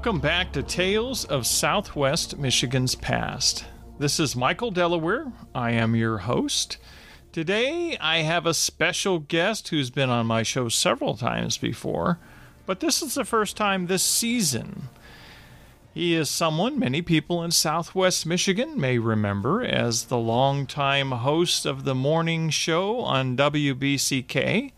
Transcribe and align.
Welcome 0.00 0.20
back 0.20 0.52
to 0.52 0.62
Tales 0.62 1.26
of 1.26 1.46
Southwest 1.46 2.38
Michigan's 2.38 2.94
Past. 2.94 3.66
This 3.98 4.18
is 4.18 4.34
Michael 4.34 4.70
Delaware. 4.70 5.30
I 5.54 5.72
am 5.72 5.94
your 5.94 6.16
host. 6.16 6.78
Today 7.32 7.98
I 8.00 8.22
have 8.22 8.46
a 8.46 8.54
special 8.54 9.18
guest 9.18 9.68
who's 9.68 9.90
been 9.90 10.08
on 10.08 10.24
my 10.24 10.42
show 10.42 10.70
several 10.70 11.18
times 11.18 11.58
before, 11.58 12.18
but 12.64 12.80
this 12.80 13.02
is 13.02 13.14
the 13.14 13.26
first 13.26 13.58
time 13.58 13.88
this 13.88 14.02
season. 14.02 14.88
He 15.92 16.14
is 16.14 16.30
someone 16.30 16.78
many 16.78 17.02
people 17.02 17.42
in 17.42 17.50
Southwest 17.50 18.24
Michigan 18.24 18.80
may 18.80 18.96
remember 18.96 19.62
as 19.62 20.04
the 20.04 20.16
longtime 20.16 21.10
host 21.10 21.66
of 21.66 21.84
the 21.84 21.94
morning 21.94 22.48
show 22.48 23.00
on 23.00 23.36
WBCK 23.36 24.72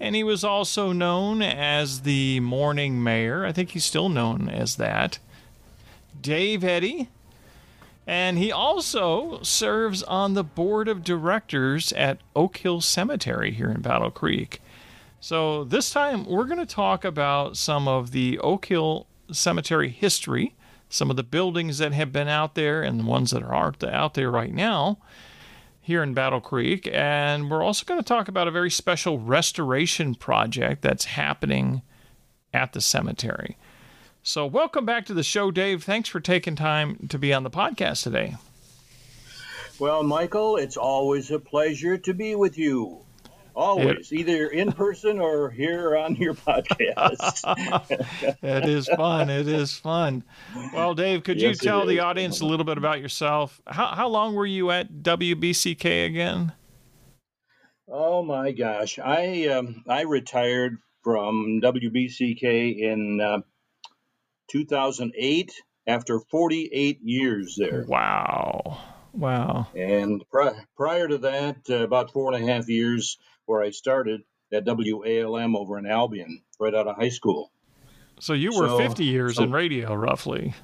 and 0.00 0.16
he 0.16 0.24
was 0.24 0.42
also 0.42 0.92
known 0.92 1.42
as 1.42 2.00
the 2.00 2.40
morning 2.40 3.02
mayor. 3.02 3.44
I 3.44 3.52
think 3.52 3.70
he's 3.70 3.84
still 3.84 4.08
known 4.08 4.48
as 4.48 4.76
that. 4.76 5.18
Dave 6.20 6.64
Eddy. 6.64 7.08
And 8.06 8.38
he 8.38 8.50
also 8.50 9.40
serves 9.42 10.02
on 10.02 10.34
the 10.34 10.42
board 10.42 10.88
of 10.88 11.04
directors 11.04 11.92
at 11.92 12.18
Oak 12.34 12.56
Hill 12.56 12.80
Cemetery 12.80 13.52
here 13.52 13.70
in 13.70 13.82
Battle 13.82 14.10
Creek. 14.10 14.60
So, 15.20 15.64
this 15.64 15.90
time 15.90 16.24
we're 16.24 16.46
going 16.46 16.58
to 16.58 16.66
talk 16.66 17.04
about 17.04 17.58
some 17.58 17.86
of 17.86 18.10
the 18.10 18.38
Oak 18.38 18.64
Hill 18.64 19.06
Cemetery 19.30 19.90
history, 19.90 20.54
some 20.88 21.10
of 21.10 21.16
the 21.16 21.22
buildings 21.22 21.76
that 21.78 21.92
have 21.92 22.10
been 22.10 22.26
out 22.26 22.54
there 22.54 22.82
and 22.82 22.98
the 22.98 23.04
ones 23.04 23.30
that 23.32 23.42
are 23.42 23.54
out 23.54 24.14
there 24.14 24.30
right 24.30 24.52
now 24.52 24.98
here 25.80 26.02
in 26.02 26.14
Battle 26.14 26.40
Creek. 26.40 26.88
And 26.92 27.50
we're 27.50 27.62
also 27.62 27.84
going 27.84 28.00
to 28.00 28.06
talk 28.06 28.28
about 28.28 28.48
a 28.48 28.50
very 28.50 28.70
special 28.70 29.18
restoration 29.18 30.14
project 30.14 30.82
that's 30.82 31.06
happening 31.06 31.82
at 32.52 32.72
the 32.72 32.80
cemetery. 32.80 33.56
So, 34.22 34.44
welcome 34.44 34.84
back 34.84 35.06
to 35.06 35.14
the 35.14 35.22
show, 35.22 35.50
Dave. 35.50 35.82
Thanks 35.82 36.08
for 36.08 36.20
taking 36.20 36.54
time 36.54 37.08
to 37.08 37.18
be 37.18 37.32
on 37.32 37.42
the 37.42 37.50
podcast 37.50 38.02
today. 38.02 38.36
Well, 39.78 40.02
Michael, 40.02 40.58
it's 40.58 40.76
always 40.76 41.30
a 41.30 41.38
pleasure 41.38 41.96
to 41.96 42.12
be 42.12 42.34
with 42.34 42.58
you. 42.58 43.00
Always, 43.54 44.12
it, 44.12 44.18
either 44.18 44.46
in 44.48 44.72
person 44.72 45.18
or 45.18 45.50
here 45.50 45.96
on 45.96 46.16
your 46.16 46.34
podcast. 46.34 47.44
it 48.42 48.68
is 48.68 48.88
fun. 48.88 49.30
It 49.30 49.48
is 49.48 49.76
fun. 49.76 50.24
Well, 50.72 50.94
Dave, 50.94 51.24
could 51.24 51.40
yes, 51.40 51.62
you 51.62 51.68
tell 51.68 51.86
the 51.86 52.00
audience 52.00 52.40
a 52.40 52.46
little 52.46 52.64
bit 52.64 52.78
about 52.78 53.00
yourself? 53.00 53.60
How, 53.66 53.88
how 53.88 54.08
long 54.08 54.34
were 54.34 54.46
you 54.46 54.70
at 54.70 54.92
WBCK 54.92 56.06
again? 56.06 56.52
Oh 57.88 58.22
my 58.22 58.52
gosh, 58.52 59.00
I 59.00 59.48
um, 59.48 59.82
I 59.88 60.02
retired 60.02 60.78
from 61.02 61.60
WBCK 61.60 62.78
in 62.78 63.20
uh, 63.20 63.40
2008 64.50 65.52
after 65.86 66.20
48 66.30 67.00
years 67.02 67.56
there. 67.58 67.84
Wow. 67.88 68.78
Wow. 69.12 69.68
And 69.74 70.22
pri- 70.30 70.64
prior 70.76 71.08
to 71.08 71.18
that, 71.18 71.56
uh, 71.68 71.82
about 71.82 72.12
four 72.12 72.32
and 72.32 72.44
a 72.44 72.52
half 72.52 72.68
years, 72.68 73.18
where 73.50 73.62
I 73.62 73.70
started 73.70 74.22
at 74.52 74.64
WALM 74.64 75.56
over 75.56 75.76
in 75.76 75.84
Albion, 75.84 76.40
right 76.60 76.72
out 76.72 76.86
of 76.86 76.94
high 76.94 77.08
school. 77.08 77.50
So 78.20 78.32
you 78.32 78.50
were 78.56 78.68
so, 78.68 78.78
50 78.78 79.04
years 79.04 79.36
so, 79.36 79.42
in 79.42 79.50
radio, 79.50 79.92
roughly. 79.92 80.54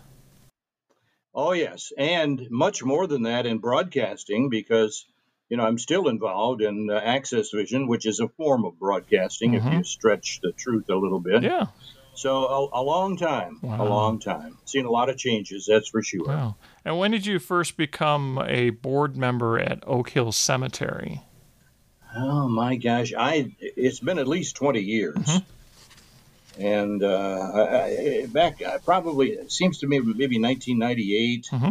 Oh, 1.35 1.53
yes. 1.53 1.93
And 1.99 2.47
much 2.49 2.85
more 2.85 3.09
than 3.09 3.25
that 3.25 3.45
in 3.45 3.59
broadcasting 3.59 4.51
because, 4.51 5.05
you 5.49 5.57
know, 5.57 5.65
I'm 5.65 5.79
still 5.79 6.07
involved 6.07 6.63
in 6.63 6.89
uh, 6.89 6.95
Access 6.95 7.51
Vision, 7.51 7.89
which 7.89 8.07
is 8.07 8.21
a 8.21 8.29
form 8.29 8.65
of 8.65 8.79
broadcasting 8.79 9.53
mm-hmm. 9.53 9.67
if 9.67 9.75
you 9.75 9.83
stretch 9.83 10.39
the 10.43 10.53
truth 10.53 10.89
a 10.89 10.95
little 10.95 11.21
bit. 11.21 11.43
Yeah. 11.43 11.67
So 12.15 12.47
a, 12.47 12.81
a 12.81 12.83
long 12.83 13.17
time, 13.17 13.59
wow. 13.63 13.83
a 13.83 13.87
long 13.89 14.21
time. 14.21 14.59
Seen 14.65 14.87
a 14.87 14.91
lot 14.91 15.11
of 15.11 15.19
changes, 15.19 15.67
that's 15.69 15.89
for 15.89 16.03
sure. 16.03 16.27
Wow. 16.27 16.57
And 16.85 16.99
when 16.99 17.11
did 17.11 17.27
you 17.27 17.41
first 17.41 17.77
become 17.77 18.41
a 18.47 18.71
board 18.71 19.17
member 19.17 19.59
at 19.59 19.83
Oak 19.87 20.11
Hill 20.11 20.31
Cemetery? 20.31 21.23
Oh 22.17 22.49
my 22.49 22.77
gosh, 22.77 23.13
I 23.17 23.53
it's 23.61 24.01
been 24.01 24.19
at 24.19 24.27
least 24.27 24.57
twenty 24.57 24.81
years, 24.81 25.17
mm-hmm. 25.17 26.63
and 26.63 27.03
uh, 27.03 27.51
I, 27.55 28.27
back 28.29 28.63
uh, 28.63 28.79
probably 28.85 29.33
it 29.33 29.53
seems 29.53 29.81
to 29.81 29.87
me 29.87 30.01
maybe 30.01 30.41
1998. 30.41 31.49
Mm-hmm 31.53 31.71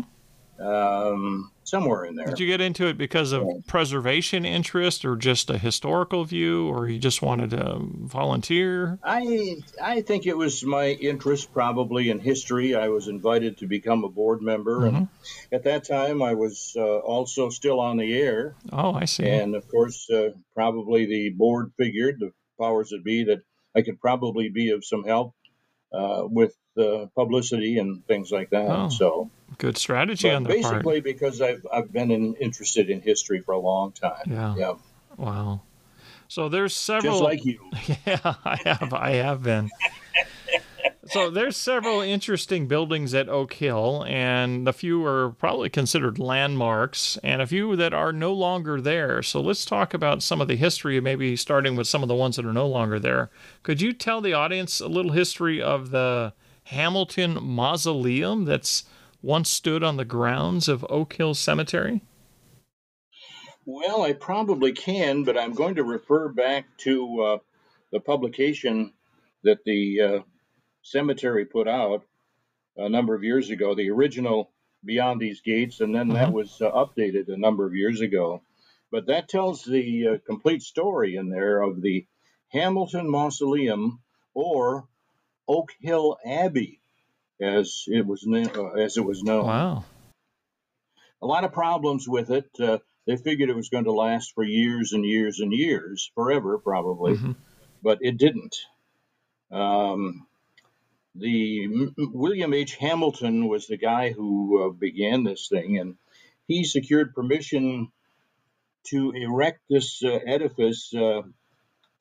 um, 0.60 1.52
somewhere 1.66 2.06
in 2.06 2.16
there. 2.16 2.28
Did 2.28 2.40
you 2.40 2.48
get 2.48 2.62
into 2.62 2.88
it 2.88 2.98
because 2.98 3.32
of 3.32 3.44
yeah. 3.44 3.56
preservation 3.68 4.46
interest, 4.46 5.04
or 5.04 5.16
just 5.16 5.50
a 5.50 5.58
historical 5.58 6.24
view, 6.24 6.68
or 6.68 6.88
you 6.88 7.00
just 7.00 7.22
wanted 7.22 7.50
to 7.52 7.80
volunteer? 7.80 9.00
I 9.04 9.58
I 9.82 10.02
think 10.02 10.26
it 10.26 10.38
was 10.38 10.64
my 10.64 10.90
interest 10.90 11.52
probably 11.54 12.10
in 12.10 12.20
history. 12.20 12.76
I 12.76 12.90
was 12.90 13.08
invited 13.08 13.58
to 13.58 13.68
become 13.68 14.04
a 14.04 14.10
board 14.10 14.42
member, 14.42 14.82
mm-hmm. 14.82 14.96
and 14.96 15.08
at 15.52 15.64
that 15.64 15.86
time 15.86 16.22
I 16.22 16.36
was 16.36 16.76
uh, 16.78 17.00
also 17.00 17.50
still 17.50 17.80
on 17.80 17.98
the 17.98 18.14
air. 18.14 18.56
Oh, 18.72 18.94
I 18.94 19.06
see. 19.06 19.28
And 19.28 19.56
of 19.56 19.68
course, 19.68 20.10
uh, 20.10 20.30
probably 20.54 21.06
the 21.06 21.30
board 21.32 21.72
figured 21.78 22.20
the 22.20 22.32
powers 22.60 22.90
that 22.90 23.04
be 23.04 23.26
that 23.26 23.42
I 23.76 23.82
could 23.82 24.00
probably 24.00 24.50
be 24.50 24.70
of 24.70 24.86
some 24.86 25.04
help 25.04 25.34
uh, 25.94 26.24
with 26.26 26.56
the 26.76 27.10
publicity 27.16 27.78
and 27.78 28.06
things 28.06 28.32
like 28.32 28.50
that. 28.52 28.70
Oh, 28.70 28.90
so 28.90 29.32
good 29.58 29.78
strategy 29.78 30.30
on 30.30 30.44
the 30.44 30.50
basically 30.50 31.02
part. 31.02 31.04
because 31.04 31.42
I've 31.42 31.66
I've 31.72 31.92
been 31.92 32.12
in, 32.12 32.36
interested 32.36 32.90
in 32.90 33.02
history 33.02 33.42
for 33.42 33.54
a 33.54 33.60
long 33.60 33.92
time. 33.92 34.24
Yeah. 34.28 34.56
yeah. 34.58 34.74
Wow. 35.18 35.62
So 36.28 36.50
there's 36.50 36.76
several. 36.76 37.14
Just 37.14 37.24
like 37.24 37.46
you. 37.46 37.60
Yeah, 38.06 38.36
I 38.44 38.60
have. 38.66 38.94
I 38.94 39.12
have 39.12 39.44
been. 39.44 39.70
so 41.08 41.30
there's 41.30 41.56
several 41.56 42.02
interesting 42.02 42.68
buildings 42.68 43.14
at 43.14 43.30
Oak 43.30 43.54
Hill, 43.54 44.04
and 44.08 44.68
a 44.68 44.74
few 44.74 45.06
are 45.06 45.32
probably 45.32 45.70
considered 45.70 46.20
landmarks, 46.20 47.18
and 47.24 47.42
a 47.42 47.48
few 47.48 47.76
that 47.76 47.94
are 47.94 48.12
no 48.12 48.34
longer 48.34 48.82
there. 48.82 49.22
So 49.22 49.40
let's 49.40 49.66
talk 49.66 49.94
about 49.94 50.24
some 50.24 50.42
of 50.42 50.48
the 50.48 50.56
history, 50.56 51.00
maybe 51.00 51.36
starting 51.36 51.76
with 51.76 51.88
some 51.88 52.02
of 52.02 52.10
the 52.10 52.16
ones 52.16 52.36
that 52.36 52.46
are 52.46 52.54
no 52.54 52.68
longer 52.68 53.00
there. 53.00 53.30
Could 53.64 53.82
you 53.82 53.94
tell 53.94 54.22
the 54.22 54.34
audience 54.34 54.80
a 54.80 54.88
little 54.88 55.12
history 55.12 55.62
of 55.62 55.92
the 55.92 56.34
Hamilton 56.66 57.38
Mausoleum 57.42 58.46
that's 58.46 58.84
once 59.26 59.50
stood 59.50 59.84
on 59.84 59.98
the 59.98 60.06
grounds 60.06 60.68
of 60.68 60.86
Oak 60.88 61.14
Hill 61.14 61.34
Cemetery? 61.34 62.02
Well, 63.66 64.04
I 64.04 64.14
probably 64.14 64.72
can, 64.72 65.24
but 65.24 65.38
I'm 65.38 65.54
going 65.54 65.76
to 65.76 65.84
refer 65.84 66.30
back 66.30 66.66
to 66.80 67.22
uh, 67.22 67.38
the 67.92 68.00
publication 68.00 68.94
that 69.44 69.64
the 69.66 70.02
uh, 70.02 70.20
cemetery 70.84 71.46
put 71.46 71.68
out 71.68 72.04
a 72.78 72.88
number 72.88 73.16
of 73.16 73.24
years 73.24 73.50
ago, 73.50 73.74
the 73.74 73.90
original 73.90 74.52
Beyond 74.84 75.20
These 75.20 75.42
Gates, 75.42 75.82
and 75.82 75.96
then 75.96 76.08
mm-hmm. 76.10 76.18
that 76.18 76.32
was 76.32 76.62
uh, 76.62 76.70
updated 76.72 77.28
a 77.30 77.38
number 77.38 77.66
of 77.66 77.74
years 77.74 78.02
ago. 78.02 78.44
But 78.92 79.08
that 79.08 79.28
tells 79.28 79.64
the 79.64 80.08
uh, 80.08 80.18
complete 80.28 80.62
story 80.62 81.16
in 81.16 81.30
there 81.30 81.64
of 81.64 81.82
the 81.82 82.06
Hamilton 82.50 83.10
Mausoleum 83.10 84.02
or 84.36 84.88
Oak 85.48 85.72
Hill 85.82 86.18
Abbey, 86.24 86.80
as 87.42 87.86
it 87.88 88.06
was 88.06 88.26
uh, 88.28 88.72
as 88.74 88.98
it 88.98 89.06
was 89.06 89.24
known. 89.24 89.46
Wow. 89.46 89.86
A 91.22 91.26
lot 91.26 91.44
of 91.44 91.54
problems 91.54 92.08
with 92.08 92.30
it. 92.30 92.50
Uh, 92.60 92.80
they 93.08 93.18
figured 93.18 93.50
it 93.50 93.56
was 93.56 93.70
going 93.70 93.86
to 93.86 93.92
last 93.92 94.34
for 94.34 94.44
years 94.44 94.94
and 94.94 95.06
years 95.06 95.40
and 95.40 95.54
years, 95.54 96.12
forever 96.16 96.58
probably, 96.58 97.14
mm-hmm. 97.14 97.32
but 97.84 98.00
it 98.02 98.18
didn't. 98.18 98.56
Um, 99.52 100.28
the 101.16 101.92
William 101.98 102.54
H. 102.54 102.76
Hamilton 102.76 103.48
was 103.48 103.68
the 103.68 103.78
guy 103.78 104.12
who 104.12 104.66
uh, 104.66 104.70
began 104.70 105.24
this 105.24 105.48
thing, 105.48 105.78
and 105.78 105.96
he 106.48 106.64
secured 106.64 107.16
permission 107.16 107.92
to 108.88 109.12
erect 109.12 109.62
this 109.70 110.04
uh, 110.04 110.20
edifice, 110.28 110.94
uh, 110.94 111.22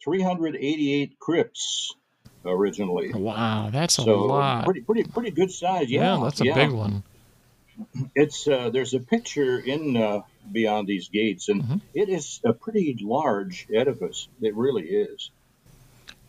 388 0.03 1.19
crypts 1.19 1.95
originally. 2.45 3.13
Wow, 3.13 3.71
that's 3.73 3.95
so 3.95 4.15
a 4.15 4.17
lot. 4.17 4.65
Pretty, 4.65 4.81
pretty, 4.81 5.05
pretty 5.05 5.31
good 5.31 5.51
size. 5.51 5.91
Yeah, 5.91 6.17
yeah 6.17 6.25
that's 6.25 6.41
a 6.41 6.47
yeah. 6.47 6.55
big 6.55 6.71
one. 6.71 7.03
It's 8.15 8.47
uh, 8.47 8.71
there's 8.71 8.95
a 8.95 9.01
picture 9.01 9.59
in 9.59 9.97
uh, 9.97 10.21
Beyond 10.51 10.87
These 10.87 11.09
Gates, 11.09 11.49
and 11.49 11.63
mm-hmm. 11.63 11.77
it 11.93 12.09
is 12.09 12.41
a 12.45 12.53
pretty 12.53 12.97
large 13.01 13.67
edifice. 13.73 14.29
It 14.41 14.55
really 14.55 14.85
is. 14.85 15.31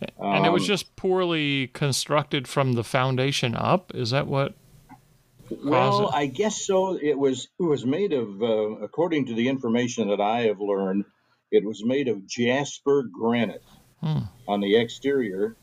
And 0.01 0.39
um, 0.39 0.45
it 0.45 0.51
was 0.51 0.63
um, 0.63 0.67
just 0.67 0.95
poorly 0.95 1.67
constructed 1.67 2.47
from 2.47 2.73
the 2.73 2.83
foundation 2.83 3.55
up. 3.55 3.93
Is 3.93 4.09
that 4.11 4.27
what? 4.27 4.53
Well, 5.63 6.11
I 6.13 6.25
guess 6.25 6.61
so. 6.61 6.97
It 6.99 7.17
was 7.17 7.47
it 7.59 7.63
was 7.63 7.85
made 7.85 8.13
of, 8.13 8.41
uh, 8.41 8.83
according 8.83 9.27
to 9.27 9.33
the 9.33 9.47
information 9.47 10.09
that 10.09 10.19
I 10.19 10.41
have 10.43 10.59
learned, 10.59 11.05
it 11.51 11.63
was 11.63 11.83
made 11.85 12.07
of 12.07 12.25
jasper 12.25 13.03
granite 13.03 13.63
hmm. 14.01 14.19
on 14.47 14.61
the 14.61 14.75
exterior, 14.75 15.55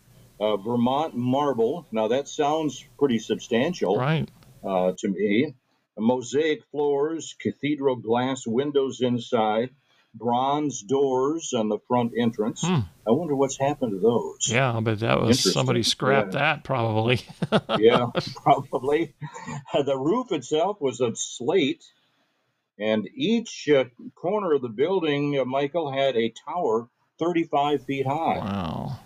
uh, 0.43 0.57
Vermont 0.57 1.15
marble. 1.17 1.87
Now 1.93 2.09
that 2.09 2.29
sounds 2.29 2.85
pretty 2.99 3.19
substantial, 3.21 3.97
right? 3.97 4.29
Uh, 4.65 4.93
to 4.99 5.09
me, 5.09 5.55
mosaic 5.97 6.65
floors, 6.71 7.35
cathedral 7.41 7.97
glass 7.97 8.47
windows 8.47 9.01
inside, 9.01 9.71
bronze 10.15 10.83
doors 10.83 11.53
on 11.57 11.69
the 11.69 11.79
front 11.89 12.13
entrance. 12.19 12.61
Hmm. 12.63 12.81
I 13.07 13.11
wonder 13.11 13.35
what's 13.37 13.59
happened 13.59 13.93
to 13.93 13.99
those. 14.01 14.49
Yeah, 14.49 14.81
but 14.83 15.01
that 15.01 15.21
was 15.21 15.53
somebody 15.53 15.83
scrapped 15.83 16.35
Yeah. 16.35 16.41
that 16.41 16.65
probably. 16.65 17.21
yeah, 17.79 18.07
probably. 18.43 19.15
The 19.85 19.99
roof 19.99 20.33
itself 20.33 20.81
was 20.81 21.01
of 21.01 21.19
slate, 21.19 21.85
and 22.79 23.09
each 23.15 23.69
uh, 23.69 23.85
corner 24.15 24.53
of 24.55 24.63
the 24.63 24.69
building, 24.69 25.39
uh, 25.39 25.45
Michael, 25.45 25.91
had 25.93 26.17
a 26.17 26.33
tower 26.47 26.89
35 27.19 27.85
feet 27.85 28.07
high. 28.07 28.39
wow. 28.39 28.99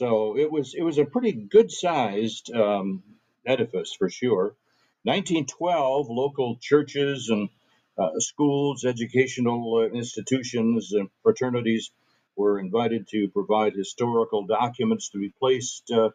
So 0.00 0.38
it 0.38 0.50
was 0.50 0.72
it 0.74 0.82
was 0.82 0.96
a 0.96 1.04
pretty 1.04 1.32
good 1.32 1.70
sized 1.70 2.50
um, 2.54 3.02
edifice 3.46 3.92
for 3.92 4.08
sure. 4.08 4.56
1912, 5.02 6.06
local 6.08 6.56
churches 6.56 7.28
and 7.28 7.50
uh, 7.98 8.18
schools, 8.18 8.86
educational 8.86 9.76
uh, 9.76 9.94
institutions, 9.94 10.94
and 10.94 11.10
fraternities 11.22 11.90
were 12.34 12.58
invited 12.58 13.08
to 13.08 13.28
provide 13.28 13.74
historical 13.74 14.46
documents 14.46 15.10
to 15.10 15.18
be 15.18 15.34
placed 15.38 15.90
uh, 15.90 16.08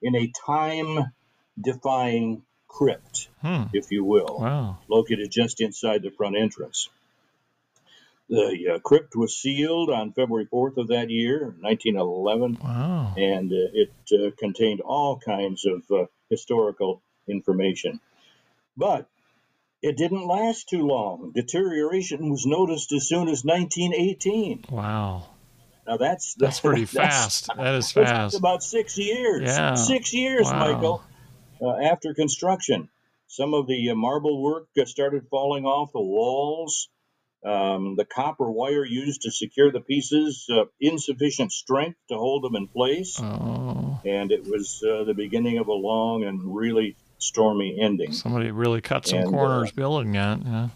in 0.00 0.16
a 0.16 0.32
time 0.46 1.12
defying 1.60 2.42
crypt, 2.68 3.28
Hmm. 3.42 3.64
if 3.74 3.90
you 3.90 4.02
will, 4.02 4.38
Wow. 4.40 4.78
located 4.88 5.30
just 5.30 5.60
inside 5.60 6.00
the 6.00 6.10
front 6.10 6.36
entrance. 6.38 6.88
The 8.28 8.74
uh, 8.74 8.78
crypt 8.80 9.14
was 9.14 9.36
sealed 9.38 9.88
on 9.88 10.12
February 10.12 10.48
4th 10.52 10.78
of 10.78 10.88
that 10.88 11.10
year, 11.10 11.54
1911 11.60 12.58
Wow. 12.62 13.14
and 13.16 13.52
uh, 13.52 13.56
it 13.72 13.92
uh, 14.12 14.30
contained 14.36 14.80
all 14.80 15.16
kinds 15.18 15.64
of 15.64 15.82
uh, 15.90 16.06
historical 16.28 17.02
information. 17.28 18.00
But 18.76 19.08
it 19.80 19.96
didn't 19.96 20.26
last 20.26 20.68
too 20.68 20.86
long. 20.86 21.30
Deterioration 21.34 22.30
was 22.30 22.44
noticed 22.46 22.92
as 22.92 23.06
soon 23.08 23.28
as 23.28 23.44
1918. 23.44 24.64
Wow. 24.70 25.28
Now 25.86 25.96
that's 25.96 26.34
That's 26.34 26.58
pretty 26.58 26.84
fast. 27.00 27.48
That 27.56 27.74
is 27.76 27.92
fast. 27.92 28.36
about 28.36 28.64
six 28.64 28.98
years. 28.98 29.44
Yeah. 29.44 29.74
Six 29.74 30.12
years, 30.12 30.46
Wow. 30.46 30.72
Michael, 30.72 31.02
uh, 31.62 31.76
after 31.92 32.12
construction. 32.12 32.88
Some 33.28 33.54
of 33.54 33.66
the 33.68 33.90
uh, 33.90 33.94
marble 33.94 34.42
work 34.42 34.66
uh, 34.80 34.84
started 34.84 35.28
falling 35.30 35.64
off 35.64 35.92
the 35.92 36.00
walls. 36.00 36.88
Um, 37.46 37.94
the 37.94 38.04
copper 38.04 38.50
wire 38.50 38.84
used 38.84 39.22
to 39.22 39.30
secure 39.30 39.70
the 39.70 39.80
pieces, 39.80 40.46
uh, 40.50 40.64
insufficient 40.80 41.52
strength 41.52 41.96
to 42.08 42.16
hold 42.16 42.42
them 42.42 42.56
in 42.56 42.66
place 42.66 43.20
Oh, 43.20 44.00
and 44.04 44.32
it 44.32 44.42
was 44.44 44.82
uh, 44.82 45.04
the 45.04 45.14
beginning 45.14 45.58
of 45.58 45.68
a 45.68 45.72
long 45.72 46.24
and 46.24 46.56
really 46.56 46.96
stormy 47.18 47.78
ending. 47.80 48.12
somebody 48.12 48.50
really 48.50 48.80
cut 48.80 49.06
some 49.06 49.20
And, 49.20 49.28
uh, 49.28 49.30
corners 49.30 49.70
building 49.72 50.12
that. 50.12 50.40
Yeah. 50.44 50.68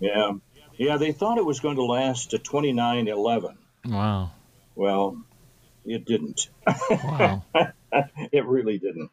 Yeah, 0.00 0.32
yeah, 0.76 0.96
they 0.96 1.12
thought 1.12 1.38
it 1.38 1.44
was 1.46 1.60
going 1.60 1.76
to 1.76 1.84
last 1.84 2.30
to 2.30 2.38
2911. 2.38 3.56
Wow. 3.86 4.32
Well, 4.74 5.22
it 5.84 6.04
didn't. 6.04 6.48
Wow. 6.90 7.44
it 8.32 8.44
really 8.44 8.78
didn't. 8.78 9.10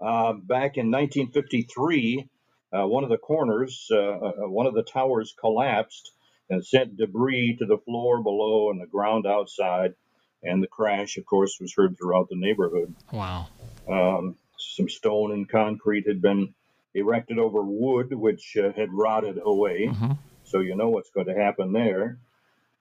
Uh, 0.00 0.32
back 0.32 0.78
in 0.78 0.90
1953, 0.90 2.28
uh, 2.72 2.86
one 2.86 3.04
of 3.04 3.10
the 3.10 3.18
corners, 3.18 3.88
uh, 3.90 3.96
uh, 3.96 4.32
one 4.48 4.66
of 4.66 4.74
the 4.74 4.82
towers 4.82 5.34
collapsed 5.38 6.12
and 6.48 6.64
sent 6.64 6.96
debris 6.96 7.56
to 7.58 7.66
the 7.66 7.78
floor 7.78 8.22
below 8.22 8.70
and 8.70 8.80
the 8.80 8.86
ground 8.86 9.26
outside. 9.26 9.94
And 10.42 10.60
the 10.62 10.68
crash, 10.68 11.18
of 11.18 11.24
course, 11.24 11.58
was 11.60 11.72
heard 11.74 11.96
throughout 11.96 12.28
the 12.28 12.36
neighborhood. 12.36 12.94
Wow. 13.12 13.46
Um, 13.88 14.36
some 14.58 14.88
stone 14.88 15.30
and 15.32 15.48
concrete 15.48 16.06
had 16.08 16.20
been 16.20 16.54
erected 16.94 17.38
over 17.38 17.62
wood, 17.62 18.12
which 18.12 18.56
uh, 18.56 18.72
had 18.72 18.92
rotted 18.92 19.38
away. 19.42 19.86
hmm 19.86 20.12
So 20.44 20.60
you 20.60 20.74
know 20.74 20.90
what's 20.90 21.10
going 21.10 21.28
to 21.28 21.34
happen 21.34 21.72
there. 21.72 22.18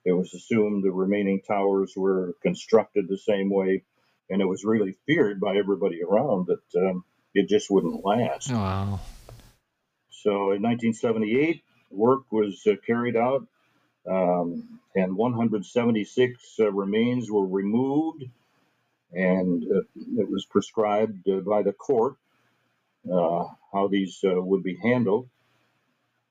It 0.03 0.13
was 0.13 0.33
assumed 0.33 0.83
the 0.83 0.91
remaining 0.91 1.41
towers 1.41 1.94
were 1.95 2.35
constructed 2.41 3.07
the 3.07 3.17
same 3.17 3.51
way, 3.51 3.83
and 4.29 4.41
it 4.41 4.45
was 4.45 4.65
really 4.65 4.95
feared 5.05 5.39
by 5.39 5.57
everybody 5.57 6.01
around 6.01 6.47
that 6.47 6.87
um, 6.89 7.03
it 7.35 7.47
just 7.47 7.69
wouldn't 7.69 8.03
last. 8.03 8.51
Wow. 8.51 8.99
So 10.21 10.51
in 10.51 10.62
1978, 10.62 11.63
work 11.89 12.31
was 12.31 12.62
uh, 12.68 12.75
carried 12.85 13.15
out, 13.15 13.45
um, 14.07 14.79
and 14.95 15.15
176 15.15 16.56
uh, 16.59 16.71
remains 16.71 17.31
were 17.31 17.45
removed, 17.47 18.25
and 19.13 19.63
uh, 19.63 19.79
it 20.18 20.29
was 20.29 20.45
prescribed 20.45 21.27
uh, 21.27 21.39
by 21.39 21.63
the 21.63 21.73
court 21.73 22.15
uh, 23.12 23.45
how 23.73 23.88
these 23.89 24.19
uh, 24.23 24.41
would 24.41 24.63
be 24.63 24.77
handled. 24.83 25.27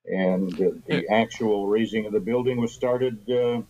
And 0.07 0.53
uh, 0.55 0.71
the 0.87 1.09
actual 1.11 1.67
razing 1.67 2.07
of 2.07 2.13
the 2.13 2.21
building 2.21 2.61
was 2.61 2.73
started 2.73 3.19
uh, 3.29 3.61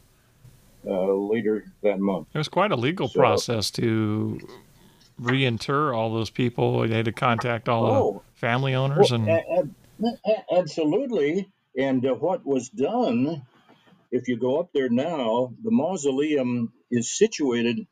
uh, 0.86 1.12
later 1.14 1.64
that 1.82 1.98
month. 1.98 2.28
It 2.34 2.38
was 2.38 2.48
quite 2.48 2.72
a 2.72 2.76
legal 2.76 3.08
So- 3.08 3.18
process 3.20 3.70
to 3.72 4.38
reinter 5.18 5.92
all 5.92 6.12
those 6.12 6.30
people. 6.30 6.86
They 6.86 6.94
had 6.96 7.04
to 7.06 7.12
contact 7.12 7.68
all 7.68 7.86
Oh. 7.86 8.22
the 8.32 8.38
family 8.38 8.74
owners 8.74 9.10
Well, 9.10 9.20
and 9.20 9.28
a- 9.28 9.32
a- 9.32 9.60
a- 9.62 9.68
absolutely. 10.52 11.50
And 11.76 12.04
uh, 12.04 12.14
what 12.14 12.44
was 12.44 12.68
done, 12.68 13.42
if 14.10 14.28
you 14.28 14.38
go 14.38 14.60
up 14.60 14.70
there 14.72 14.88
now, 14.88 15.52
the 15.62 15.70
mausoleum 15.70 16.72
is 16.90 17.16
situated 17.16 17.86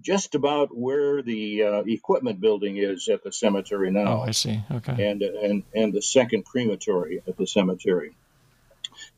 just 0.00 0.34
about 0.34 0.76
where 0.76 1.22
the 1.22 1.62
uh, 1.62 1.82
equipment 1.86 2.40
building 2.40 2.76
is 2.76 3.08
at 3.08 3.22
the 3.22 3.32
cemetery 3.32 3.90
now. 3.90 4.20
oh, 4.20 4.20
I 4.20 4.30
see. 4.30 4.62
Okay. 4.70 5.10
and 5.10 5.22
and 5.22 5.62
and 5.74 5.92
the 5.92 6.02
second 6.02 6.44
crematory 6.44 7.22
at 7.26 7.36
the 7.36 7.46
cemetery. 7.46 8.16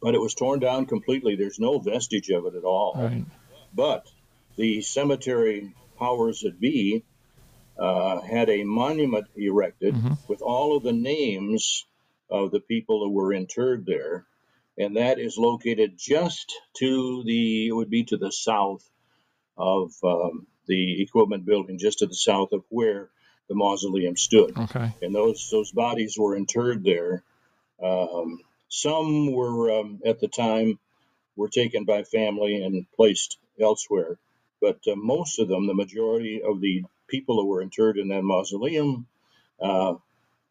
But 0.00 0.14
it 0.14 0.20
was 0.20 0.34
torn 0.34 0.58
down 0.58 0.86
completely. 0.86 1.36
There's 1.36 1.60
no 1.60 1.78
vestige 1.78 2.30
of 2.30 2.46
it 2.46 2.54
at 2.54 2.64
all. 2.64 2.94
Right. 2.96 3.24
But 3.74 4.06
the 4.56 4.80
cemetery 4.80 5.74
powers 5.98 6.40
that 6.40 6.58
be 6.58 7.04
uh, 7.78 8.20
had 8.20 8.48
a 8.48 8.64
monument 8.64 9.26
erected 9.36 9.94
Mhm. 9.94 10.18
with 10.28 10.42
all 10.42 10.76
of 10.76 10.82
the 10.82 10.92
names 10.92 11.84
of 12.30 12.50
the 12.50 12.60
people 12.60 13.04
who 13.04 13.10
were 13.10 13.32
interred 13.32 13.86
there, 13.86 14.26
and 14.78 14.96
that 14.96 15.18
is 15.18 15.38
located 15.38 15.96
just 15.98 16.52
to 16.78 17.22
the 17.24 17.68
it 17.68 17.72
would 17.72 17.90
be 17.90 18.04
to 18.04 18.16
the 18.16 18.32
south 18.32 18.88
of 19.56 19.92
um, 20.04 20.46
the 20.66 21.02
equipment 21.02 21.44
building, 21.44 21.78
just 21.78 21.98
to 22.00 22.06
the 22.06 22.14
south 22.14 22.52
of 22.52 22.64
where 22.68 23.10
the 23.48 23.54
mausoleum 23.54 24.16
stood 24.16 24.56
Okay. 24.58 24.92
and 25.02 25.14
those 25.14 25.48
those 25.50 25.70
bodies 25.72 26.16
were 26.18 26.36
interred 26.36 26.82
there. 26.84 27.22
Um, 27.82 28.40
some 28.68 29.32
were 29.32 29.70
um, 29.80 30.00
at 30.04 30.18
the 30.20 30.28
time 30.28 30.78
were 31.36 31.48
taken 31.48 31.84
by 31.84 32.02
family 32.02 32.62
and 32.62 32.86
placed 32.96 33.38
elsewhere, 33.60 34.18
but 34.60 34.78
uh, 34.88 34.96
most 34.96 35.38
of 35.38 35.48
them, 35.48 35.66
the 35.66 35.74
majority 35.74 36.42
of 36.42 36.60
the 36.60 36.84
people 37.08 37.40
who 37.40 37.46
were 37.46 37.62
interred 37.62 37.98
in 37.98 38.08
that 38.08 38.22
mausoleum, 38.22 39.06
uh, 39.60 39.94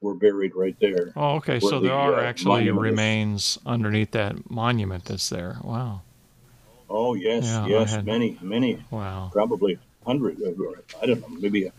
were 0.01 0.15
buried 0.15 0.53
right 0.55 0.75
there. 0.79 1.11
Oh, 1.15 1.35
okay. 1.35 1.59
So 1.59 1.79
the, 1.79 1.87
there 1.87 1.93
are 1.93 2.15
uh, 2.19 2.23
actually 2.25 2.67
is. 2.67 2.73
remains 2.75 3.57
underneath 3.65 4.11
that 4.11 4.49
monument 4.49 5.05
that's 5.05 5.29
there. 5.29 5.57
Wow. 5.63 6.01
Oh 6.89 7.15
yes, 7.15 7.45
Yeah, 7.45 7.67
yes, 7.67 7.91
had- 7.91 8.05
many, 8.05 8.37
many, 8.41 8.83
Wow. 8.91 9.29
probably 9.33 9.79
hundred, 10.05 10.39
or 10.41 10.83
I 11.01 11.05
don't 11.07 11.21
know, 11.21 11.29
maybe 11.39 11.71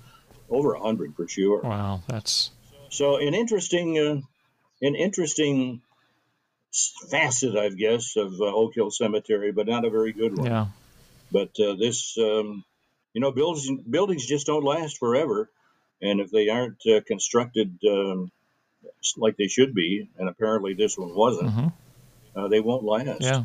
over 0.51 0.75
a 0.75 0.81
hundred 0.81 1.15
for 1.15 1.29
sure. 1.29 1.61
Wow. 1.63 2.03
That's 2.09 2.51
So 2.91 3.17
an 3.19 3.35
interesting, 3.35 3.99
uh, 3.99 4.21
an 4.83 4.95
interesting 4.97 5.81
facet, 7.11 7.57
I 7.57 7.69
guess, 7.71 8.17
of 8.17 8.41
uh, 8.41 8.45
Oak 8.45 8.75
Hill 8.75 8.91
Cemetery, 8.91 9.53
but 9.53 9.67
not 9.67 9.85
a 9.85 9.91
very 9.91 10.13
good 10.13 10.37
one. 10.37 10.47
yeah. 10.51 10.67
But 11.33 11.59
uh, 11.61 11.75
this, 11.75 12.17
um, 12.19 12.65
you 13.17 13.23
know, 13.23 13.33
buildings 13.33 13.67
buildings 13.89 14.27
just 14.27 14.47
don't 14.47 14.63
last 14.63 14.99
forever, 14.99 15.49
and 16.03 16.21
if 16.21 16.31
they 16.31 16.51
aren't 16.51 16.77
uh, 16.87 17.01
constructed 17.07 17.79
um, 17.89 18.31
like 19.17 19.39
they 19.39 19.49
should 19.49 19.75
be, 19.75 20.11
and 20.19 20.29
apparently 20.29 20.75
this 20.75 20.99
one 20.99 21.15
wasn't, 21.15 21.51
hmm 21.51 21.69
uh, 22.37 22.49
they 22.49 22.61
won't 22.61 22.85
last. 22.85 23.23
Yeah. 23.23 23.45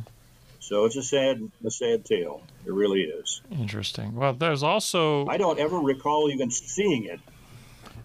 So 0.60 0.84
it's 0.84 0.98
a 0.98 1.02
sad, 1.02 1.38
a 1.66 1.72
sad 1.72 2.04
tale. 2.04 2.44
It 2.66 2.74
really 2.74 3.04
is. 3.04 3.42
Interesting. 3.50 4.14
Well, 4.14 4.34
there's 4.34 4.62
also 4.62 5.26
I 5.28 5.38
don't 5.38 5.58
ever 5.58 5.80
recall 5.80 6.30
even 6.30 6.52
seeing 6.52 7.06
it. 7.06 7.22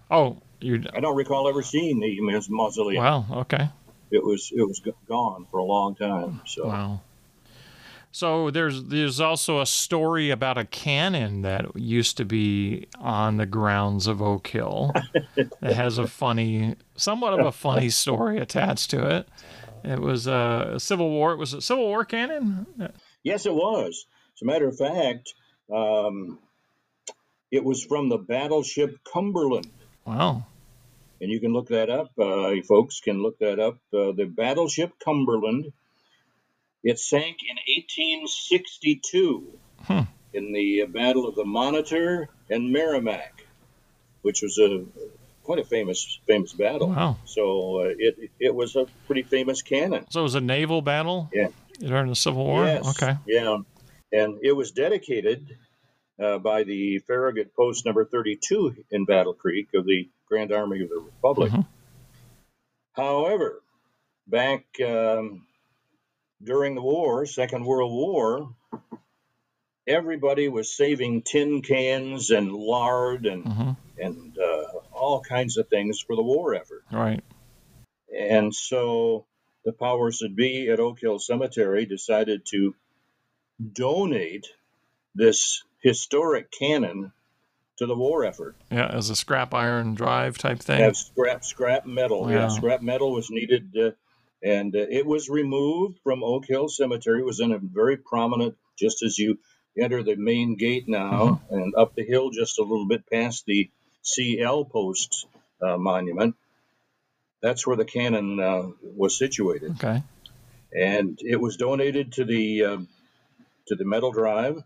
oh 0.09 0.37
you 0.61 0.85
I 0.95 1.01
don't 1.01 1.17
recall 1.17 1.49
ever 1.49 1.63
seeing 1.63 1.99
the 1.99 2.17
mausoleum. 2.49 3.03
wow 3.03 3.25
okay 3.43 3.71
It 4.13 4.25
was 4.25 4.53
it 4.55 4.63
was 4.63 4.81
gone 5.09 5.49
for 5.51 5.59
a 5.59 5.65
long 5.65 5.97
time. 5.97 6.43
So. 6.47 6.69
wow. 6.69 7.01
So 8.17 8.51
there's 8.51 8.85
there's 8.85 9.21
also 9.21 9.61
a 9.61 9.67
story 9.67 10.31
about 10.31 10.57
a 10.57 10.65
cannon 10.65 11.43
that 11.43 11.79
used 11.79 12.17
to 12.17 12.25
be 12.25 12.87
on 12.99 13.37
the 13.37 13.45
grounds 13.45 14.07
of 14.07 14.23
Oak 14.23 14.47
Hill. 14.47 14.91
it 15.37 15.53
has 15.61 15.99
a 15.99 16.07
funny, 16.07 16.77
somewhat 16.97 17.39
of 17.39 17.45
a 17.45 17.53
funny 17.53 17.91
story 17.91 18.39
attached 18.39 18.89
to 18.93 19.07
it. 19.07 19.29
It 19.85 20.01
was 20.01 20.27
a 20.27 20.77
Civil 20.79 21.11
War. 21.11 21.33
It 21.33 21.37
was 21.37 21.53
a 21.53 21.61
Civil 21.61 21.85
War 21.85 22.07
cannon. 22.07 22.65
Yes, 23.23 23.45
it 23.45 23.53
was. 23.53 24.07
As 24.35 24.41
a 24.41 24.47
matter 24.47 24.67
of 24.67 24.79
fact, 24.79 25.35
um, 25.71 26.39
it 27.51 27.63
was 27.63 27.85
from 27.85 28.09
the 28.09 28.17
battleship 28.17 28.99
Cumberland. 29.05 29.71
Wow. 30.07 30.47
And 31.21 31.31
you 31.31 31.39
can 31.39 31.53
look 31.53 31.69
that 31.69 31.91
up. 31.91 32.13
Uh, 32.19 32.49
you 32.49 32.63
folks 32.63 32.99
can 33.01 33.23
look 33.23 33.39
that 33.41 33.61
up. 33.61 33.75
Uh, 33.93 34.13
the 34.13 34.25
battleship 34.25 34.93
Cumberland 35.05 35.71
It 36.89 37.01
sank 37.01 37.39
in 37.43 37.57
1862 37.77 39.59
Hmm. 39.87 40.01
in 40.33 40.53
the 40.53 40.85
Battle 40.87 41.27
of 41.29 41.35
the 41.35 41.45
Monitor 41.45 42.29
and 42.49 42.73
Merrimack, 42.73 43.45
which 44.23 44.41
was 44.43 44.57
a 44.59 44.85
quite 45.43 45.59
a 45.59 45.65
famous 45.65 46.21
famous 46.27 46.53
battle. 46.53 46.89
Wow. 46.91 47.17
So 47.25 47.81
uh, 47.81 47.95
it 47.99 48.31
it 48.39 48.55
was 48.55 48.77
a 48.77 48.87
pretty 49.07 49.23
famous 49.23 49.63
cannon. 49.63 50.07
So 50.11 50.21
it 50.21 50.23
was 50.23 50.35
a 50.37 50.41
naval 50.41 50.81
battle 50.83 51.29
Yeah. 51.33 51.49
during 51.81 52.09
the 52.09 52.15
Civil 52.17 52.45
War? 52.45 52.65
Yes. 52.67 52.89
Okay. 53.03 53.17
Yeah, 53.27 53.59
and 54.13 54.39
it 54.43 54.53
was 54.53 54.71
dedicated 54.73 55.57
uh, 56.23 56.39
by 56.39 56.63
the 56.65 56.99
Farragut 57.01 57.55
Post 57.57 57.85
Number 57.85 58.05
32 58.05 58.85
in 58.91 59.05
Battle 59.07 59.35
Creek 59.35 59.69
of 59.75 59.85
the 59.87 60.09
Grand 60.29 60.53
Army 60.53 60.83
of 60.83 60.89
the 60.89 61.01
Republic. 61.01 61.53
Mhm. 61.53 61.67
However, 62.93 63.63
back 64.27 64.65
um, 64.81 65.46
during 66.43 66.75
the 66.75 66.83
war, 66.83 67.27
Second 67.27 67.65
World 67.65 67.93
War, 67.93 68.55
everybody 69.87 70.49
was 70.49 70.77
saving 70.77 71.23
tin 71.23 71.63
cans 71.63 72.31
and 72.31 72.53
lard 72.53 73.27
and 73.27 73.47
hmm 73.47 73.71
and 73.99 74.37
uh, 74.39 74.65
all 74.93 75.23
kinds 75.23 75.57
of 75.57 75.69
things 75.69 76.01
for 76.01 76.17
the 76.17 76.23
war 76.23 76.55
effort. 76.55 76.85
Right. 76.93 77.23
And 78.15 78.55
so 78.55 79.25
the 79.65 79.73
powers 79.73 80.19
that 80.19 80.37
be 80.37 80.69
at 80.69 80.81
Oak 80.81 81.01
Hill 81.01 81.19
Cemetery 81.19 81.87
decided 81.87 82.45
to 82.51 82.75
donate 83.73 84.47
this 85.15 85.65
historic 85.83 86.51
cannon 86.51 87.13
to 87.79 87.87
the 87.87 87.95
war 87.95 88.25
effort. 88.25 88.55
Yeah, 88.71 88.87
as 88.87 89.11
a 89.11 89.17
scrap 89.17 89.55
iron 89.55 89.95
drive 89.95 90.39
type 90.39 90.61
thing. 90.61 90.81
Have 90.81 90.97
scrap 90.97 91.45
scrap 91.45 91.87
metal. 91.87 92.31
Yeah. 92.31 92.43
Yeah, 92.43 92.49
scrap 92.49 92.83
metal 92.83 93.13
was 93.13 93.31
needed, 93.31 93.75
uh, 93.77 93.91
and 94.43 94.75
uh, 94.77 94.87
it 94.91 95.07
was 95.07 95.29
removed 95.29 95.99
from 96.05 96.23
Oak 96.23 96.47
Hill 96.47 96.69
Cemetery. 96.69 97.21
It 97.21 97.27
was 97.27 97.41
in 97.41 97.53
a 97.53 97.59
very 97.59 97.97
prominent, 97.97 98.57
just 98.79 99.03
as 99.03 99.19
you 99.19 99.39
enter 99.79 100.03
the 100.03 100.17
main 100.17 100.57
gate 100.57 100.89
now, 100.89 101.41
Mm-hmm. 101.51 101.55
and 101.55 101.75
up 101.77 101.95
the 101.95 102.05
hill 102.05 102.31
just 102.31 102.59
a 102.59 102.63
little 102.63 102.87
bit 102.87 103.09
past 103.11 103.45
the 103.47 103.71
CL 104.03 104.65
Post 104.67 105.27
uh, 105.63 105.77
monument. 105.77 106.35
That's 107.43 107.67
where 107.67 107.77
the 107.77 107.85
cannon 107.85 108.41
uh, 108.41 108.69
was 108.83 109.17
situated. 109.19 109.73
Okay. 109.73 110.03
and 110.73 111.19
it 111.23 111.41
was 111.41 111.57
donated 111.57 112.13
to 112.15 112.25
the 112.25 112.65
um, 112.65 112.89
to 113.69 113.75
the 113.77 113.85
metal 113.85 114.13
drive, 114.13 114.63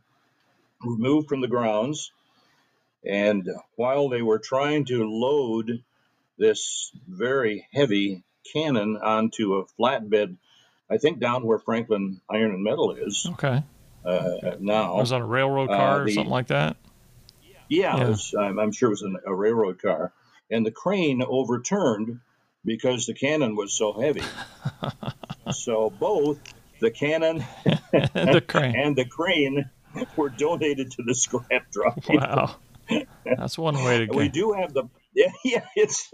removed 0.84 1.28
from 1.28 1.40
the 1.40 1.48
grounds, 1.48 2.12
and 3.04 3.48
while 3.76 4.08
they 4.08 4.22
were 4.22 4.38
trying 4.38 4.84
to 4.86 5.04
load 5.08 5.82
this 6.38 6.90
very 7.08 7.66
heavy 7.72 8.22
cannon 8.52 8.96
onto 8.96 9.54
a 9.54 9.64
flatbed, 9.80 10.36
I 10.90 10.96
think 10.98 11.20
down 11.20 11.44
where 11.46 11.58
Franklin 11.58 12.20
Iron 12.30 12.52
and 12.52 12.62
Metal 12.64 12.92
is 12.92 13.26
Okay. 13.34 13.62
uh, 14.04 14.56
now. 14.60 14.96
Was 14.96 15.10
that 15.10 15.20
a 15.20 15.24
railroad 15.24 15.70
Uh, 15.70 15.76
car 15.76 16.02
or 16.02 16.08
something 16.08 16.30
like 16.30 16.48
that? 16.48 16.76
Yeah, 17.42 17.96
Yeah. 17.96 18.04
It 18.04 18.08
was, 18.08 18.34
I'm, 18.38 18.58
I'm 18.58 18.72
sure 18.72 18.88
it 18.88 18.90
was 18.90 19.02
an, 19.02 19.16
a 19.26 19.34
railroad 19.34 19.80
car, 19.80 20.12
and 20.50 20.64
the 20.66 20.70
crane 20.72 21.22
overturned 21.22 22.20
because 22.64 23.06
the 23.06 23.14
cannon 23.14 23.56
was 23.56 23.72
so 23.72 23.92
heavy. 23.98 24.22
so 25.52 25.90
both 25.90 26.38
the 26.80 26.90
cannon 26.90 27.44
the 27.92 28.42
crane. 28.46 28.74
and 28.76 28.96
the 28.96 29.04
crane 29.04 29.70
were 30.16 30.28
donated 30.30 30.90
to 30.92 31.02
the 31.02 31.14
scrap 31.14 31.70
drive. 31.70 32.04
Wow. 32.08 32.56
That's 33.24 33.56
one 33.56 33.76
way 33.84 33.98
to 33.98 34.06
go. 34.06 34.18
We 34.18 34.28
do 34.28 34.52
have 34.52 34.72
the 34.72 34.84
yeah, 35.14 35.30
yeah 35.44 35.64
it's 35.76 36.10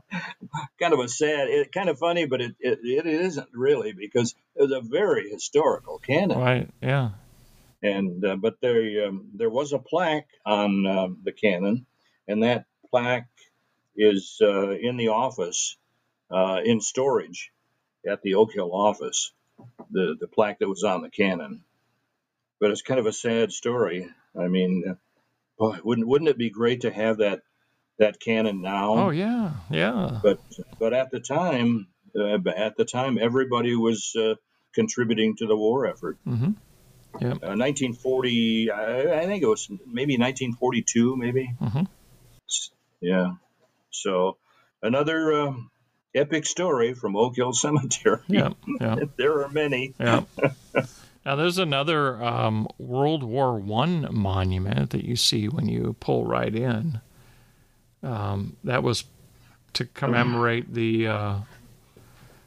kind 0.80 0.92
of 0.92 1.00
a 1.00 1.08
sad, 1.08 1.48
it, 1.48 1.72
kind 1.72 1.88
of 1.88 1.98
funny, 1.98 2.26
but 2.26 2.40
it, 2.40 2.54
it, 2.60 2.80
it 2.82 3.06
isn't 3.06 3.48
really 3.52 3.92
because 3.92 4.34
it 4.54 4.62
was 4.62 4.72
a 4.72 4.80
very 4.80 5.30
historical 5.30 5.98
cannon. 5.98 6.38
Right. 6.38 6.70
Yeah. 6.80 7.10
And 7.82 8.24
uh, 8.24 8.36
but 8.36 8.60
there 8.60 9.08
um, 9.08 9.30
there 9.34 9.50
was 9.50 9.72
a 9.72 9.78
plaque 9.78 10.28
on 10.46 10.86
um, 10.86 11.18
the 11.24 11.32
cannon, 11.32 11.86
and 12.28 12.44
that 12.44 12.66
plaque 12.90 13.26
is 13.96 14.38
uh, 14.40 14.70
in 14.70 14.96
the 14.96 15.08
office 15.08 15.76
uh, 16.30 16.60
in 16.64 16.80
storage 16.80 17.50
at 18.08 18.22
the 18.22 18.34
Oak 18.34 18.52
Hill 18.52 18.70
office. 18.72 19.32
The 19.90 20.16
the 20.18 20.28
plaque 20.28 20.60
that 20.60 20.68
was 20.68 20.84
on 20.84 21.02
the 21.02 21.10
cannon, 21.10 21.64
but 22.60 22.70
it's 22.70 22.82
kind 22.82 23.00
of 23.00 23.06
a 23.06 23.12
sad 23.12 23.52
story. 23.52 24.08
I 24.38 24.46
mean, 24.46 24.84
uh, 24.88 24.94
boy, 25.58 25.78
wouldn't 25.82 26.06
wouldn't 26.06 26.30
it 26.30 26.38
be 26.38 26.50
great 26.50 26.82
to 26.82 26.92
have 26.92 27.18
that 27.18 27.42
that 28.02 28.20
cannon 28.20 28.60
now? 28.60 28.94
Oh 28.94 29.10
yeah. 29.10 29.52
Yeah. 29.70 30.20
But 30.22 30.38
but 30.78 30.92
at 30.92 31.10
the 31.10 31.20
time, 31.20 31.88
uh, 32.18 32.38
at 32.56 32.76
the 32.76 32.84
time, 32.84 33.18
everybody 33.18 33.74
was 33.74 34.14
uh, 34.16 34.34
contributing 34.74 35.36
to 35.36 35.46
the 35.46 35.56
war 35.56 35.86
effort. 35.86 36.18
Mm-hmm. 36.26 36.52
Uh, 37.14 37.54
1940, 37.56 38.70
I, 38.70 39.20
I 39.20 39.26
think 39.26 39.42
it 39.42 39.46
was 39.46 39.68
maybe 39.68 40.16
1942, 40.16 41.16
maybe. 41.16 41.54
Mhm. 41.60 41.86
Yeah. 43.00 43.32
So 43.90 44.38
another 44.82 45.32
um, 45.32 45.70
epic 46.14 46.46
story 46.46 46.94
from 46.94 47.16
Oak 47.16 47.36
Hill 47.36 47.52
Cemetery. 47.64 48.20
Yeah. 48.28 48.50
Yeah. 48.80 48.96
there 49.16 49.42
are 49.42 49.48
many. 49.48 49.94
Yeah. 50.00 50.24
now 51.26 51.36
there's 51.36 51.58
another 51.58 52.22
um, 52.22 52.66
World 52.78 53.22
War 53.22 53.58
One 53.58 54.08
monument 54.10 54.90
that 54.90 55.04
you 55.04 55.16
see 55.16 55.48
when 55.48 55.68
you 55.68 55.96
pull 56.00 56.24
right 56.24 56.54
in. 56.54 57.00
Um, 58.02 58.56
that 58.64 58.82
was 58.82 59.04
to 59.74 59.84
commemorate 59.86 60.72
the. 60.72 61.06
Uh, 61.08 61.34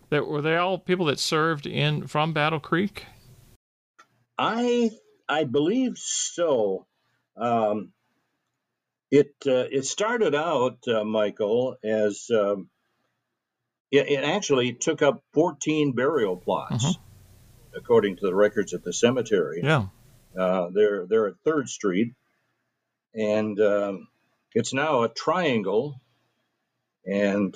that 0.10 0.28
were 0.28 0.42
they 0.42 0.56
all 0.56 0.78
people 0.78 1.06
that 1.08 1.20
served 1.20 1.66
in 1.66 2.08
from 2.08 2.34
Battle 2.34 2.60
Creek? 2.60 3.06
I 4.38 4.92
I 5.28 5.44
believe 5.46 5.98
so. 5.98 6.86
Um, 7.38 7.92
it 9.12 9.34
uh, 9.48 9.66
it 9.72 9.86
started 9.86 10.36
out, 10.36 10.80
uh, 10.88 11.04
Michael, 11.04 11.78
as 11.84 12.30
um, 12.32 12.70
it, 13.92 14.08
it 14.10 14.24
actually 14.24 14.74
took 14.74 15.02
up 15.02 15.24
14 15.34 15.94
burial 15.94 16.38
plots, 16.38 16.86
Mhm. 16.86 16.98
according 17.76 18.18
to 18.18 18.26
the 18.26 18.36
records 18.36 18.74
at 18.74 18.84
the 18.84 18.94
cemetery. 18.94 19.62
Yeah. 19.64 19.88
Uh, 20.38 20.70
they're 20.74 21.06
they're 21.08 21.28
at 21.28 21.40
Third 21.46 21.70
Street, 21.70 22.14
and 23.14 23.60
um, 23.60 24.08
it's 24.56 24.74
now 24.74 25.04
a 25.04 25.10
triangle, 25.10 26.00
and 27.06 27.54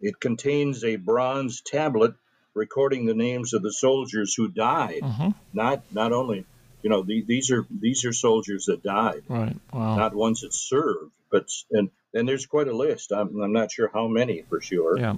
it 0.00 0.18
contains 0.20 0.84
a 0.84 0.96
bronze 0.96 1.60
tablet 1.60 2.14
recording 2.54 3.04
the 3.04 3.14
names 3.14 3.52
of 3.52 3.62
the 3.62 3.72
soldiers 3.72 4.34
who 4.34 4.48
died. 4.48 5.02
hmm 5.02 5.30
Not 5.52 5.82
not 5.92 6.12
only, 6.12 6.44
you 6.82 6.90
know, 6.90 7.02
the, 7.02 7.22
these 7.26 7.50
are 7.50 7.66
these 7.70 8.04
are 8.04 8.12
soldiers 8.12 8.66
that 8.66 8.82
died, 8.82 9.22
Right. 9.28 9.56
Wow. 9.72 9.96
not 9.96 10.14
ones 10.14 10.40
that 10.40 10.54
served, 10.54 11.12
but 11.30 11.46
and 11.70 11.90
and 12.14 12.28
there's 12.28 12.46
quite 12.46 12.68
a 12.68 12.76
list. 12.76 13.12
I'm, 13.12 13.40
I'm 13.42 13.52
not 13.52 13.70
sure 13.72 13.90
how 13.92 14.06
many 14.08 14.42
for 14.48 14.60
sure. 14.60 14.98
yeah. 14.98 15.16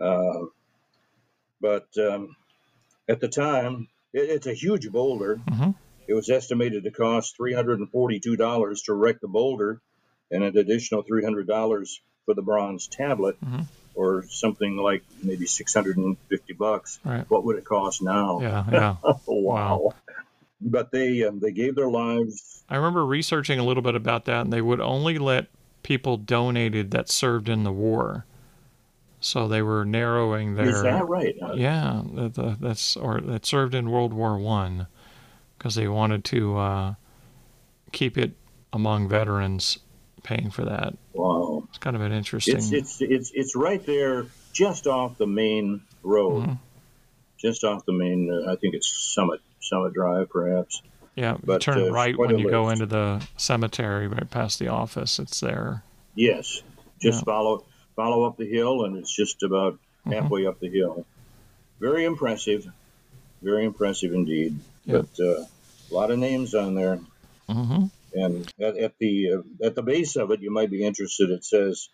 Uh, 0.00 0.46
but 1.60 1.86
um, 1.98 2.34
at 3.08 3.20
the 3.20 3.28
time, 3.28 3.88
it, 4.12 4.28
it's 4.30 4.46
a 4.46 4.54
huge 4.54 4.90
boulder. 4.90 5.36
hmm 5.36 5.70
It 6.08 6.14
was 6.14 6.28
estimated 6.28 6.84
to 6.84 6.90
cost 6.90 7.36
$342 7.38 8.84
to 8.84 8.92
erect 8.92 9.20
the 9.20 9.28
boulder 9.28 9.80
and 10.32 10.42
an 10.42 10.56
additional 10.58 11.04
$300 11.04 12.00
for 12.24 12.34
the 12.34 12.42
bronze 12.42 12.86
tablet 12.88 13.36
Mhm. 13.44 13.66
or 13.94 14.24
something 14.28 14.76
like 14.76 15.02
maybe 15.22 15.46
650 15.46 16.52
bucks. 16.54 16.98
Right. 17.04 17.28
What 17.30 17.44
would 17.44 17.56
it 17.58 17.64
cost 17.64 18.02
now? 18.02 18.40
Yeah. 18.40 18.64
Yeah. 18.72 18.96
Wow. 19.04 19.14
Wow. 19.26 19.94
But 20.60 20.90
they 20.92 21.24
um, 21.24 21.40
they 21.40 21.50
gave 21.52 21.74
their 21.74 21.90
lives. 21.90 22.62
I 22.68 22.76
remember 22.76 23.04
researching 23.04 23.58
a 23.58 23.64
little 23.64 23.82
bit 23.82 23.96
about 23.96 24.24
that, 24.26 24.42
and 24.42 24.52
they 24.52 24.62
would 24.62 24.80
only 24.80 25.18
let 25.18 25.46
people 25.82 26.16
donated 26.16 26.92
that 26.92 27.08
served 27.10 27.48
in 27.48 27.64
the 27.64 27.72
war. 27.72 28.24
So 29.20 29.48
they 29.48 29.60
were 29.62 29.84
narrowing 29.84 30.54
their. 30.54 30.68
Is 30.68 30.82
that 30.82 31.08
right? 31.08 31.34
Yeah, 31.54 32.02
that, 32.14 32.34
that- 32.34 32.60
that's 32.60 32.96
or 32.96 33.20
that 33.20 33.44
served 33.44 33.74
in 33.74 33.90
World 33.90 34.12
War 34.12 34.38
One, 34.38 34.86
because 35.58 35.74
they 35.74 35.88
wanted 35.88 36.24
to 36.26 36.56
uh, 36.56 36.94
keep 37.90 38.16
it 38.16 38.32
among 38.72 39.08
veterans 39.08 39.78
paying 40.22 40.50
for 40.50 40.64
that. 40.64 40.94
Wow. 41.12 41.64
It's 41.68 41.78
kind 41.78 41.96
of 41.96 42.02
an 42.02 42.12
interesting. 42.12 42.56
It's 42.56 42.72
it's 42.72 43.00
it's 43.00 43.30
it's 43.34 43.56
right 43.56 43.84
there, 43.86 44.26
just 44.52 44.86
off 44.86 45.18
the 45.18 45.26
main 45.26 45.82
road, 46.02 46.44
Mhm. 46.44 46.58
just 47.38 47.64
off 47.64 47.84
the 47.86 47.92
main. 47.92 48.30
Uh, 48.30 48.50
I 48.52 48.56
think 48.56 48.74
it's 48.74 48.88
Summit 49.14 49.40
Summit 49.60 49.92
Drive, 49.94 50.28
perhaps. 50.30 50.82
yeah, 51.14 51.36
but, 51.44 51.60
turn 51.60 51.78
uh, 51.78 51.90
right 51.90 52.16
when 52.18 52.38
you 52.38 52.48
go 52.50 52.68
into 52.70 52.86
the 52.86 53.22
cemetery, 53.36 54.06
right 54.08 54.28
past 54.30 54.58
the 54.58 54.68
office. 54.68 55.18
It's 55.18 55.40
there. 55.40 55.82
Yes, 56.14 56.62
just 57.00 57.18
Yeah. 57.20 57.24
follow 57.24 57.64
follow 57.96 58.24
up 58.24 58.36
the 58.38 58.46
hill, 58.48 58.84
and 58.84 58.96
it's 58.96 59.14
just 59.14 59.42
about 59.42 59.78
Mhm. 60.06 60.12
halfway 60.14 60.46
up 60.46 60.58
the 60.60 60.68
hill. 60.68 61.04
Very 61.80 62.04
impressive, 62.04 62.66
very 63.42 63.64
impressive 63.64 64.12
indeed. 64.14 64.58
Yep. 64.86 65.06
But 65.16 65.24
uh, 65.24 65.44
a 65.90 65.94
lot 65.94 66.10
of 66.10 66.18
names 66.18 66.54
on 66.54 66.74
there, 66.74 67.00
hmm 67.48 67.86
and 68.14 68.52
at, 68.60 68.76
at 68.76 68.98
the 68.98 69.32
uh, 69.32 69.66
at 69.66 69.74
the 69.74 69.82
base 69.82 70.16
of 70.16 70.30
it, 70.30 70.40
you 70.40 70.52
might 70.52 70.70
be 70.70 70.84
interested. 70.84 71.30
It 71.30 71.44
says, 71.44 71.88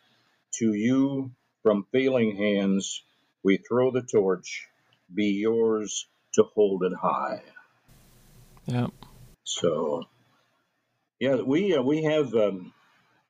"To 0.58 0.72
you 0.72 1.32
from 1.62 1.86
failing 1.92 2.36
hands, 2.36 3.02
we 3.42 3.58
throw 3.58 3.90
the 3.90 4.02
torch. 4.02 4.66
Be 5.12 5.40
yours 5.40 6.06
to 6.34 6.44
hold 6.54 6.82
it 6.84 6.92
high. 7.00 7.42
Yeah. 8.66 8.88
So, 9.44 10.04
yeah, 11.18 11.36
we 11.36 11.74
uh, 11.74 11.82
we 11.82 12.02
have 12.02 12.34
um, 12.34 12.72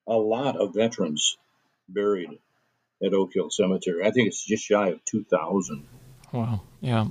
a 0.07 0.17
lot 0.17 0.57
of 0.57 0.75
veterans 0.75 1.37
buried 1.89 2.39
at 3.05 3.15
Oak 3.15 3.31
Hill 3.35 3.51
Cemetery. 3.51 4.05
I 4.05 4.11
think 4.11 4.29
it's 4.29 4.45
just 4.45 4.65
shy 4.65 4.89
of 4.89 5.05
two 5.05 5.25
thousand. 5.25 5.87
Wow. 6.33 6.63
Yeah. 6.81 7.07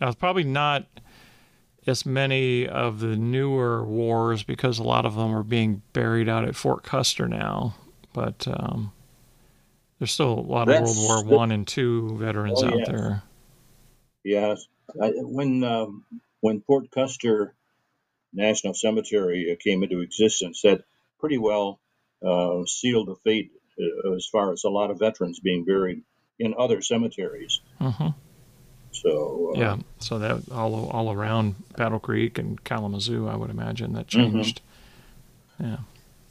Now, 0.00 0.08
it's 0.08 0.16
probably 0.16 0.44
not 0.44 0.86
as 1.86 2.06
many 2.06 2.66
of 2.66 3.00
the 3.00 3.16
newer 3.16 3.84
wars 3.84 4.42
because 4.42 4.78
a 4.78 4.82
lot 4.82 5.04
of 5.04 5.14
them 5.14 5.34
are 5.34 5.42
being 5.42 5.82
buried 5.92 6.28
out 6.28 6.44
at 6.44 6.56
Fort 6.56 6.82
Custer 6.82 7.28
now, 7.28 7.74
but 8.12 8.46
um, 8.48 8.92
there's 9.98 10.12
still 10.12 10.32
a 10.32 10.40
lot 10.40 10.68
of 10.68 10.80
World 10.80 10.96
War 10.96 11.24
One 11.24 11.50
and 11.52 11.66
Two 11.66 12.16
veterans 12.16 12.62
Oh, 12.62 12.66
out 12.68 12.78
yes. 12.78 12.88
there. 12.88 13.22
Yes, 14.24 14.66
I, 15.00 15.10
when 15.16 15.62
um, 15.64 16.04
when 16.40 16.60
Fort 16.62 16.90
Custer 16.90 17.54
National 18.32 18.74
Cemetery 18.74 19.52
uh, 19.52 19.56
came 19.62 19.82
into 19.82 20.00
existence, 20.00 20.62
that 20.62 20.84
pretty 21.20 21.38
well 21.38 21.78
uh, 22.24 22.64
sealed 22.66 23.08
the 23.08 23.16
fate 23.16 23.52
uh, 23.78 24.12
as 24.12 24.26
far 24.26 24.52
as 24.52 24.64
a 24.64 24.70
lot 24.70 24.90
of 24.90 24.98
veterans 24.98 25.40
being 25.40 25.64
buried 25.64 26.02
in 26.38 26.54
other 26.58 26.80
cemeteries. 26.80 27.60
hmm 27.78 28.08
So 28.94 29.52
uh, 29.54 29.58
Yeah. 29.58 29.76
So 29.98 30.18
that 30.18 30.50
all 30.50 30.88
all 30.90 31.12
around 31.12 31.54
Battle 31.76 31.98
Creek 32.00 32.38
and 32.38 32.62
Kalamazoo, 32.64 33.28
I 33.28 33.36
would 33.36 33.50
imagine 33.50 33.92
that 33.94 34.08
Mm-hmm. 34.08 34.32
changed. 34.36 34.60
Yeah. 35.60 35.76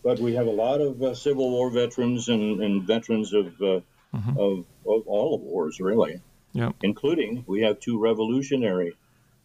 but 0.04 0.20
we 0.20 0.34
have 0.36 0.48
a 0.48 0.52
lot 0.52 0.82
of 0.82 1.02
uh, 1.02 1.16
Civil 1.16 1.50
War 1.50 1.70
veterans 1.70 2.28
and, 2.28 2.62
and 2.62 2.84
veterans 2.84 3.34
of, 3.34 3.48
uh, 3.62 3.80
Mhm. 4.14 4.38
of 4.38 4.66
of 4.86 5.08
all 5.08 5.40
wars, 5.40 5.80
really. 5.80 6.20
Yep. 6.54 6.76
Including 6.84 7.44
we 7.48 7.62
have 7.62 7.80
two 7.80 7.98
Revolutionary 8.00 8.94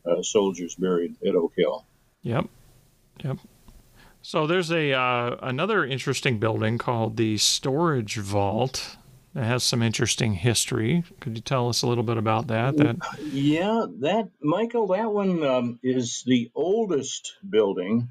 uh, 0.04 0.22
soldiers 0.22 0.74
buried 0.74 1.14
at 1.26 1.34
Oak 1.34 1.52
Hill. 1.56 1.84
Yep. 2.22 2.46
Yep. 3.24 3.38
So 4.20 4.46
there's 4.46 4.70
a 4.70 4.92
uh, 4.92 5.36
another 5.40 5.84
interesting 5.86 6.38
building 6.38 6.76
called 6.76 7.16
the 7.16 7.38
Storage 7.38 8.16
Vault 8.18 8.96
that 9.34 9.44
has 9.44 9.62
some 9.62 9.82
interesting 9.82 10.34
history. 10.34 11.04
Could 11.20 11.36
you 11.36 11.42
tell 11.42 11.68
us 11.68 11.82
a 11.82 11.86
little 11.86 12.04
bit 12.04 12.16
about 12.16 12.46
that? 12.48 12.76
That 12.76 12.96
Yeah, 13.22 13.86
that 14.00 14.30
Michael, 14.40 14.86
that 14.88 15.12
one 15.12 15.44
um, 15.44 15.78
is 15.82 16.22
the 16.26 16.50
oldest 16.54 17.36
building 17.48 18.08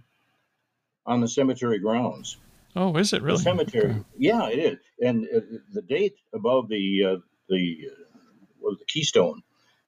on 1.06 1.22
the 1.22 1.28
cemetery 1.28 1.80
grounds. 1.80 2.38
oh, 2.76 2.96
is 2.98 3.14
it 3.14 3.22
really? 3.22 3.38
The 3.38 3.44
cemetery, 3.44 3.90
Okay. 3.92 4.04
yeah, 4.18 4.48
it 4.50 4.60
is, 4.60 4.80
and 5.02 5.26
uh, 5.26 5.40
the 5.74 5.82
date 5.82 6.16
above 6.34 6.68
the 6.70 7.04
uh, 7.04 7.16
the 7.50 7.90
uh, 7.92 8.18
was 8.62 8.78
the 8.80 8.86
keystone? 8.86 9.42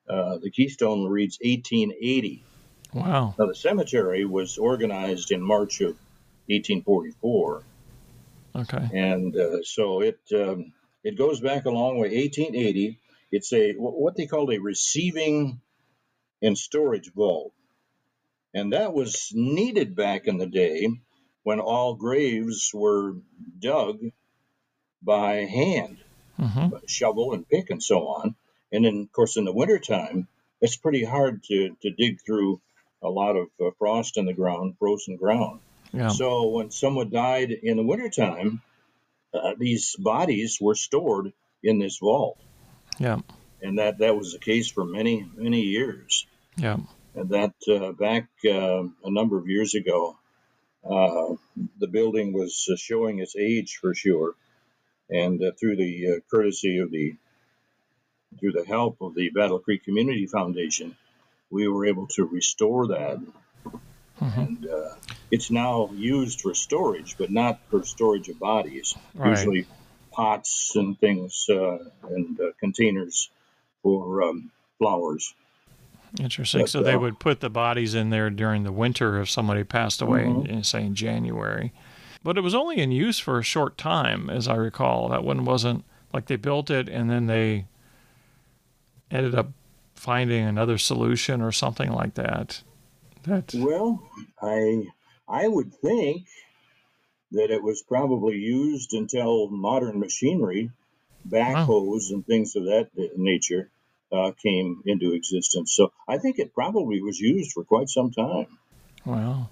Uh, 0.09 0.37
the 0.39 0.49
keystone 0.49 1.07
reads 1.07 1.37
1880. 1.43 2.43
Wow. 2.93 3.35
Now 3.37 3.45
the 3.45 3.53
cemetery 3.53 4.25
was 4.25 4.57
organized 4.57 5.29
in 5.31 5.41
March 5.43 5.81
of 5.81 5.95
1844, 6.47 7.63
Okay. 8.55 8.89
and 8.93 9.35
uh, 9.35 9.61
so 9.63 10.01
it 10.01 10.19
um, 10.33 10.73
it 11.03 11.17
goes 11.17 11.39
back 11.39 11.65
a 11.65 11.69
long 11.69 11.95
way. 11.95 12.09
1880. 12.09 12.99
It's 13.31 13.53
a 13.53 13.73
what 13.73 14.15
they 14.15 14.25
called 14.25 14.51
a 14.51 14.59
receiving 14.59 15.61
and 16.41 16.57
storage 16.57 17.11
vault, 17.13 17.53
and 18.53 18.73
that 18.73 18.93
was 18.93 19.31
needed 19.33 19.95
back 19.95 20.25
in 20.25 20.37
the 20.37 20.47
day 20.47 20.87
when 21.43 21.59
all 21.59 21.95
graves 21.95 22.71
were 22.73 23.15
dug 23.59 23.99
by 25.01 25.45
hand, 25.45 25.97
hmm 26.37 26.69
by 26.69 26.79
shovel 26.87 27.33
and 27.33 27.47
pick 27.47 27.69
and 27.69 27.81
so 27.83 28.07
on. 28.07 28.35
And 28.71 28.85
then, 28.85 29.01
of 29.01 29.11
course, 29.11 29.37
in 29.37 29.45
the 29.45 29.53
wintertime, 29.53 30.27
it's 30.61 30.75
pretty 30.75 31.03
hard 31.03 31.43
to, 31.45 31.75
to 31.81 31.91
dig 31.91 32.19
through 32.25 32.61
a 33.01 33.09
lot 33.09 33.35
of 33.35 33.47
uh, 33.59 33.71
frost 33.77 34.17
in 34.17 34.25
the 34.25 34.33
ground, 34.33 34.75
frozen 34.77 35.15
ground. 35.15 35.59
Yeah. 35.93 36.09
So 36.09 36.49
when 36.49 36.71
someone 36.71 37.09
died 37.09 37.51
in 37.51 37.77
the 37.77 37.83
wintertime, 37.83 38.61
uh, 39.33 39.53
these 39.57 39.95
bodies 39.97 40.57
were 40.61 40.75
stored 40.75 41.33
in 41.63 41.79
this 41.79 41.97
vault. 41.97 42.37
Yeah. 42.97 43.19
And 43.61 43.79
that, 43.79 43.99
that 43.99 44.15
was 44.15 44.33
the 44.33 44.39
case 44.39 44.69
for 44.69 44.85
many, 44.85 45.27
many 45.35 45.61
years. 45.61 46.25
Yeah. 46.55 46.77
And 47.15 47.29
that 47.29 47.53
uh, 47.67 47.91
back 47.91 48.27
uh, 48.45 48.83
a 49.03 49.11
number 49.11 49.37
of 49.37 49.47
years 49.47 49.75
ago, 49.75 50.17
uh, 50.83 51.35
the 51.79 51.87
building 51.87 52.33
was 52.33 52.67
uh, 52.71 52.75
showing 52.77 53.19
its 53.19 53.35
age 53.35 53.77
for 53.81 53.93
sure. 53.93 54.35
And 55.09 55.41
uh, 55.43 55.51
through 55.59 55.75
the 55.75 56.07
uh, 56.07 56.19
courtesy 56.31 56.79
of 56.79 56.91
the, 56.91 57.15
through 58.39 58.53
the 58.53 58.65
help 58.65 59.01
of 59.01 59.15
the 59.15 59.29
Battle 59.31 59.59
Creek 59.59 59.83
Community 59.83 60.27
Foundation, 60.27 60.95
we 61.49 61.67
were 61.67 61.85
able 61.85 62.07
to 62.07 62.25
restore 62.25 62.87
that 62.87 63.17
hmm 63.17 63.29
and 64.19 64.67
uh, 64.67 64.95
it's 65.31 65.51
now 65.51 65.89
used 65.93 66.41
for 66.41 66.53
storage, 66.53 67.15
but 67.17 67.29
not 67.29 67.59
for 67.69 67.83
storage 67.83 68.29
of 68.29 68.39
bodies. 68.39 68.95
Right. 69.15 69.31
Usually, 69.31 69.67
pots 70.11 70.73
and 70.75 70.99
things 70.99 71.45
uh, 71.49 71.77
and 72.09 72.39
uh, 72.39 72.51
containers 72.59 73.29
for 73.83 74.23
um, 74.23 74.51
flowers. 74.77 75.33
Interesting. 76.19 76.61
But, 76.61 76.69
So 76.69 76.81
they 76.81 76.93
uh, 76.93 76.99
would 76.99 77.19
put 77.19 77.39
the 77.39 77.49
bodies 77.49 77.93
in 77.93 78.09
there 78.09 78.29
during 78.29 78.63
the 78.63 78.71
winter 78.71 79.21
if 79.21 79.29
somebody 79.29 79.63
passed 79.63 80.01
away, 80.01 80.23
Mhm. 80.23 80.47
in, 80.47 80.63
say 80.63 80.83
in 80.83 80.95
January. 80.95 81.71
But 82.23 82.37
it 82.37 82.41
was 82.41 82.55
only 82.55 82.79
in 82.79 82.91
use 82.91 83.19
for 83.19 83.37
a 83.39 83.43
short 83.43 83.77
time, 83.77 84.29
as 84.29 84.47
I 84.47 84.55
recall. 84.55 85.09
That 85.09 85.23
one 85.23 85.45
wasn't 85.45 85.85
like 86.11 86.25
they 86.25 86.35
built 86.35 86.69
it 86.69 86.89
and 86.89 87.09
then 87.09 87.27
they 87.27 87.67
ended 89.11 89.35
up 89.35 89.51
finding 89.95 90.45
another 90.45 90.77
solution 90.77 91.41
or 91.41 91.51
something 91.51 91.91
like 91.91 92.15
that. 92.15 92.61
That 93.23 93.53
Well, 93.55 94.01
I 94.41 94.87
I 95.29 95.47
would 95.47 95.73
think 95.73 96.27
that 97.31 97.51
it 97.51 97.61
was 97.61 97.81
probably 97.83 98.37
used 98.37 98.93
until 98.93 99.47
modern 99.49 99.99
machinery, 99.99 100.71
backhoes 101.27 102.09
and 102.09 102.25
things 102.25 102.55
of 102.55 102.65
that 102.65 102.89
nature, 103.15 103.69
uh, 104.11 104.31
came 104.43 104.81
into 104.85 105.13
existence. 105.13 105.73
So 105.73 105.91
I 106.07 106.17
think 106.17 106.39
it 106.39 106.53
probably 106.53 107.01
was 107.01 107.19
used 107.19 107.51
for 107.51 107.63
quite 107.63 107.89
some 107.89 108.11
time. 108.11 108.47
wow. 109.05 109.49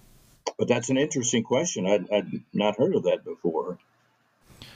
But 0.57 0.67
that's 0.67 0.89
an 0.89 0.97
interesting 0.97 1.43
question. 1.43 1.85
I'd, 1.85 2.11
I'd 2.11 2.31
not 2.51 2.77
heard 2.77 2.95
of 2.95 3.03
that 3.03 3.23
before. 3.23 3.77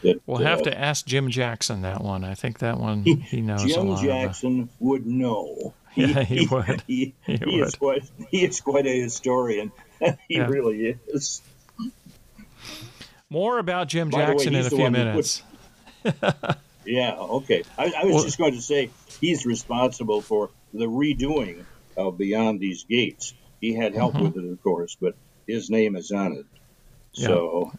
That, 0.03 0.21
We'll 0.27 0.37
have 0.39 0.59
uh, 0.59 0.65
to 0.65 0.79
ask 0.79 1.05
Jim 1.05 1.31
Jackson 1.31 1.81
that 1.81 2.03
one. 2.03 2.23
I 2.23 2.35
think 2.35 2.59
that 2.59 2.77
one 2.77 3.03
he 3.03 3.41
knows 3.41 3.63
a 3.63 3.67
Jim 3.67 3.95
Jackson 3.97 4.69
would 4.79 5.07
know. 5.07 5.73
Yeah, 5.95 6.23
he 6.23 6.47
would. 6.47 6.81
He, 6.87 7.13
He 7.25 7.35
he 7.37 7.59
is 7.59 7.75
quite 7.75 8.09
he 8.29 8.45
is 8.45 8.61
quite 8.61 8.85
a 8.87 9.01
historian. 9.01 9.71
he 9.99 10.15
Yeah. 10.37 10.47
really 10.47 10.97
is. 11.07 11.41
More 13.29 13.59
about 13.59 13.87
Jim 13.87 14.09
By 14.09 14.25
the 14.25 14.31
way, 14.31 14.45
Jackson 14.45 14.55
in 14.55 14.65
a 14.65 14.69
few 14.69 14.77
who 14.77 14.83
put- 14.85 14.91
minutes. 14.91 15.43
Yeah. 16.83 17.15
Okay. 17.15 17.63
I, 17.77 17.93
I 17.95 18.05
was 18.05 18.15
Well- 18.15 18.23
just 18.23 18.39
going 18.39 18.53
to 18.55 18.61
say 18.61 18.89
he's 19.21 19.45
responsible 19.45 20.19
for 20.21 20.49
the 20.73 20.87
redoing 20.87 21.63
of 21.95 22.17
Beyond 22.17 22.59
These 22.59 22.85
Gates. 22.85 23.35
He 23.59 23.75
had 23.75 23.93
help 23.93 24.15
Mhm. 24.15 24.21
with 24.33 24.37
it, 24.43 24.49
of 24.51 24.63
course, 24.63 24.97
but 24.99 25.15
his 25.45 25.69
name 25.69 25.95
is 25.95 26.11
on 26.11 26.33
it. 26.33 26.45
Yeah. 27.13 27.27
So, 27.27 27.73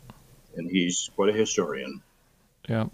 and 0.57 0.71
he's 0.71 1.11
quite 1.17 1.31
a 1.31 1.33
historian. 1.33 2.01
Yeah. 2.69 2.87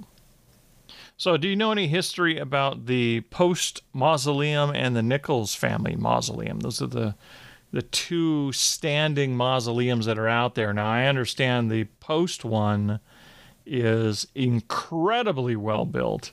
So, 1.19 1.37
do 1.37 1.49
you 1.49 1.57
know 1.57 1.73
any 1.73 1.89
history 1.89 2.39
about 2.39 2.87
the 2.87 3.23
Post 3.23 3.83
Mausoleum 3.93 4.71
and 4.71 4.97
the 4.97 5.03
Nichols 5.03 5.55
family 5.55 5.97
mausoleum? 5.97 6.61
Those 6.61 6.81
are 6.83 6.87
the 6.87 7.17
the 7.73 7.83
two 7.83 8.53
standing 8.53 9.37
mausoleums 9.37 10.07
that 10.07 10.19
are 10.19 10.29
out 10.29 10.55
there. 10.55 10.73
Now, 10.73 10.91
I 10.91 11.07
understand 11.07 11.71
the 11.71 11.85
Post 12.01 12.45
one 12.45 13.01
is 13.67 14.29
incredibly 14.35 15.57
well 15.57 15.85
built. 15.85 16.33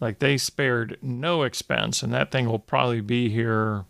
Like 0.00 0.18
they 0.18 0.36
spared 0.36 0.98
no 1.02 1.44
expense, 1.44 2.02
and 2.02 2.12
that 2.12 2.32
thing 2.32 2.46
will 2.48 2.58
probably 2.58 3.00
be 3.00 3.30
here 3.30 3.86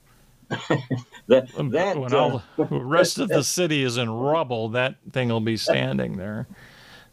That 1.26 1.48
that 1.72 1.98
when 1.98 2.14
uh, 2.14 2.18
all 2.18 2.42
the 2.56 2.64
rest 2.66 3.18
of 3.18 3.28
the 3.28 3.44
city 3.44 3.82
is 3.82 3.96
in 3.96 4.10
rubble. 4.10 4.70
That 4.70 4.96
thing 5.12 5.28
will 5.30 5.40
be 5.40 5.56
standing 5.56 6.16
there. 6.18 6.48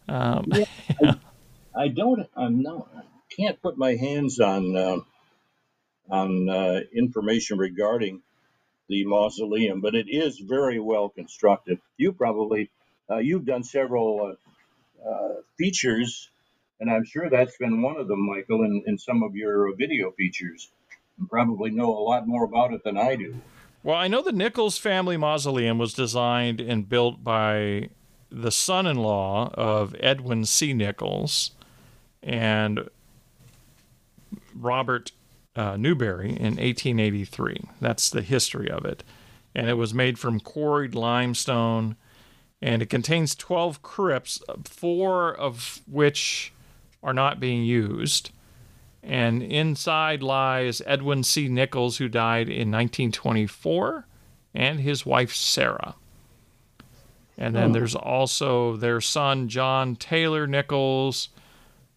Um, 0.10 0.52
I 1.76 1.90
don't. 1.90 2.30
I'm 2.36 2.62
not. 2.62 2.88
Can't 3.36 3.62
put 3.62 3.78
my 3.78 3.96
hands 3.96 4.40
on 4.40 4.76
uh, 4.76 5.00
on 6.10 6.50
uh, 6.50 6.82
information 6.94 7.58
regarding 7.58 8.22
the 8.88 9.06
mausoleum, 9.06 9.82
but 9.82 9.96
it 9.96 10.08
is 10.08 10.40
very 10.40 10.80
well 10.80 11.10
constructed. 11.10 11.80
You 11.98 12.14
probably 12.14 12.70
uh, 13.10 13.18
you've 13.18 13.46
done 13.46 13.64
several 13.64 14.38
uh, 15.04 15.10
uh, 15.10 15.34
features, 15.58 16.30
and 16.80 16.90
I'm 16.90 17.04
sure 17.04 17.30
that's 17.30 17.58
been 17.58 17.82
one 17.82 17.98
of 17.98 18.08
them, 18.08 18.26
Michael, 18.26 18.64
in, 18.64 18.84
in 18.88 18.98
some 18.98 19.24
of 19.24 19.36
your 19.36 19.76
video 19.76 20.12
features. 20.12 20.70
You 21.20 21.28
probably 21.28 21.72
know 21.72 21.90
a 21.90 22.04
lot 22.04 22.28
more 22.28 22.44
about 22.44 22.74
it 22.74 22.84
than 22.84 22.98
I 22.98 23.16
do. 23.16 23.36
Well, 23.84 23.96
I 23.96 24.08
know 24.08 24.22
the 24.22 24.32
Nichols 24.32 24.78
family 24.78 25.18
mausoleum 25.18 25.78
was 25.78 25.94
designed 25.94 26.60
and 26.60 26.90
built 26.90 27.24
by 27.24 27.90
the 28.32 28.52
son 28.52 28.88
in 28.88 28.98
law 28.98 29.52
of 29.54 29.96
Edwin 30.00 30.46
C. 30.46 30.74
Nichols 30.74 31.52
and 32.24 32.90
Robert 34.56 35.12
uh, 35.56 35.78
Newberry 35.78 36.30
in 36.30 36.56
1883. 36.58 37.62
That's 37.82 38.10
the 38.10 38.22
history 38.22 38.70
of 38.70 38.86
it. 38.86 39.04
And 39.54 39.70
it 39.70 39.76
was 39.76 39.94
made 39.94 40.20
from 40.20 40.40
quarried 40.40 40.96
limestone, 40.96 41.96
and 42.62 42.82
it 42.82 42.90
contains 42.90 43.36
12 43.36 43.82
crypts, 43.82 44.42
four 44.66 45.34
of 45.34 45.82
which 45.90 46.52
are 47.04 47.14
not 47.14 47.40
being 47.40 47.64
used. 47.64 48.32
And 49.02 49.44
inside 49.44 50.24
lies 50.24 50.82
Edwin 50.86 51.24
C. 51.24 51.48
Nichols, 51.48 51.98
who 51.98 52.10
died 52.10 52.50
in 52.50 52.72
1924, 52.72 54.08
and 54.54 54.80
his 54.80 55.06
wife 55.06 55.34
Sarah. 55.34 55.96
And 57.38 57.56
then 57.56 57.70
Oh. 57.70 57.74
there's 57.74 57.96
also 57.96 58.76
their 58.78 59.00
son, 59.02 59.48
John 59.50 59.96
Taylor 59.96 60.48
Nichols, 60.48 61.30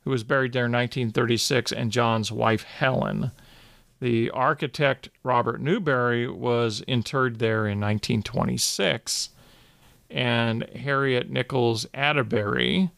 who 0.08 0.12
was 0.12 0.24
buried 0.24 0.54
there 0.54 0.64
in 0.64 0.72
1936, 0.72 1.70
and 1.70 1.92
John's 1.92 2.32
wife, 2.32 2.62
Helen. 2.62 3.30
The 4.00 4.30
architect, 4.30 5.10
Robert 5.22 5.60
Newberry, 5.60 6.26
was 6.26 6.80
interred 6.88 7.40
there 7.40 7.66
in 7.66 7.78
1926, 7.78 9.28
and 10.08 10.62
Harriet 10.70 11.28
Nichols 11.28 11.86
Atterbury 11.92 12.90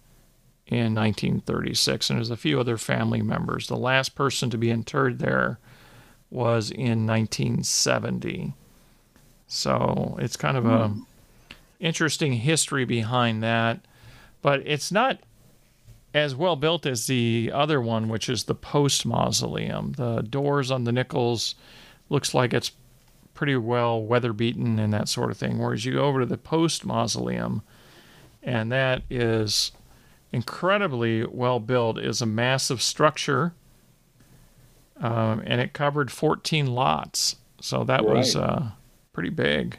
in 0.69 0.95
1936, 0.95 2.11
and 2.11 2.17
there's 2.21 2.31
a 2.31 2.37
few 2.37 2.61
other 2.61 2.77
family 2.77 3.23
members. 3.23 3.67
The 3.67 3.77
last 3.77 4.15
person 4.15 4.49
to 4.51 4.57
be 4.57 4.71
interred 4.71 5.19
there 5.19 5.59
was 6.31 6.71
in 6.71 7.09
1970. 7.09 8.55
So 9.49 10.17
it's 10.21 10.37
kind 10.37 10.57
of 10.57 10.65
a 10.65 10.89
hmm. 10.91 11.01
interesting 11.81 12.35
history 12.35 12.85
behind 12.85 13.43
that, 13.43 13.81
but 14.43 14.61
it's 14.65 14.93
not 14.93 15.19
as 16.13 16.35
well 16.35 16.57
built 16.57 16.87
as 16.87 17.07
the 17.07 17.51
other 17.55 17.81
one, 17.81 18.09
which 18.09 18.29
is 18.29 18.45
the 18.45 18.55
post 18.55 19.07
mausoleum. 19.07 19.93
The 19.93 20.23
doors 20.23 20.71
on 20.71 20.85
the 20.85 20.93
Nichols 20.93 21.55
looks 22.09 22.35
like 22.35 22.53
it's 22.53 22.73
pretty 23.35 23.57
well 23.57 24.03
weather 24.03 24.33
beaten 24.33 24.79
and 24.79 24.93
that 24.93 25.09
sort 25.09 25.31
of 25.31 25.37
thing. 25.37 25.59
Whereas 25.59 25.85
you 25.85 25.95
go 25.95 26.05
over 26.05 26.21
to 26.21 26.27
the 26.27 26.37
post 26.37 26.85
mausoleum, 26.85 27.63
and 28.43 28.73
that 28.73 29.03
is 29.09 29.73
incredibly 30.33 31.25
well 31.25 31.61
built. 31.61 31.99
is 31.99 32.21
a 32.21 32.27
massive 32.27 32.83
structure, 32.83 33.55
um, 35.01 35.43
and 35.47 35.61
it 35.61 35.73
covered 35.73 36.11
14 36.11 36.67
lots. 36.67 37.37
So 37.61 37.85
that 37.85 38.05
was 38.05 38.35
uh, 38.37 38.71
pretty 39.13 39.31
big. 39.31 39.79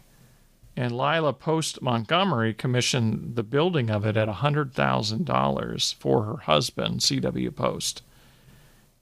And 0.76 0.98
Leila 0.98 1.34
Post 1.34 1.82
Montgomery 1.82 2.54
commissioned 2.54 3.36
the 3.36 3.44
building 3.44 3.90
of 3.90 4.06
it 4.06 4.16
at 4.16 4.30
$100,000 4.30 5.96
for 5.96 6.24
her 6.24 6.38
husband, 6.38 7.04
C.W. 7.04 7.52
Post. 7.52 8.04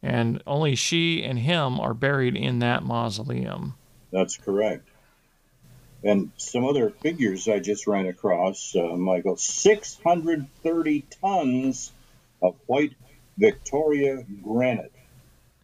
And 0.02 0.42
only 0.48 0.76
she 0.76 1.24
and 1.24 1.40
him 1.40 1.80
are 1.80 1.94
buried 1.94 2.36
in 2.36 2.60
that 2.60 2.84
mausoleum. 2.84 3.76
That's 4.12 4.38
correct. 4.38 4.88
And 6.04 6.32
some 6.38 6.66
other 6.66 6.90
figures 6.90 7.48
I 7.48 7.60
just 7.60 7.86
ran 7.86 8.08
across, 8.08 8.76
uh, 8.76 8.96
Michael 8.96 9.36
630 9.36 11.06
tons 11.22 11.92
of 12.42 12.56
white 12.68 12.94
Victoria 13.38 14.26
granite 14.42 14.94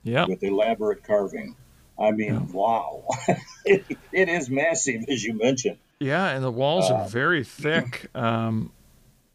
with 0.04 0.44
elaborate 0.44 1.04
carving. 1.04 1.56
I 1.98 2.12
mean, 2.12 2.52
wow. 2.52 3.06
it, 3.66 3.86
it 4.12 4.30
is 4.30 4.50
massive, 4.50 5.06
as 5.10 5.24
you 5.24 5.34
mentioned. 5.34 5.78
Yeah, 6.00 6.30
and 6.30 6.44
the 6.44 6.52
walls 6.52 6.90
Uh, 6.90 6.96
are 6.96 7.08
very 7.08 7.44
thick. 7.44 8.08
Um, 8.16 8.72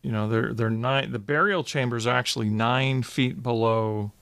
you 0.02 0.12
know, 0.12 0.28
they're 0.28 0.52
they're 0.54 0.70
nine. 0.70 1.10
The 1.12 1.18
burial 1.18 1.64
chambers 1.64 2.06
are 2.06 2.14
actually 2.14 2.48
nine 2.50 3.02
feet 3.02 3.42
below. 3.42 4.12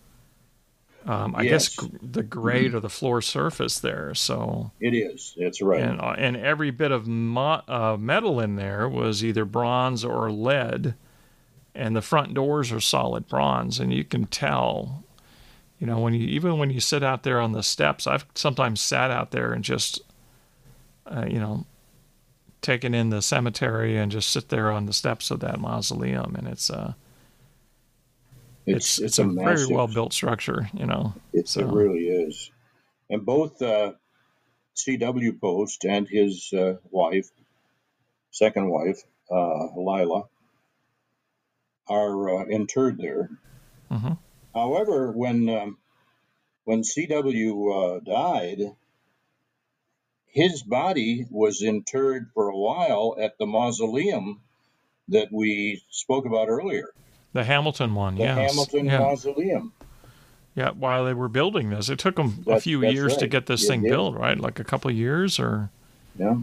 Um, 1.06 1.34
I 1.36 1.44
guess 1.44 1.74
Yes. 1.80 1.88
g- 1.90 1.96
the 2.02 2.22
grade 2.22 2.74
of 2.74 2.82
the 2.82 2.88
floor 2.90 3.22
surface 3.22 3.78
there. 3.78 4.14
So, 4.14 4.72
It 4.80 4.94
is. 4.94 5.34
That's 5.38 5.62
right. 5.62 5.80
and 5.80 6.00
uh, 6.00 6.14
and 6.18 6.36
every 6.36 6.70
bit 6.70 6.90
of 6.92 7.06
mo- 7.06 7.62
uh, 7.66 7.96
metal 7.98 8.40
in 8.40 8.56
there 8.56 8.88
was 8.88 9.24
either 9.24 9.44
bronze 9.44 10.04
or 10.04 10.30
lead, 10.30 10.94
and 11.74 11.96
the 11.96 12.02
front 12.02 12.34
doors 12.34 12.70
are 12.72 12.80
solid 12.80 13.26
bronze, 13.28 13.80
and 13.80 13.92
you 13.92 14.04
can 14.04 14.26
tell. 14.26 15.04
You 15.78 15.86
know, 15.86 16.00
when 16.00 16.12
you 16.14 16.26
even 16.26 16.58
when 16.58 16.70
you 16.70 16.80
sit 16.80 17.02
out 17.04 17.22
there 17.22 17.40
on 17.40 17.52
the 17.52 17.62
steps, 17.62 18.06
I've 18.06 18.26
sometimes 18.34 18.80
sat 18.80 19.10
out 19.12 19.30
there 19.30 19.52
and 19.52 19.62
just, 19.64 20.00
uh, 21.06 21.24
you 21.28 21.38
know, 21.38 21.64
taken 22.60 22.94
in 22.94 23.10
the 23.10 23.22
cemetery 23.22 23.96
and 23.96 24.10
just 24.10 24.30
sit 24.30 24.48
there 24.48 24.70
on 24.70 24.86
the 24.86 24.92
steps 24.92 25.30
of 25.30 25.40
that 25.40 25.60
mausoleum, 25.60 26.34
and 26.36 26.48
it's 26.48 26.70
uh, 26.70 26.94
it's 28.66 28.98
it's, 28.98 29.18
a, 29.18 29.24
very 29.24 29.34
massive- 29.34 29.70
well 29.70 29.86
built 29.86 30.12
structure. 30.12 30.68
You 30.74 30.86
know, 30.86 31.14
It, 31.32 31.48
So- 31.48 31.60
it 31.60 31.66
really 31.72 32.08
is. 32.08 32.50
And 33.10 33.24
both 33.24 33.62
uh, 33.62 33.92
C.W. 34.74 35.38
Post 35.40 35.84
and 35.86 36.06
his 36.06 36.52
uh, 36.52 36.74
wife, 36.90 37.30
second 38.30 38.68
wife, 38.68 39.00
uh, 39.30 39.68
Leila, 39.76 40.24
are 41.88 42.40
uh, 42.40 42.44
interred 42.46 42.98
there. 42.98 43.30
hmm 43.90 44.12
However, 44.54 45.10
when 45.12 45.48
um, 45.48 45.78
when 46.64 46.84
C.W. 46.84 47.70
Uh, 47.70 48.00
died, 48.00 48.60
his 50.38 50.62
body 50.62 51.26
was 51.30 51.62
interred 51.62 52.28
for 52.34 52.48
a 52.48 52.56
while 52.56 53.16
at 53.20 53.36
the 53.38 53.46
mausoleum 53.46 54.40
that 55.08 55.28
we 55.32 55.82
spoke 55.90 56.26
about 56.26 56.48
earlier, 56.48 56.88
the 57.32 57.44
Hamilton 57.44 57.94
one, 57.94 58.14
the 58.14 58.22
yes, 58.24 58.50
Hamilton 58.50 58.86
yeah. 58.86 58.98
Mausoleum. 58.98 59.72
Yeah, 60.54 60.70
while 60.70 61.04
they 61.04 61.14
were 61.14 61.28
building 61.28 61.70
this, 61.70 61.88
it 61.88 61.98
took 61.98 62.16
them 62.16 62.44
a 62.48 62.60
few 62.60 62.82
years 62.82 63.16
to 63.18 63.26
get 63.28 63.46
this 63.46 63.64
It 63.64 63.68
thing 63.68 63.82
did. 63.82 63.90
built, 63.90 64.16
right? 64.16 64.38
Like 64.38 64.58
a 64.58 64.64
couple 64.64 64.90
of 64.90 64.96
years, 64.96 65.38
or 65.38 65.70
Yeah. 66.18 66.38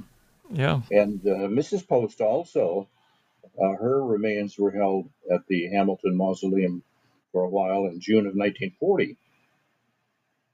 yeah, 0.49 0.81
And 0.91 1.19
uh, 1.27 1.47
Mrs. 1.49 1.85
Post 1.87 2.21
also, 2.21 2.87
uh, 3.61 3.73
her 3.75 4.05
remains 4.05 4.57
were 4.57 4.71
held 4.71 5.09
at 5.31 5.47
the 5.47 5.67
Hamilton 5.69 6.15
Mausoleum 6.15 6.83
for 7.31 7.43
a 7.43 7.49
while 7.49 7.85
in 7.87 7.99
June 7.99 8.25
of 8.27 8.35
1940. 8.35 9.17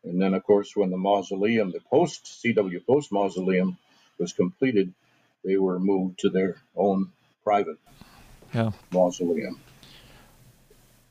And 0.04 0.22
then, 0.22 0.34
of 0.34 0.44
course, 0.44 0.76
when 0.76 0.90
the 0.90 0.98
mausoleum, 0.98 1.72
the 1.72 1.80
Post 1.80 2.42
C.W. 2.42 2.80
Post 2.82 3.12
Mausoleum, 3.12 3.78
was 4.18 4.34
completed, 4.34 4.94
they 5.44 5.58
were 5.58 5.80
moved 5.80 6.20
to 6.20 6.30
their 6.30 6.58
own 6.76 7.12
private 7.44 7.78
yeah, 8.54 8.72
mausoleum. 8.92 9.60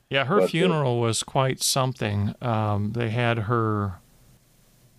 yeah. 0.09 0.25
Her 0.25 0.37
But, 0.37 0.43
uh, 0.43 0.47
funeral 0.47 0.99
was 0.99 1.23
quite 1.23 1.61
something. 1.61 2.35
Um, 2.41 2.93
they 2.93 3.09
had 3.09 3.39
her, 3.39 3.99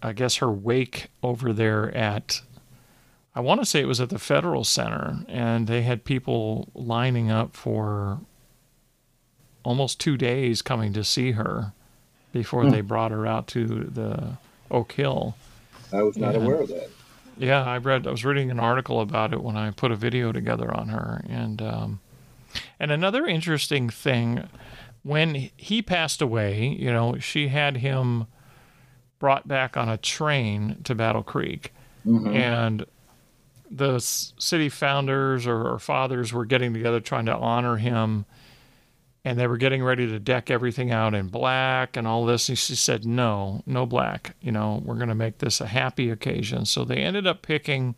I 0.03 0.13
guess, 0.13 0.37
her 0.37 0.51
wake 0.51 1.09
over 1.23 1.53
there 1.53 1.95
at. 1.97 2.43
I 3.35 3.41
want 3.41 3.61
to 3.63 3.67
say 3.67 3.81
it 3.81 3.89
was 3.89 4.01
at 4.01 4.11
the 4.11 4.19
Federal 4.19 4.63
Center, 4.63 5.25
and 5.27 5.67
they 5.67 5.83
had 5.83 6.05
people 6.05 6.69
lining 6.75 7.31
up 7.31 7.57
for 7.57 8.21
almost 9.65 9.99
two 10.01 10.19
days 10.19 10.61
coming 10.61 10.93
to 10.93 11.05
see 11.05 11.33
her 11.33 11.73
before 12.33 12.65
Hmm. 12.65 12.71
they 12.71 12.81
brought 12.81 13.11
her 13.11 13.27
out 13.27 13.47
to 13.49 13.67
the 13.67 14.37
Oak 14.71 14.93
Hill. 14.93 15.37
I 15.93 16.03
was 16.03 16.17
not 16.17 16.35
Yeah. 16.35 16.41
aware 16.41 16.61
of 16.61 16.69
that. 16.69 16.89
Yeah, 17.39 17.63
I 17.65 17.79
read. 17.79 18.07
I 18.07 18.11
was 18.11 18.25
reading 18.25 18.51
an 18.51 18.61
article 18.61 19.01
about 19.01 19.33
it 19.33 19.43
when 19.43 19.57
I 19.57 19.71
put 19.71 19.91
a 19.91 19.97
video 19.97 20.33
together 20.33 20.75
on 20.75 20.89
her, 20.89 21.23
and 21.29 21.61
um, 21.63 22.01
and 22.79 22.91
another 22.91 23.27
interesting 23.27 23.89
thing, 23.89 24.47
when 25.03 25.51
he 25.57 25.81
passed 25.83 26.21
away, 26.21 26.69
you 26.69 26.93
know, 26.93 27.17
she 27.19 27.49
had 27.49 27.79
him 27.79 28.27
brought 29.19 29.49
back 29.49 29.77
on 29.77 29.89
a 29.89 29.97
train 29.97 30.77
to 30.85 30.95
Battle 30.95 31.23
Creek, 31.23 31.73
Mhm. 32.07 32.35
and 32.35 32.85
the 33.71 33.99
city 34.01 34.69
founders 34.69 35.47
or, 35.47 35.67
or 35.67 35.79
fathers 35.79 36.33
were 36.33 36.45
getting 36.45 36.75
together 36.75 37.01
trying 37.01 37.25
to 37.27 37.35
honor 37.35 37.77
him 37.77 38.27
and 39.25 39.39
they 39.39 39.47
were 39.47 39.57
getting 39.57 39.85
ready 39.85 40.07
to 40.07 40.19
deck 40.19 40.51
everything 40.51 40.91
out 40.91 41.15
in 41.15 41.29
black 41.29 41.97
and 41.97 42.07
all 42.07 42.25
this 42.25 42.49
and 42.49 42.59
she 42.59 42.75
said 42.75 43.05
no 43.05 43.63
no 43.67 43.87
black 43.87 44.35
you 44.41 44.53
know 44.53 44.83
we're 44.85 44.97
going 44.97 45.09
to 45.09 45.15
make 45.15 45.39
this 45.39 45.61
a 45.61 45.67
happy 45.67 46.11
occasion 46.11 46.65
so 46.65 46.85
they 46.85 46.97
ended 46.97 47.27
up 47.27 47.43
picking 47.43 47.95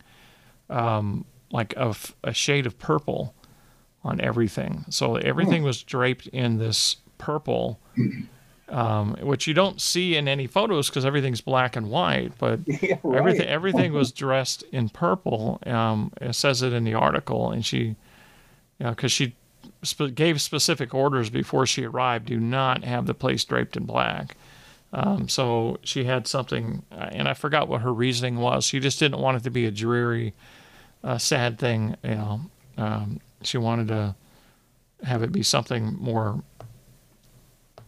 um, 0.69 1.25
like 1.51 1.73
a 1.77 2.33
shade 2.33 2.65
of 2.65 2.77
purple 2.77 3.33
on 4.03 4.19
everything 4.21 4.85
so 4.89 5.15
everything 5.15 5.63
was 5.63 5.83
draped 5.83 6.27
in 6.27 6.57
this 6.57 6.97
purple 7.17 7.79
um, 8.69 9.15
which 9.21 9.45
you 9.45 9.53
don't 9.53 9.79
see 9.79 10.15
in 10.15 10.27
any 10.27 10.47
photos 10.47 10.89
because 10.89 11.05
everything's 11.05 11.41
black 11.41 11.75
and 11.75 11.89
white 11.89 12.33
but 12.39 12.59
yeah, 12.65 12.97
right. 13.03 13.17
everything 13.17 13.47
everything 13.47 13.93
was 13.93 14.11
dressed 14.11 14.63
in 14.71 14.89
purple. 14.89 15.59
Um, 15.65 16.11
it 16.19 16.33
says 16.33 16.61
it 16.61 16.73
in 16.73 16.83
the 16.83 16.95
article, 16.95 17.51
and 17.51 17.63
she, 17.63 17.77
you 17.77 17.95
know, 18.79 18.89
because 18.89 19.11
she 19.11 19.35
sp- 19.87 20.13
gave 20.15 20.41
specific 20.41 20.93
orders 20.93 21.29
before 21.29 21.65
she 21.65 21.85
arrived, 21.85 22.25
do 22.27 22.39
not 22.39 22.83
have 22.83 23.05
the 23.05 23.13
place 23.13 23.43
draped 23.45 23.77
in 23.77 23.85
black. 23.85 24.35
Um, 24.93 25.27
so 25.27 25.77
she 25.83 26.05
had 26.05 26.27
something, 26.27 26.83
uh, 26.91 27.09
and 27.11 27.27
I 27.27 27.33
forgot 27.33 27.67
what 27.67 27.81
her 27.81 27.93
reasoning 27.93 28.37
was. 28.37 28.63
She 28.65 28.79
just 28.79 28.97
didn't 28.99 29.19
want 29.19 29.37
it 29.37 29.43
to 29.43 29.49
be 29.49 29.65
a 29.65 29.71
dreary, 29.71 30.33
uh, 31.03 31.17
sad 31.17 31.59
thing. 31.59 31.95
You 32.03 32.15
know, 32.15 32.41
um, 32.77 33.19
she 33.41 33.57
wanted 33.57 33.89
to 33.89 34.15
have 35.03 35.21
it 35.21 35.31
be 35.33 35.43
something 35.43 35.97
more 35.99 36.41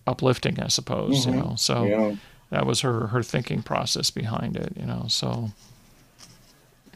uplifting, 0.05 0.59
I 0.61 0.67
suppose. 0.67 1.25
You 1.25 1.33
Mhm. 1.33 1.35
know, 1.35 1.55
so 1.57 1.85
Yeah. 1.85 2.15
that 2.49 2.65
was 2.65 2.81
her 2.81 3.07
her 3.07 3.23
thinking 3.23 3.61
process 3.63 4.09
behind 4.09 4.55
it. 4.57 4.73
You 4.77 4.85
know, 4.85 5.05
so. 5.07 5.51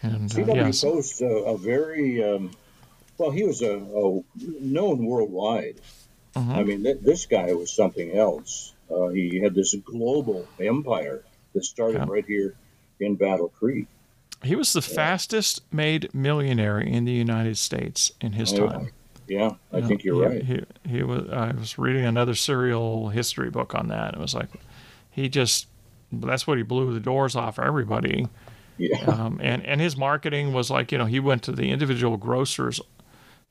And 0.04 0.32
uh, 0.32 0.36
CW 0.36 0.56
yes, 0.56 0.82
Post, 0.84 1.22
uh, 1.22 1.26
a 1.28 1.58
very 1.58 2.24
um, 2.24 2.52
well, 3.22 3.32
he 3.32 3.44
was 3.44 3.62
a, 3.62 3.76
a 3.78 4.22
known 4.60 5.06
worldwide. 5.06 5.76
Mhm. 6.36 6.56
I 6.56 6.64
mean, 6.64 6.84
th- 6.84 7.00
this 7.02 7.26
guy 7.26 7.54
was 7.54 7.72
something 7.72 8.12
else. 8.18 8.74
Uh, 8.90 9.08
he 9.10 9.40
had 9.40 9.54
this 9.54 9.76
global 9.86 10.48
empire 10.60 11.24
that 11.54 11.64
started 11.66 12.00
Yeah. 12.00 12.06
right 12.10 12.26
here 12.26 12.56
in 13.00 13.16
Battle 13.16 13.50
Creek. 13.60 13.88
he 14.44 14.56
was 14.56 14.74
the 14.74 14.82
fastest 14.82 15.62
made 15.72 16.12
millionaire 16.16 16.80
in 16.80 17.06
the 17.06 17.12
United 17.12 17.58
States 17.58 18.12
in 18.22 18.32
his 18.34 18.52
Oh, 18.54 18.68
time. 18.68 18.90
Yeah, 19.28 19.52
I 19.72 19.78
You 19.78 19.82
know, 19.84 19.88
think 19.88 20.04
you're 20.04 20.16
he, 20.32 20.36
right. 20.36 20.44
He, 20.44 20.64
he 20.98 21.04
was. 21.04 21.30
I 21.30 21.52
was 21.52 21.78
reading 21.78 22.06
another 22.06 22.34
serial 22.36 23.10
history 23.10 23.50
book 23.52 23.76
on 23.76 23.88
that. 23.90 24.16
It 24.16 24.20
was 24.20 24.34
like 24.34 24.50
he 25.12 25.30
just. 25.30 25.68
That's 26.12 26.46
what 26.48 26.58
he 26.58 26.64
blew 26.64 26.94
the 26.94 27.00
doors 27.00 27.36
off 27.36 27.60
everybody. 27.60 28.28
Yeah, 28.78 28.98
Um, 29.06 29.40
and 29.44 29.64
and 29.66 29.80
his 29.80 29.96
marketing 29.96 30.54
was 30.54 30.70
like 30.72 30.92
you 30.92 30.98
know 30.98 31.06
he 31.06 31.20
went 31.20 31.44
to 31.44 31.52
the 31.52 31.70
individual 31.70 32.18
grocers. 32.18 32.82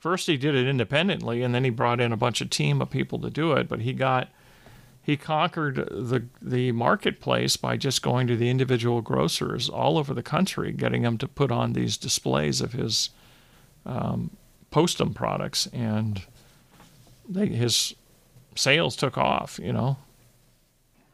First 0.01 0.27
he 0.27 0.39
did 0.39 0.55
it 0.55 0.67
independently, 0.67 1.43
and 1.43 1.55
then 1.55 1.63
he 1.63 1.71
brought 1.71 2.01
in 2.01 2.11
a 2.11 2.17
bunch 2.17 2.41
of 2.41 2.49
team 2.49 2.81
of 2.81 2.91
people 2.91 3.19
to 3.21 3.31
do 3.31 3.53
it. 3.53 3.69
But 3.69 3.81
he 3.81 3.93
got 3.93 4.29
he 5.03 5.17
conquered 5.17 5.77
the 5.91 6.25
the 6.41 6.73
marketplace 6.73 7.59
by 7.59 7.77
just 7.77 8.03
going 8.03 8.27
to 8.27 8.37
the 8.37 8.49
individual 8.49 9.03
grocers 9.03 9.69
all 9.69 9.99
over 9.99 10.15
the 10.15 10.23
country, 10.23 10.73
getting 10.73 11.03
them 11.03 11.19
to 11.19 11.29
put 11.29 11.53
on 11.53 11.75
these 11.75 11.99
displays 11.99 12.63
of 12.63 12.73
his 12.73 13.11
um, 13.85 14.31
Postum 14.73 15.15
products, 15.15 15.67
and 15.67 16.23
they, 17.29 17.47
his 17.49 17.95
sales 18.55 18.97
took 18.97 19.19
off. 19.19 19.61
You 19.63 19.75
know, 19.75 19.99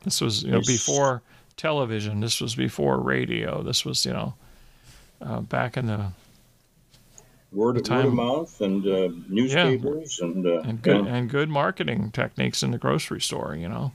this 0.04 0.20
was 0.20 0.44
you 0.44 0.52
know 0.52 0.60
before 0.60 1.22
television. 1.56 2.20
This 2.20 2.40
was 2.40 2.54
before 2.54 3.00
radio. 3.00 3.62
This 3.62 3.84
was 3.84 4.06
you 4.06 4.12
know 4.12 4.34
uh, 5.20 5.40
back 5.40 5.76
in 5.76 5.86
the 5.86 6.12
word, 7.56 7.84
the 7.84 7.94
word 7.94 8.04
of 8.06 8.12
mouth 8.14 8.60
and 8.60 8.86
uh, 8.86 9.08
newspapers 9.28 10.18
and 10.20 10.46
uh, 10.46 10.60
and 10.60 10.82
good 10.82 11.06
yeah. 11.06 11.14
and 11.14 11.30
good 11.30 11.48
marketing 11.48 12.10
techniques 12.12 12.62
in 12.62 12.70
the 12.70 12.78
grocery 12.78 13.20
store. 13.20 13.56
You 13.56 13.68
know, 13.68 13.92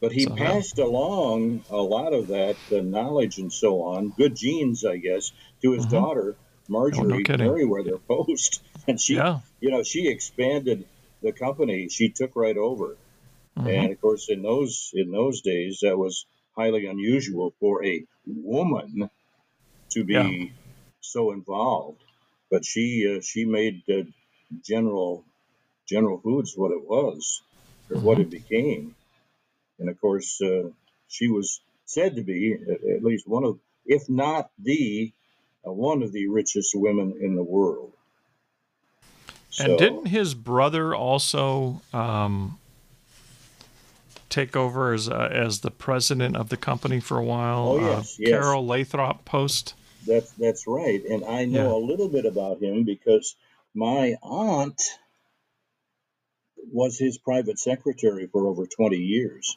But 0.00 0.12
he 0.12 0.24
So, 0.24 0.34
passed 0.34 0.78
along 0.78 1.64
a 1.70 1.76
lot 1.76 2.12
of 2.12 2.28
that 2.28 2.56
uh, 2.72 2.80
knowledge 2.82 3.38
and 3.38 3.52
so 3.52 3.82
on, 3.82 4.10
good 4.10 4.34
genes, 4.36 4.84
I 4.84 4.96
guess, 4.96 5.30
to 5.62 5.72
his 5.72 5.86
Mhm. 5.86 5.90
daughter 5.90 6.36
Marjorie 6.68 7.24
kidding. 7.24 7.46
Merriweather 7.46 7.98
Post, 8.08 8.62
and 8.88 8.98
she, 9.00 9.14
yeah, 9.16 9.40
you 9.60 9.70
know, 9.70 9.82
she 9.82 10.08
expanded 10.08 10.84
the 11.22 11.32
company. 11.32 11.88
She 11.88 12.08
took 12.10 12.34
right 12.36 12.56
over, 12.56 12.96
Mhm. 13.58 13.68
and 13.68 13.92
of 13.92 14.00
course, 14.00 14.28
in 14.30 14.42
those 14.42 14.90
in 14.94 15.10
those 15.12 15.42
days, 15.42 15.80
that 15.82 15.96
was 15.98 16.26
highly 16.56 16.86
unusual 16.86 17.54
for 17.60 17.84
a 17.84 18.04
woman 18.26 19.10
to 19.90 20.04
be 20.04 20.14
Yeah. 20.14 20.46
so 21.00 21.32
involved. 21.32 22.00
But 22.54 22.64
she 22.64 23.12
uh, 23.12 23.20
she 23.20 23.46
made 23.46 23.82
uh, 23.90 24.04
General 24.62 25.24
General 25.88 26.20
Foods 26.20 26.54
what 26.56 26.70
it 26.70 26.88
was, 26.88 27.42
or 27.90 27.98
what 27.98 28.20
it 28.20 28.30
became. 28.30 28.94
And 29.80 29.88
of 29.88 30.00
course, 30.00 30.40
uh, 30.40 30.68
she 31.08 31.26
was 31.26 31.60
said 31.84 32.14
to 32.14 32.22
be 32.22 32.54
at, 32.54 32.84
at 32.98 33.02
least 33.02 33.26
one 33.26 33.42
of, 33.42 33.58
if 33.84 34.08
not 34.08 34.50
the, 34.56 35.12
uh, 35.66 35.72
one 35.72 36.04
of 36.04 36.12
the 36.12 36.28
richest 36.28 36.76
women 36.76 37.18
in 37.20 37.34
the 37.34 37.42
world. 37.42 37.92
and 39.58 39.76
didn't 39.76 40.06
his 40.06 40.34
brother 40.34 40.94
also 40.94 41.82
um, 41.92 42.60
take 44.28 44.54
over 44.54 44.92
as 44.92 45.08
uh, 45.08 45.28
as 45.32 45.62
the 45.62 45.72
president 45.72 46.36
of 46.36 46.50
the 46.50 46.56
company 46.56 47.00
for 47.00 47.18
a 47.18 47.24
while? 47.24 47.70
Oh, 47.70 47.78
yes, 47.80 48.12
uh, 48.12 48.16
yes. 48.20 48.30
Carroll 48.30 48.64
Lathrop 48.64 49.24
Post. 49.24 49.74
That's 50.06 50.32
that's 50.32 50.66
right, 50.66 51.02
and 51.04 51.24
I 51.24 51.44
know 51.44 51.70
Yeah. 51.70 51.76
a 51.76 51.86
little 51.86 52.08
bit 52.08 52.26
about 52.26 52.62
him 52.62 52.84
because 52.84 53.36
my 53.74 54.16
aunt 54.22 54.80
was 56.72 56.98
his 56.98 57.18
private 57.18 57.58
secretary 57.58 58.26
for 58.26 58.46
over 58.48 58.66
20 58.66 58.96
years 58.96 59.56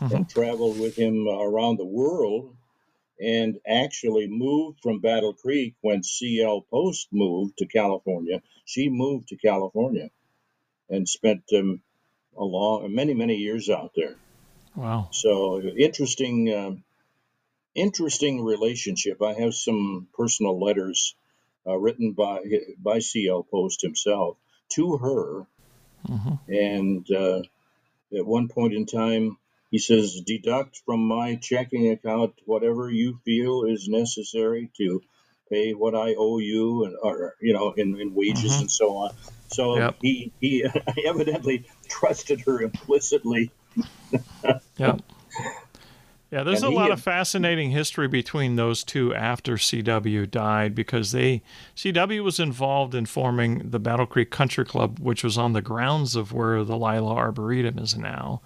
Mhm. 0.00 0.12
and 0.12 0.28
traveled 0.28 0.78
with 0.78 0.94
him 0.96 1.26
around 1.28 1.78
the 1.78 1.84
world 1.84 2.54
and 3.20 3.60
actually 3.66 4.26
moved 4.26 4.80
from 4.80 5.00
Battle 5.00 5.32
Creek 5.32 5.74
when 5.80 6.02
CL 6.02 6.62
Post 6.62 7.08
moved 7.12 7.58
to 7.58 7.66
California. 7.66 8.42
She 8.66 8.88
moved 8.88 9.28
to 9.28 9.36
California 9.36 10.10
and 10.88 11.08
spent 11.08 11.44
um, 11.52 11.80
a 12.36 12.44
long, 12.44 12.94
many, 12.94 13.14
many 13.14 13.36
years 13.36 13.70
out 13.70 13.92
there. 13.96 14.16
Wow. 14.76 15.08
So 15.12 15.60
interesting, 15.62 16.52
um, 16.52 16.83
interesting 17.74 18.44
relationship. 18.44 19.22
I 19.22 19.34
have 19.34 19.54
some 19.54 20.08
personal 20.16 20.58
letters 20.60 21.14
uh, 21.66 21.76
written 21.76 22.12
by 22.12 22.40
by 22.78 22.98
CL 23.00 23.44
Post 23.44 23.82
himself 23.82 24.36
to 24.70 24.96
her, 24.98 25.46
Mhm. 26.08 26.38
and 26.48 27.10
uh, 27.10 27.42
at 28.16 28.26
one 28.26 28.48
point 28.48 28.74
in 28.74 28.86
time, 28.86 29.38
he 29.70 29.78
says, 29.78 30.20
"Deduct 30.20 30.82
from 30.84 31.00
my 31.06 31.36
checking 31.36 31.90
account 31.90 32.34
whatever 32.44 32.90
you 32.90 33.18
feel 33.24 33.64
is 33.64 33.88
necessary 33.88 34.70
to 34.76 35.02
pay 35.50 35.72
what 35.72 35.94
I 35.94 36.14
owe 36.14 36.38
you, 36.38 36.84
and 36.84 36.96
or 37.02 37.34
you 37.40 37.52
know, 37.54 37.72
in, 37.72 37.98
in 38.00 38.14
wages 38.14 38.52
Mhm. 38.56 38.60
and 38.60 38.70
so 38.70 38.96
on." 38.96 39.10
So 39.48 39.76
Yep. 39.76 39.96
he 40.02 40.32
he 40.40 40.64
evidently 41.06 41.64
trusted 41.88 42.40
her 42.42 42.60
implicitly. 42.62 43.50
Yeah. 44.78 44.96
Yeah, 46.34 46.42
there's 46.42 46.64
And 46.64 46.72
a 46.72 46.74
lot 46.76 46.84
had- 46.90 46.92
of 46.94 47.00
fascinating 47.00 47.70
history 47.70 48.08
between 48.08 48.56
those 48.56 48.82
two 48.82 49.14
after 49.14 49.56
CW 49.56 50.26
died 50.28 50.74
because 50.74 51.12
they 51.12 51.42
CW 51.76 52.24
was 52.24 52.40
involved 52.40 52.92
in 52.92 53.06
forming 53.06 53.70
the 53.70 53.78
Battle 53.78 54.04
Creek 54.04 54.30
Country 54.30 54.64
Club, 54.64 54.98
which 54.98 55.22
was 55.22 55.38
on 55.38 55.52
the 55.52 55.62
grounds 55.62 56.16
of 56.16 56.32
where 56.32 56.64
the 56.64 56.76
Leila 56.76 57.14
Arboretum 57.14 57.78
is 57.78 57.96
now. 57.96 58.40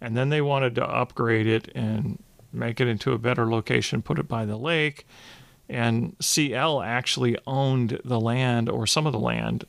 And 0.00 0.16
then 0.16 0.30
they 0.30 0.40
wanted 0.40 0.74
to 0.76 0.84
upgrade 0.84 1.46
it 1.46 1.70
and 1.76 2.20
make 2.52 2.80
it 2.80 2.88
into 2.88 3.12
a 3.12 3.18
better 3.18 3.48
location, 3.48 4.02
put 4.02 4.18
it 4.18 4.26
by 4.26 4.44
the 4.44 4.56
lake. 4.56 5.06
And 5.68 6.16
CL 6.18 6.82
actually 6.82 7.36
owned 7.46 8.00
the 8.04 8.18
land 8.18 8.68
or 8.68 8.84
some 8.84 9.06
of 9.06 9.12
the 9.12 9.18
land. 9.20 9.64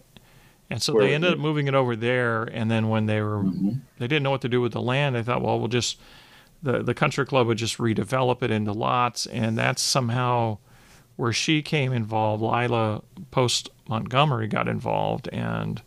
And 0.72 0.82
so 0.82 0.94
they 0.94 1.14
ended 1.14 1.34
up 1.34 1.38
moving 1.40 1.68
it 1.68 1.76
over 1.76 1.96
there. 1.96 2.46
And 2.46 2.72
then 2.72 2.90
when 2.90 3.06
they 3.06 3.22
were 3.22 3.44
Mhm. 3.44 3.82
they 4.00 4.08
didn't 4.08 4.24
know 4.24 4.32
what 4.32 4.42
to 4.42 4.50
do 4.50 4.60
with 4.60 4.72
the 4.72 4.82
land. 4.82 5.16
They 5.16 5.22
thought, 5.22 5.44
well, 5.44 5.60
we'll 5.60 5.68
just 5.68 6.00
the 6.62 6.84
the 6.84 6.94
country 6.94 7.26
club 7.26 7.48
would 7.48 7.58
just 7.58 7.78
redevelop 7.78 8.44
it 8.44 8.52
into 8.52 8.72
lots, 8.72 9.26
and 9.26 9.58
that's 9.58 9.82
somehow 9.82 10.58
where 11.16 11.34
she 11.34 11.62
came 11.62 11.92
involved. 11.92 12.42
Leila 12.42 13.02
Post 13.32 13.70
Montgomery 13.88 14.48
got 14.48 14.68
involved 14.68 15.28
and 15.30 15.82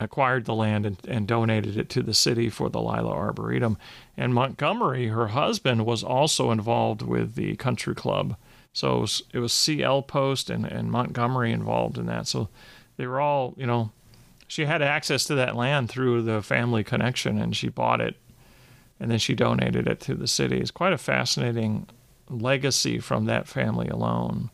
acquired 0.00 0.44
the 0.44 0.54
land 0.54 0.86
and, 0.86 0.98
and 1.08 1.26
donated 1.26 1.76
it 1.76 1.88
to 1.90 2.02
the 2.02 2.14
city 2.14 2.48
for 2.48 2.68
the 2.68 2.80
Leila 2.80 3.10
Arboretum. 3.10 3.76
And 4.16 4.34
Montgomery, 4.34 5.08
her 5.08 5.28
husband, 5.28 5.84
was 5.84 6.04
also 6.04 6.50
involved 6.50 7.02
with 7.02 7.34
the 7.34 7.56
country 7.56 7.94
club. 7.94 8.36
So 8.72 8.98
it 8.98 9.00
was, 9.00 9.22
it 9.34 9.38
was 9.38 9.52
CL 9.52 10.02
Post 10.02 10.50
and, 10.50 10.64
and 10.64 10.90
Montgomery 10.90 11.52
involved 11.52 11.98
in 11.98 12.06
that. 12.06 12.26
So 12.28 12.48
they 12.96 13.06
were 13.06 13.20
all, 13.20 13.54
you 13.56 13.66
know, 13.66 13.90
she 14.46 14.66
had 14.66 14.82
access 14.82 15.24
to 15.24 15.34
that 15.34 15.56
land 15.56 15.88
through 15.88 16.22
the 16.22 16.42
family 16.42 16.84
connection 16.84 17.38
and 17.40 17.56
she 17.56 17.68
bought 17.68 18.00
it 18.00 18.16
and 19.00 19.10
then 19.10 19.18
she 19.18 19.34
donated 19.34 19.86
it 19.86 20.00
to 20.00 20.14
the 20.14 20.26
city. 20.26 20.58
It's 20.58 20.70
quite 20.70 20.92
a 20.92 20.98
fascinating 20.98 21.88
legacy 22.28 22.98
from 22.98 23.26
that 23.26 23.48
family 23.48 23.88
alone. 23.88 24.50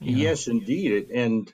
You 0.00 0.16
know? 0.16 0.22
Yes, 0.22 0.48
indeed. 0.48 1.10
And 1.10 1.52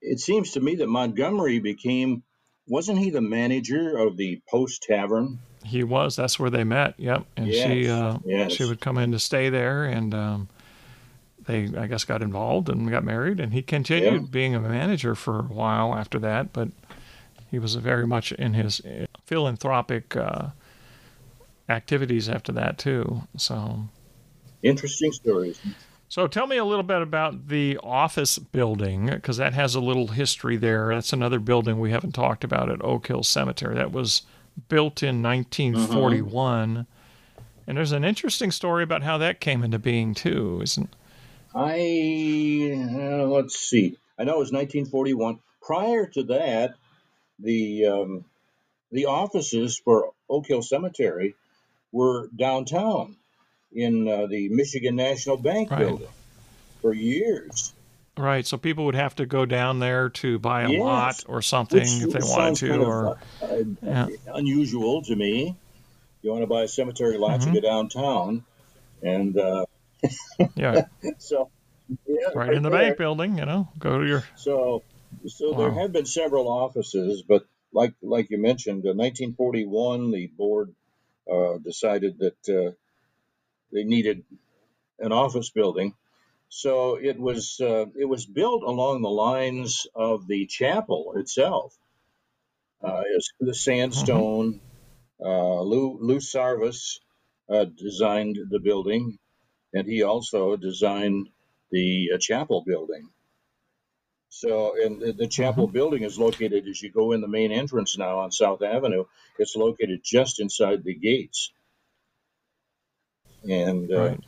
it 0.00 0.20
seems 0.20 0.52
to 0.52 0.60
me 0.60 0.76
that 0.76 0.88
Montgomery 0.88 1.60
became, 1.60 2.22
wasn't 2.66 2.98
he 2.98 3.10
the 3.10 3.20
manager 3.20 3.96
of 3.96 4.16
the 4.16 4.40
Post 4.50 4.82
Tavern? 4.82 5.38
He 5.64 5.82
was. 5.82 6.16
That's 6.16 6.38
where 6.38 6.50
they 6.50 6.64
met. 6.64 6.94
Yep. 6.98 7.24
And 7.36 7.50
she 7.50 7.88
uh, 7.88 8.18
yes. 8.26 8.52
she 8.52 8.66
would 8.66 8.80
come 8.80 8.98
in 8.98 9.12
to 9.12 9.18
stay 9.18 9.48
there, 9.48 9.84
and 9.84 10.12
um, 10.12 10.48
they 11.46 11.70
I 11.74 11.86
guess 11.86 12.04
got 12.04 12.20
involved 12.20 12.68
and 12.68 12.90
got 12.90 13.02
married. 13.02 13.40
And 13.40 13.52
he 13.52 13.62
continued 13.62 14.12
Yeah. 14.12 14.28
being 14.30 14.54
a 14.54 14.60
manager 14.60 15.14
for 15.14 15.38
a 15.38 15.44
while 15.44 15.94
after 15.94 16.18
that, 16.18 16.52
but 16.52 16.68
he 17.50 17.58
was 17.58 17.76
very 17.76 18.06
much 18.06 18.30
in 18.32 18.52
his 18.52 18.82
philanthropic 19.34 20.14
uh, 20.14 20.50
activities 21.68 22.28
after 22.28 22.52
that 22.52 22.78
too. 22.78 23.22
So. 23.36 23.88
Interesting 24.62 25.10
stories. 25.10 25.60
So 26.08 26.28
tell 26.28 26.46
me 26.46 26.56
a 26.56 26.64
little 26.64 26.84
bit 26.84 27.02
about 27.02 27.48
the 27.48 27.76
office 27.82 28.38
building 28.38 29.06
because 29.06 29.38
that 29.38 29.54
has 29.54 29.74
a 29.74 29.80
little 29.80 30.06
history 30.06 30.56
there. 30.56 30.94
That's 30.94 31.12
another 31.12 31.40
building 31.40 31.80
we 31.80 31.90
haven't 31.90 32.12
talked 32.12 32.44
about 32.44 32.70
at 32.70 32.84
Oak 32.84 33.08
Hill 33.08 33.24
Cemetery. 33.24 33.74
That 33.74 33.90
was 33.90 34.22
built 34.68 35.02
in 35.02 35.20
1941. 35.20 36.86
And 37.66 37.76
there's 37.76 37.90
an 37.90 38.04
interesting 38.04 38.52
story 38.52 38.84
about 38.84 39.02
how 39.02 39.18
that 39.18 39.40
came 39.40 39.64
into 39.64 39.80
being 39.80 40.14
too, 40.14 40.60
isn't? 40.62 40.94
I, 41.52 42.72
uh, 42.94 43.26
let's 43.26 43.58
see. 43.58 43.98
I 44.16 44.22
know 44.22 44.36
it 44.36 44.38
was 44.38 44.52
1941. 44.52 45.40
Prior 45.60 46.06
to 46.06 46.22
that, 46.24 46.74
the 47.40 47.86
um, 47.86 48.24
the 48.90 49.06
offices 49.06 49.80
for 49.84 50.10
Oak 50.28 50.46
Hill 50.46 50.62
Cemetery 50.62 51.34
were 51.92 52.28
downtown 52.36 53.16
in 53.72 54.08
uh, 54.08 54.26
the 54.26 54.48
Michigan 54.50 54.96
National 54.96 55.36
Bank 55.36 55.70
Right. 55.70 55.80
building 55.80 56.08
for 56.82 56.92
years. 56.92 57.72
Right. 58.16 58.46
So 58.46 58.56
people 58.56 58.84
would 58.86 58.94
have 58.94 59.16
to 59.16 59.26
go 59.26 59.44
down 59.44 59.80
there 59.80 60.08
to 60.10 60.38
buy 60.38 60.62
a 60.62 60.70
Yes. 60.70 60.80
lot 60.80 61.24
or 61.26 61.42
something 61.42 61.80
Which 61.80 62.02
if 62.04 62.10
they 62.12 62.20
wanted 62.22 62.56
to, 62.56 62.68
kind 62.68 62.82
of, 62.82 62.88
or 62.88 63.18
uh, 63.42 63.64
yeah. 63.82 64.06
unusual 64.34 65.02
to 65.02 65.16
me. 65.16 65.56
You 66.22 66.30
want 66.30 66.42
to 66.42 66.46
buy 66.46 66.62
a 66.62 66.68
cemetery 66.68 67.18
lot, 67.18 67.40
Mhm. 67.40 67.54
you 67.54 67.60
go 67.60 67.68
downtown, 67.68 68.44
and 69.02 69.36
uh, 69.36 69.66
yeah, 70.56 70.86
so 71.18 71.50
yeah, 72.06 72.28
right 72.34 72.54
in 72.54 72.62
the 72.62 72.70
there. 72.70 72.78
bank 72.80 72.96
building. 72.98 73.36
You 73.36 73.44
know, 73.44 73.68
go 73.78 73.98
to 74.00 74.06
your 74.06 74.24
So, 74.36 74.82
so 75.26 75.52
there 75.54 75.72
have 75.72 75.92
been 75.92 76.06
several 76.06 76.48
offices, 76.48 77.22
but 77.22 77.44
like 77.74 77.94
like 78.02 78.30
you 78.30 78.38
mentioned, 78.38 78.84
in 78.86 78.98
1941, 78.98 80.12
the 80.12 80.28
board 80.28 80.74
uh, 81.30 81.58
decided 81.58 82.18
that 82.20 82.48
uh, 82.50 82.72
they 83.72 83.84
needed 83.84 84.24
an 85.00 85.12
office 85.12 85.50
building. 85.50 85.94
So 86.50 86.96
it 86.96 87.18
was 87.20 87.60
uh, 87.60 87.86
it 87.98 88.06
was 88.06 88.26
built 88.26 88.62
along 88.64 89.02
the 89.02 89.10
lines 89.10 89.86
of 89.94 90.26
the 90.28 90.46
chapel 90.46 91.14
itself. 91.16 91.76
Uh, 92.82 93.02
it's 93.16 93.30
the 93.40 93.54
sandstone. 93.54 94.60
Uh, 95.24 95.62
Lou 95.62 95.98
Lou 96.00 96.18
Sarvis 96.20 97.00
uh, 97.50 97.66
designed 97.66 98.38
the 98.50 98.60
building, 98.60 99.18
and 99.74 99.88
he 99.88 100.02
also 100.04 100.56
designed 100.56 101.28
the 101.72 102.10
uh, 102.14 102.18
chapel 102.20 102.64
building. 102.66 103.08
So, 104.36 104.74
and 104.82 105.00
the, 105.00 105.12
the 105.12 105.28
chapel 105.28 105.68
building 105.68 106.02
is 106.02 106.18
located 106.18 106.66
as 106.66 106.82
you 106.82 106.90
go 106.90 107.12
in 107.12 107.20
the 107.20 107.28
main 107.28 107.52
entrance 107.52 107.96
now 107.96 108.18
on 108.18 108.32
South 108.32 108.62
Avenue. 108.62 109.04
It's 109.38 109.54
located 109.54 110.00
just 110.02 110.40
inside 110.40 110.82
the 110.82 110.94
gates, 110.94 111.52
and 113.44 113.92
uh, 113.92 114.00
right. 114.00 114.20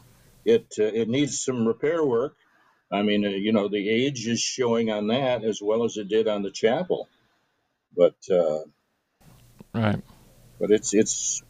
it 0.44 0.66
uh, 0.78 0.84
it 0.84 1.08
needs 1.08 1.42
some 1.42 1.66
repair 1.66 2.04
work. 2.04 2.36
I 2.92 3.02
mean, 3.02 3.26
uh, 3.26 3.30
you 3.30 3.52
know, 3.52 3.68
the 3.68 3.88
age 3.88 4.28
is 4.28 4.40
showing 4.40 4.92
on 4.92 5.08
that 5.08 5.42
as 5.42 5.60
well 5.60 5.84
as 5.84 5.96
it 5.96 6.08
did 6.08 6.28
on 6.28 6.42
the 6.42 6.52
chapel, 6.52 7.08
but 7.96 8.14
uh, 8.30 8.60
Right. 9.74 10.02
but 10.60 10.70
it's 10.70 10.94
it's 10.94 11.42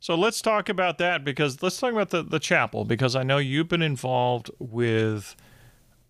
So 0.00 0.16
let's 0.16 0.42
talk 0.42 0.68
about 0.68 0.98
that 0.98 1.24
because 1.24 1.62
let's 1.62 1.78
talk 1.78 1.92
about 1.92 2.10
the, 2.10 2.22
the 2.24 2.40
chapel 2.40 2.84
because 2.84 3.14
I 3.14 3.22
know 3.22 3.38
you've 3.38 3.68
been 3.68 3.82
involved 3.82 4.50
with 4.58 5.36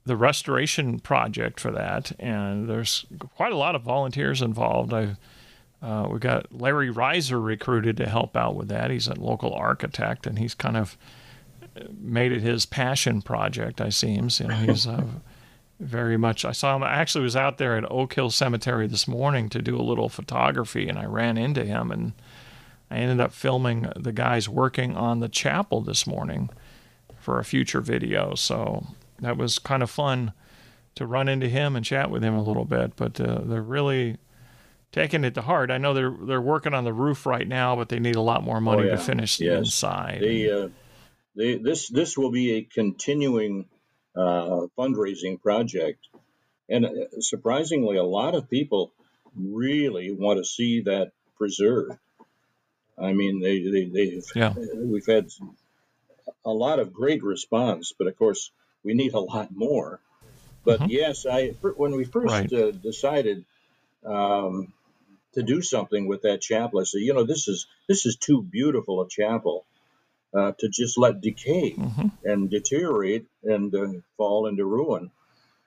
the 0.09 0.17
restoration 0.17 0.99
project 0.99 1.61
for 1.61 1.71
that, 1.71 2.13
and 2.19 2.69
there's 2.69 3.05
quite 3.37 3.53
a 3.53 3.57
lot 3.57 3.75
of 3.75 3.83
volunteers 3.83 4.41
involved. 4.41 4.93
I 4.93 5.17
uh, 5.81 6.09
we 6.11 6.19
got 6.19 6.53
Larry 6.53 6.91
Reiser 6.91 7.45
recruited 7.45 7.99
to 7.99 8.09
help 8.09 8.37
out 8.37 8.57
with 8.57 8.69
that. 8.69 8.91
He's 8.91 9.07
a 9.07 9.15
local 9.15 9.53
architect, 9.53 10.27
and 10.27 10.39
he's 10.39 10.55
kind 10.55 10.79
of 10.79 10.97
made 12.01 12.33
it 12.33 12.41
his 12.41 12.65
passion 12.65 13.21
project. 13.21 13.83
I 13.83 13.91
seems 13.91 14.41
you 14.41 14.49
know 14.49 14.55
he's 14.55 14.87
uh, 14.87 15.05
very 15.79 16.17
much. 16.17 16.47
I 16.47 16.53
saw 16.53 16.75
him. 16.75 16.83
I 16.83 16.95
actually 16.95 17.25
was 17.25 17.37
out 17.37 17.59
there 17.59 17.77
at 17.77 17.91
Oak 17.93 18.15
Hill 18.15 18.31
Cemetery 18.31 18.87
this 18.87 19.07
morning 19.07 19.51
to 19.51 19.61
do 19.61 19.77
a 19.77 19.85
little 19.85 20.09
photography, 20.09 20.89
and 20.89 20.99
I 20.99 21.05
ran 21.05 21.39
into 21.39 21.65
him 21.65 21.93
and. 21.93 22.13
I 22.91 22.97
ended 22.97 23.21
up 23.21 23.35
filming 23.35 23.93
the 23.97 24.13
guys 24.13 24.49
working 24.49 24.97
on 24.97 25.21
the 25.21 25.29
chapel 25.29 25.83
this 25.83 26.07
morning 26.07 26.49
for 27.21 27.39
a 27.39 27.45
future 27.45 27.83
video. 27.83 28.35
So 28.35 28.87
that 29.21 29.37
was 29.37 29.59
kind 29.59 29.83
of 29.83 29.91
fun 29.91 30.33
to 30.95 31.07
run 31.07 31.29
into 31.29 31.49
him 31.49 31.77
and 31.77 31.85
chat 31.85 32.11
with 32.11 32.23
him 32.25 32.35
a 32.35 32.43
little 32.43 32.65
bit. 32.65 32.97
But 32.97 33.21
uh, 33.21 33.41
they're 33.45 33.63
really 33.63 34.17
taking 34.93 35.25
it 35.25 35.35
to 35.35 35.43
heart. 35.43 35.71
I 35.71 35.79
know 35.79 35.95
they're 35.95 36.15
they're 36.23 36.41
working 36.41 36.75
on 36.75 36.85
the 36.85 36.93
roof 36.93 37.27
right 37.27 37.47
now, 37.47 37.77
but 37.77 37.89
they 37.89 37.99
need 38.01 38.17
a 38.17 38.21
lot 38.21 38.43
more 38.43 38.61
money 38.61 38.83
Oh, 38.83 38.87
yeah. 38.87 38.91
to 38.93 38.99
finish 38.99 39.37
the 39.39 39.57
inside. 39.57 40.21
they, 40.23 40.51
uh, 40.51 40.69
they 41.37 41.57
this 41.59 41.89
this 41.89 42.17
will 42.19 42.31
be 42.31 42.53
a 42.57 42.63
continuing 42.63 43.67
uh, 44.17 44.67
fundraising 44.77 45.41
project, 45.41 46.01
and 46.69 46.85
uh, 46.87 46.91
surprisingly, 47.21 47.97
a 47.97 48.03
lot 48.05 48.35
of 48.35 48.51
people 48.51 48.93
really 49.37 50.11
want 50.11 50.39
to 50.39 50.45
see 50.45 50.81
that 50.83 51.13
preserved. 51.37 51.93
I 53.01 53.13
mean, 53.13 53.41
they 53.41 53.61
they 53.63 53.85
they've 53.85 54.25
Yeah. 54.35 54.55
we've 54.75 55.07
had 55.07 55.29
a 56.45 56.51
lot 56.51 56.81
of 56.81 56.93
great 56.93 57.23
response, 57.23 57.93
but 57.97 58.09
of 58.09 58.17
course, 58.19 58.51
we 58.85 58.95
need 58.95 59.15
a 59.15 59.21
lot 59.21 59.49
more. 59.55 60.01
But 60.65 60.81
Mhm. 60.81 60.91
yes, 60.91 61.27
I 61.27 61.49
when 61.77 61.97
we 61.97 62.05
first 62.05 62.33
Right. 62.35 62.53
uh, 62.53 62.71
decided 62.73 63.45
um, 64.05 64.73
to 65.35 65.43
do 65.43 65.63
something 65.63 66.07
with 66.07 66.23
that 66.23 66.41
chapel, 66.41 66.81
I 66.81 66.85
said, 66.85 67.03
you 67.03 67.15
know, 67.15 67.25
this 67.25 67.49
is 67.49 67.67
this 67.89 68.07
is 68.07 68.17
too 68.17 68.43
beautiful 68.43 69.01
a 69.03 69.09
chapel 69.09 69.67
uh, 70.37 70.53
to 70.59 70.69
just 70.69 70.99
let 70.99 71.21
decay 71.21 71.77
Mhm. 71.77 72.11
and 72.25 72.51
deteriorate 72.51 73.27
and 73.45 73.75
uh, 73.75 73.93
fall 74.17 74.47
into 74.47 74.65
ruin. 74.65 75.11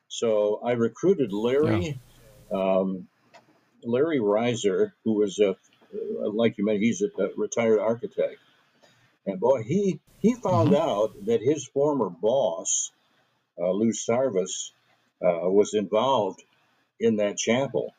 So 0.07 0.59
I 0.63 0.73
recruited 0.73 1.31
Larry, 1.31 1.99
um, 2.51 3.07
Larry 3.83 4.19
Reiser, 4.19 4.91
who 5.05 5.13
was 5.13 5.39
a, 5.39 5.55
like 5.91 6.57
you 6.57 6.65
mentioned, 6.65 6.83
he's 6.83 7.01
a, 7.01 7.07
a 7.21 7.29
retired 7.37 7.79
architect, 7.79 8.37
and 9.25 9.39
boy, 9.39 9.63
he 9.63 9.99
he 10.19 10.35
found 10.35 10.73
out 10.73 11.11
that 11.25 11.41
his 11.41 11.67
former 11.67 12.09
boss, 12.09 12.91
uh, 12.99 13.00
Lou 13.57 13.91
Sarvis, 13.91 14.71
uh, 15.23 15.49
was 15.49 15.73
involved 15.73 16.43
in 16.99 17.17
that 17.17 17.37
chapel, 17.37 17.93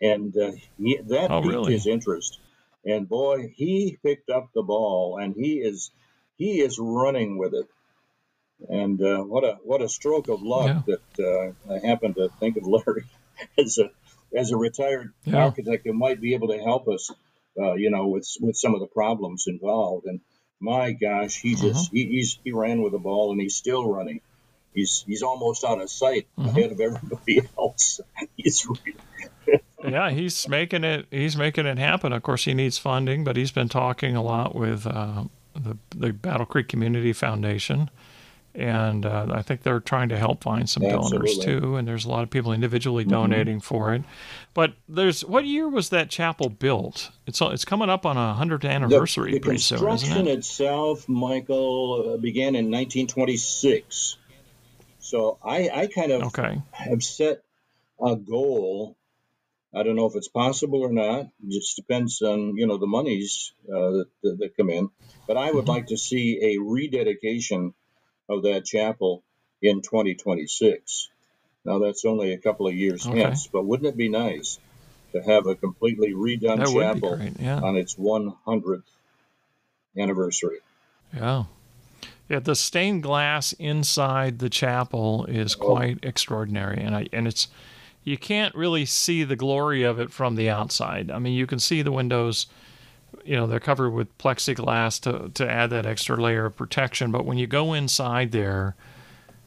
and 0.00 0.36
uh, 0.36 0.52
he, 0.78 0.98
that 1.08 1.30
Oh, 1.30 1.40
piqued 1.40 1.52
really? 1.52 1.72
his 1.72 1.86
interest. 1.86 2.38
And 2.84 3.08
boy, 3.08 3.48
he 3.54 3.98
picked 4.02 4.28
up 4.30 4.48
the 4.54 4.62
ball, 4.62 5.18
and 5.18 5.34
he 5.34 5.54
is 5.60 5.90
he 6.36 6.60
is 6.60 6.78
running 6.78 7.38
with 7.38 7.54
it. 7.54 7.66
And 8.68 9.00
uh, 9.02 9.22
what 9.22 9.44
a 9.44 9.58
what 9.64 9.82
a 9.82 9.88
stroke 9.88 10.28
of 10.28 10.42
luck 10.42 10.84
that 10.86 11.00
uh, 11.18 11.72
I 11.72 11.86
happen 11.86 12.14
to 12.14 12.28
think 12.40 12.56
of 12.56 12.64
Larry 12.66 13.04
as 13.58 13.78
a 13.78 13.90
as 14.36 14.50
a 14.52 14.56
retired 14.56 15.12
Yeah. 15.24 15.44
architect 15.44 15.86
who 15.86 15.92
might 15.94 16.20
be 16.20 16.34
able 16.34 16.48
to 16.48 16.58
help 16.58 16.88
us, 16.88 17.10
uh, 17.58 17.74
you 17.74 17.90
know, 17.90 18.08
with 18.08 18.28
with 18.40 18.56
some 18.56 18.74
of 18.74 18.80
the 18.80 18.86
problems 18.86 19.44
involved. 19.46 20.06
And 20.06 20.20
my 20.60 20.92
gosh, 20.92 21.40
he 21.40 21.54
just 21.54 21.90
he, 21.92 22.06
he's 22.06 22.38
he 22.44 22.52
ran 22.52 22.82
with 22.82 22.92
the 22.92 22.98
ball, 22.98 23.32
and 23.32 23.40
he's 23.40 23.56
still 23.56 23.88
running. 23.88 24.20
He's 24.74 25.04
he's 25.06 25.22
almost 25.22 25.64
out 25.64 25.80
of 25.80 25.88
sight 25.90 26.26
Mhm. 26.38 26.48
ahead 26.48 26.72
of 26.72 26.80
everybody 26.80 27.42
else. 27.56 28.00
he's 28.36 28.66
really, 28.66 28.96
yeah, 29.88 30.10
he's 30.10 30.48
making 30.48 30.82
it. 30.84 31.06
He's 31.10 31.36
making 31.36 31.66
it 31.66 31.78
happen. 31.78 32.12
Of 32.12 32.22
course, 32.22 32.44
he 32.44 32.54
needs 32.54 32.78
funding, 32.78 33.22
but 33.24 33.36
he's 33.36 33.52
been 33.52 33.68
talking 33.68 34.16
a 34.16 34.22
lot 34.22 34.54
with 34.54 34.86
uh, 34.86 35.24
the 35.54 35.76
the 35.94 36.12
Battle 36.12 36.46
Creek 36.46 36.66
Community 36.68 37.12
Foundation, 37.12 37.90
and 38.54 39.04
uh, 39.06 39.26
I 39.30 39.42
think 39.42 39.62
they're 39.62 39.80
trying 39.80 40.08
to 40.08 40.16
help 40.18 40.42
find 40.42 40.68
some 40.68 40.82
donors 40.82 41.38
too. 41.38 41.76
And 41.76 41.86
there's 41.86 42.04
a 42.04 42.08
lot 42.08 42.22
of 42.22 42.30
people 42.30 42.52
individually 42.52 43.04
Mhm. 43.04 43.10
donating 43.10 43.60
for 43.60 43.94
it. 43.94 44.02
But 44.54 44.72
there's 44.88 45.24
what 45.24 45.44
year 45.44 45.68
was 45.68 45.90
that 45.90 46.08
chapel 46.10 46.48
built? 46.48 47.10
It's 47.26 47.40
it's 47.42 47.64
coming 47.64 47.90
up 47.90 48.06
on 48.06 48.16
a 48.16 48.32
hundredth 48.34 48.64
anniversary 48.64 49.32
the, 49.32 49.38
the 49.38 49.44
pretty 49.44 49.58
soon, 49.60 49.78
construction 49.78 50.12
isn't 50.12 50.28
it? 50.28 50.38
itself, 50.38 51.08
Michael, 51.08 52.14
uh, 52.14 52.16
began 52.16 52.54
in 52.56 52.70
1926. 52.70 54.16
So 55.14 55.38
I 55.44 55.68
I 55.82 55.86
kind 55.86 56.10
of 56.10 56.22
Okay. 56.24 56.60
have 56.72 57.00
set 57.04 57.42
a 58.02 58.16
goal. 58.16 58.96
I 59.72 59.84
don't 59.84 59.94
know 59.94 60.06
if 60.06 60.16
it's 60.16 60.26
possible 60.42 60.80
or 60.82 60.92
not. 60.92 61.26
It 61.44 61.50
just 61.52 61.76
depends 61.76 62.20
on 62.20 62.56
you 62.56 62.66
know 62.66 62.78
the 62.78 62.88
monies 62.88 63.52
uh, 63.68 63.90
that, 63.96 64.08
that 64.24 64.38
that 64.40 64.56
come 64.56 64.70
in. 64.70 64.88
But 65.28 65.36
I 65.36 65.52
would 65.52 65.66
Mhm. 65.66 65.74
like 65.74 65.86
to 65.92 65.96
see 65.96 66.26
a 66.50 66.58
rededication 66.58 67.74
of 68.28 68.42
that 68.42 68.64
chapel 68.64 69.22
in 69.62 69.82
2026. 69.82 71.10
Now 71.64 71.78
that's 71.78 72.04
only 72.04 72.32
a 72.32 72.38
couple 72.46 72.66
of 72.66 72.74
years 72.74 73.06
Okay. 73.06 73.22
hence, 73.22 73.48
but 73.52 73.64
wouldn't 73.64 73.90
it 73.92 73.96
be 73.96 74.08
nice 74.08 74.58
to 75.12 75.22
have 75.22 75.46
a 75.46 75.54
completely 75.54 76.12
redone 76.12 76.58
That 76.58 76.74
chapel 76.74 77.16
great. 77.18 77.38
Yeah. 77.38 77.60
on 77.62 77.76
its 77.76 77.94
100th 77.94 78.90
anniversary? 79.96 80.58
Yeah. 81.14 81.44
Yeah, 82.28 82.38
the 82.38 82.54
stained 82.54 83.02
glass 83.02 83.52
inside 83.54 84.38
the 84.38 84.48
chapel 84.50 85.26
is 85.26 85.56
Oh. 85.60 85.74
quite 85.74 85.98
extraordinary 86.02 86.80
and 86.82 86.94
I 86.96 87.06
and 87.12 87.26
it's 87.28 87.48
you 88.02 88.16
can't 88.18 88.54
really 88.54 88.84
see 88.84 89.24
the 89.24 89.36
glory 89.36 89.82
of 89.82 89.98
it 89.98 90.10
from 90.12 90.36
the 90.36 90.50
outside. 90.50 91.10
I 91.10 91.18
mean, 91.18 91.32
you 91.32 91.46
can 91.46 91.58
see 91.58 91.80
the 91.80 91.90
windows, 91.92 92.46
you 93.24 93.34
know, 93.34 93.46
they're 93.46 93.60
covered 93.60 93.90
with 93.90 94.16
plexiglass 94.18 95.00
to 95.02 95.30
to 95.30 95.50
add 95.50 95.70
that 95.70 95.86
extra 95.86 96.16
layer 96.20 96.46
of 96.46 96.56
protection, 96.56 97.10
but 97.10 97.24
when 97.26 97.38
you 97.38 97.46
go 97.46 97.72
inside 97.74 98.32
there, 98.32 98.74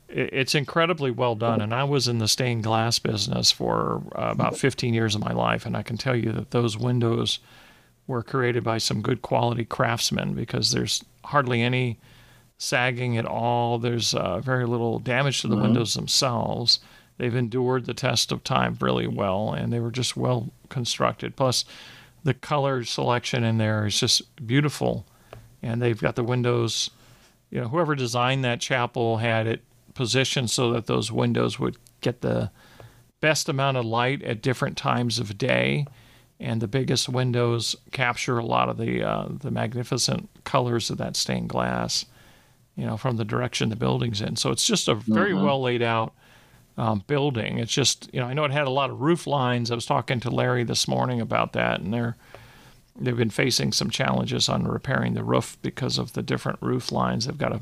i- 0.09 0.13
it's 0.13 0.55
incredibly 0.55 1.11
well 1.11 1.35
done 1.35 1.61
and 1.61 1.73
I 1.73 1.83
was 1.83 2.07
in 2.07 2.19
the 2.19 2.27
stained 2.27 2.63
glass 2.63 2.99
business 2.99 3.51
for 3.51 4.01
uh, 4.15 4.29
about 4.31 4.55
15 4.57 4.93
years 4.93 5.15
of 5.15 5.21
my 5.21 5.33
life 5.33 5.65
and 5.65 5.75
I 5.75 5.81
can 5.83 5.97
tell 5.97 6.15
you 6.15 6.31
that 6.33 6.51
those 6.51 6.77
windows 6.77 7.39
were 8.07 8.23
created 8.23 8.63
by 8.63 8.77
some 8.77 9.01
good 9.01 9.21
quality 9.21 9.65
craftsmen 9.65 10.33
because 10.33 10.71
there's 10.71 11.03
hardly 11.25 11.61
any 11.61 11.97
sagging 12.57 13.17
at 13.17 13.25
all. 13.25 13.77
There's 13.77 14.13
uh, 14.13 14.39
very 14.39 14.65
little 14.65 14.99
damage 14.99 15.41
to 15.41 15.47
the 15.47 15.55
Mhm. 15.55 15.61
windows 15.63 15.93
themselves. 15.93 16.79
They've 17.17 17.35
endured 17.35 17.85
the 17.85 17.93
test 17.93 18.31
of 18.31 18.43
time 18.43 18.77
really 18.79 19.07
well, 19.07 19.51
and 19.53 19.71
they 19.71 19.79
were 19.79 19.91
just 19.91 20.15
well 20.17 20.49
constructed. 20.69 21.35
Plus, 21.35 21.65
the 22.23 22.33
color 22.33 22.83
selection 22.83 23.43
in 23.43 23.57
there 23.57 23.85
is 23.85 23.99
just 23.99 24.21
beautiful, 24.45 25.05
and 25.61 25.81
they've 25.81 25.99
got 25.99 26.15
the 26.15 26.23
windows. 26.23 26.89
You 27.49 27.61
know, 27.61 27.67
whoever 27.69 27.95
designed 27.95 28.43
that 28.43 28.59
chapel 28.59 29.17
had 29.17 29.47
it 29.47 29.63
positioned 29.93 30.49
so 30.51 30.71
that 30.73 30.85
those 30.87 31.11
windows 31.11 31.59
would 31.59 31.77
get 32.01 32.21
the 32.21 32.51
best 33.21 33.49
amount 33.49 33.77
of 33.77 33.85
light 33.85 34.21
at 34.23 34.41
different 34.43 34.77
times 34.77 35.17
of 35.17 35.37
day, 35.37 35.87
and 36.39 36.61
the 36.61 36.67
biggest 36.67 37.09
windows 37.09 37.75
capture 37.91 38.37
a 38.37 38.45
lot 38.45 38.69
of 38.69 38.77
the 38.77 39.01
uh, 39.03 39.27
the 39.29 39.49
magnificent 39.49 40.29
colors 40.43 40.89
of 40.91 40.97
that 40.97 41.15
stained 41.15 41.49
glass. 41.49 42.05
You 42.77 42.85
know, 42.85 42.95
from 42.95 43.17
the 43.17 43.25
direction 43.25 43.67
the 43.69 43.75
building's 43.75 44.21
in. 44.21 44.35
So 44.37 44.51
it's 44.51 44.65
just 44.65 44.87
a 44.87 44.93
very 44.95 45.33
Mhm. 45.33 45.43
well 45.43 45.61
laid 45.61 45.81
out 45.81 46.13
um, 46.77 47.03
building. 47.07 47.57
It's 47.57 47.73
just 47.73 48.07
you 48.13 48.19
know 48.19 48.27
I 48.27 48.33
know 48.33 48.45
it 48.45 48.51
had 48.51 48.67
a 48.67 48.71
lot 48.71 48.89
of 48.91 49.01
roof 49.01 49.25
lines. 49.27 49.71
I 49.71 49.75
was 49.75 49.85
talking 49.85 50.19
to 50.21 50.29
Larry 50.29 50.63
this 50.63 50.87
morning 50.87 51.19
about 51.19 51.53
that, 51.53 51.79
and 51.81 51.91
they're 51.93 52.15
they've 52.99 53.17
been 53.17 53.29
facing 53.31 53.71
some 53.71 53.89
challenges 53.89 54.47
on 54.47 54.67
repairing 54.67 55.13
the 55.15 55.23
roof 55.23 55.57
because 55.61 55.97
of 55.97 56.13
the 56.13 56.21
different 56.23 56.59
roof 56.61 56.91
lines. 56.91 57.25
They've 57.25 57.37
got 57.37 57.49
to, 57.49 57.61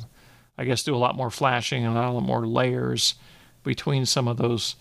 I 0.57 0.63
guess, 0.66 0.84
do 0.84 0.93
a 0.95 0.97
lot 0.97 1.16
more 1.16 1.30
flashing 1.32 1.86
and 1.86 1.97
a 1.97 2.09
lot 2.11 2.22
more 2.24 2.45
layers 2.45 3.16
between 3.63 4.05
some 4.05 4.28
of 4.28 4.38
those 4.38 4.76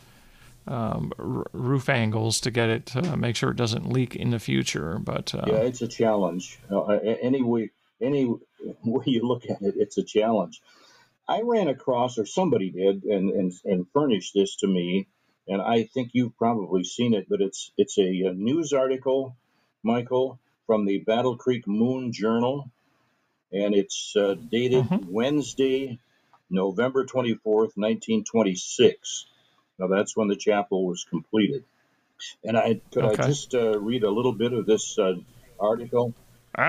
um, 0.67 1.13
r- 1.19 1.45
roof 1.53 1.89
angles 1.89 2.41
to 2.41 2.51
get 2.51 2.69
it 2.71 2.87
to 2.87 3.17
make 3.17 3.37
sure 3.37 3.51
it 3.51 3.57
doesn't 3.57 3.89
leak 3.89 4.15
in 4.17 4.31
the 4.31 4.39
future. 4.39 4.99
But 4.99 5.35
uh, 5.35 5.45
Yeah, 5.47 5.55
it's 5.57 5.83
a 5.83 5.89
challenge. 5.89 6.59
Uh, 6.71 6.87
any 7.23 7.43
way, 7.43 7.71
any 8.01 8.33
way 8.85 9.05
you 9.07 9.27
look 9.27 9.45
at 9.51 9.63
it, 9.63 9.75
it's 9.77 9.99
a 9.99 10.05
challenge. 10.05 10.61
I 11.29 11.43
ran 11.43 11.69
across, 11.69 12.19
or 12.19 12.27
somebody 12.27 12.71
did, 12.71 13.05
and 13.05 13.31
and, 13.31 13.53
and 13.65 13.87
furnished 13.93 14.35
this 14.35 14.57
to 14.57 14.67
me, 14.67 15.09
and 15.49 15.63
I 15.63 15.85
think 15.85 16.11
you've 16.13 16.37
probably 16.37 16.85
seen 16.85 17.15
it, 17.15 17.27
but 17.29 17.41
it's 17.41 17.73
it's 17.79 17.99
a, 17.99 18.03
a 18.03 18.35
news 18.35 18.73
article, 18.73 19.37
Michael, 19.83 20.39
from 20.67 20.85
the 20.85 20.99
Battle 20.99 21.37
Creek 21.37 21.67
Moon 21.67 22.13
Journal, 22.13 22.71
and 23.53 23.75
it's 23.75 24.15
uh, 24.17 24.35
dated 24.51 24.85
Mhm. 24.85 25.09
Wednesday, 25.09 25.99
November 26.51 27.07
twenty 27.07 27.35
fourth, 27.35 27.77
nineteen 27.77 28.25
twenty 28.25 28.55
six. 28.57 29.27
Now 29.79 29.89
that's 29.89 30.17
when 30.17 30.29
the 30.29 30.37
chapel 30.37 30.87
was 30.87 31.05
completed. 31.05 31.65
And 32.45 32.57
I 32.57 32.81
could 32.93 33.05
Okay. 33.05 33.23
I 33.23 33.27
just 33.27 33.55
uh, 33.55 33.79
read 33.79 34.05
a 34.05 34.11
little 34.11 34.33
bit 34.35 34.53
of 34.53 34.67
this 34.67 34.99
uh, 34.99 35.15
article 35.61 36.15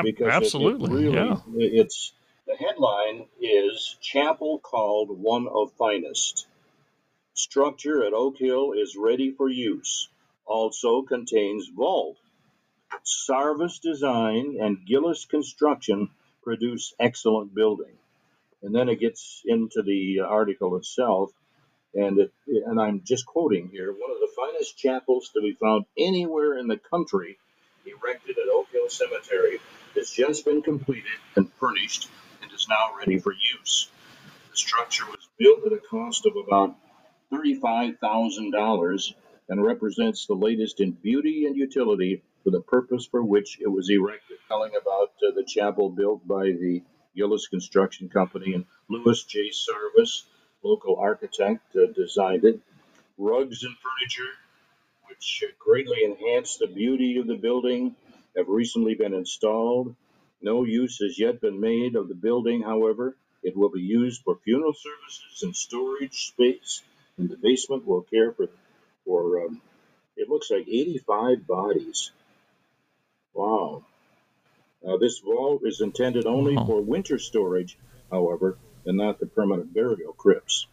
because 0.01 0.39
it- 0.39 0.55
it 0.59 0.75
absolutely, 0.75 0.79
really 0.79 1.13
yeah, 1.13 1.41
it's 1.55 2.13
the 2.47 2.55
headline 2.55 3.27
is 3.41 3.97
chapel 4.01 4.59
called 4.59 5.09
one 5.19 5.47
of 5.47 5.73
finest. 5.73 6.47
Structure 7.35 8.05
at 8.05 8.13
oak 8.13 8.37
hill 8.37 8.73
is 8.73 8.97
ready 8.97 9.31
for 9.31 9.49
use. 9.49 10.09
Also 10.45 11.03
contains 11.03 11.67
vault 11.69 12.17
sarvis 13.05 13.79
design 13.81 14.57
and 14.61 14.85
gillis 14.85 15.25
construction 15.25 16.09
produce 16.43 16.93
excellent 16.99 17.53
building. 17.55 17.97
And 18.63 18.75
then 18.75 18.89
it 18.89 18.99
gets 18.99 19.43
into 19.45 19.83
the 19.83 20.21
article 20.21 20.77
itself 20.77 21.31
and 21.95 22.19
it 22.19 22.31
and 22.47 22.81
i'm 22.81 23.01
just 23.05 23.27
quoting 23.27 23.69
here 23.69 23.91
one 23.91 24.11
of 24.11 24.19
the 24.21 24.29
finest 24.37 24.77
chapels 24.77 25.31
to 25.35 25.41
be 25.41 25.53
found 25.61 25.85
anywhere 25.97 26.57
in 26.57 26.67
the 26.67 26.77
country 26.77 27.37
erected 27.85 28.37
at 28.37 28.49
oak 28.49 28.67
hill 28.71 28.89
cemetery 28.89 29.59
has 29.95 30.09
just 30.09 30.45
been 30.45 30.61
completed 30.61 31.19
and 31.35 31.51
furnished 31.53 32.09
and 32.41 32.51
is 32.51 32.67
now 32.69 32.97
ready 32.97 33.19
for 33.19 33.33
use. 33.33 33.89
The 34.51 34.57
structure 34.57 35.05
was 35.05 35.27
built 35.37 35.65
at 35.65 35.73
a 35.73 35.81
cost 35.89 36.25
of 36.25 36.33
about 36.35 36.75
$35,000 37.31 39.13
and 39.49 39.63
represents 39.63 40.25
the 40.25 40.33
latest 40.33 40.79
in 40.79 40.91
beauty 40.91 41.45
and 41.45 41.55
utility 41.55 42.23
for 42.43 42.51
the 42.51 42.61
purpose 42.61 43.05
for 43.05 43.23
which 43.23 43.59
it 43.59 43.67
was 43.67 43.89
erected. 43.89 44.37
Telling 44.47 44.73
about 44.79 45.13
uh, 45.25 45.31
the 45.35 45.43
chapel 45.43 45.89
built 45.89 46.27
by 46.27 46.45
the 46.45 46.83
Gillis 47.15 47.47
Construction 47.47 48.09
Company 48.09 48.53
and 48.53 48.65
Louis 48.89 49.23
J. 49.23 49.49
Sarvis, 49.51 50.23
local 50.63 50.97
architect, 50.97 51.75
uh, 51.75 51.91
designed 51.95 52.43
it. 52.43 52.59
Rugs 53.17 53.63
and 53.63 53.75
furniture, 53.77 54.31
which 55.09 55.43
uh, 55.45 55.51
greatly 55.59 56.03
enhance 56.03 56.57
the 56.57 56.67
beauty 56.67 57.17
of 57.17 57.27
the 57.27 57.35
building, 57.35 57.95
have 58.35 58.47
recently 58.47 58.95
been 58.95 59.13
installed. 59.13 59.95
No 60.41 60.63
use 60.63 60.99
has 60.99 61.17
yet 61.17 61.41
been 61.41 61.59
made 61.59 61.95
of 61.95 62.07
the 62.07 62.15
building, 62.15 62.61
however. 62.61 63.15
It 63.43 63.55
will 63.55 63.69
be 63.69 63.81
used 63.81 64.21
for 64.23 64.37
funeral 64.43 64.73
services 64.73 65.43
and 65.43 65.55
storage 65.55 66.27
space, 66.27 66.81
and 67.17 67.29
the 67.29 67.37
basement 67.37 67.85
will 67.85 68.01
care 68.01 68.31
for, 68.31 68.47
for 69.05 69.45
um, 69.45 69.61
it 70.17 70.29
looks 70.29 70.49
like 70.49 70.67
85 70.67 71.45
bodies. 71.47 72.11
Wow. 73.33 73.83
Now, 74.83 74.97
this 74.97 75.19
vault 75.19 75.61
is 75.65 75.81
intended 75.81 76.25
only 76.25 76.55
Wow. 76.55 76.65
for 76.65 76.81
winter 76.81 77.19
storage, 77.19 77.77
however, 78.11 78.57
and 78.85 78.97
not 78.97 79.19
the 79.19 79.25
permanent 79.25 79.73
burial 79.73 80.13
crypts. 80.13 80.67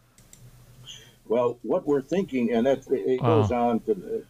Well, 1.33 1.57
what 1.63 1.87
we're 1.87 2.03
thinking, 2.03 2.53
and 2.53 2.67
that 2.67 2.85
it 2.91 3.19
Wow. 3.19 3.41
goes 3.41 3.51
on 3.51 3.79
to 3.87 4.23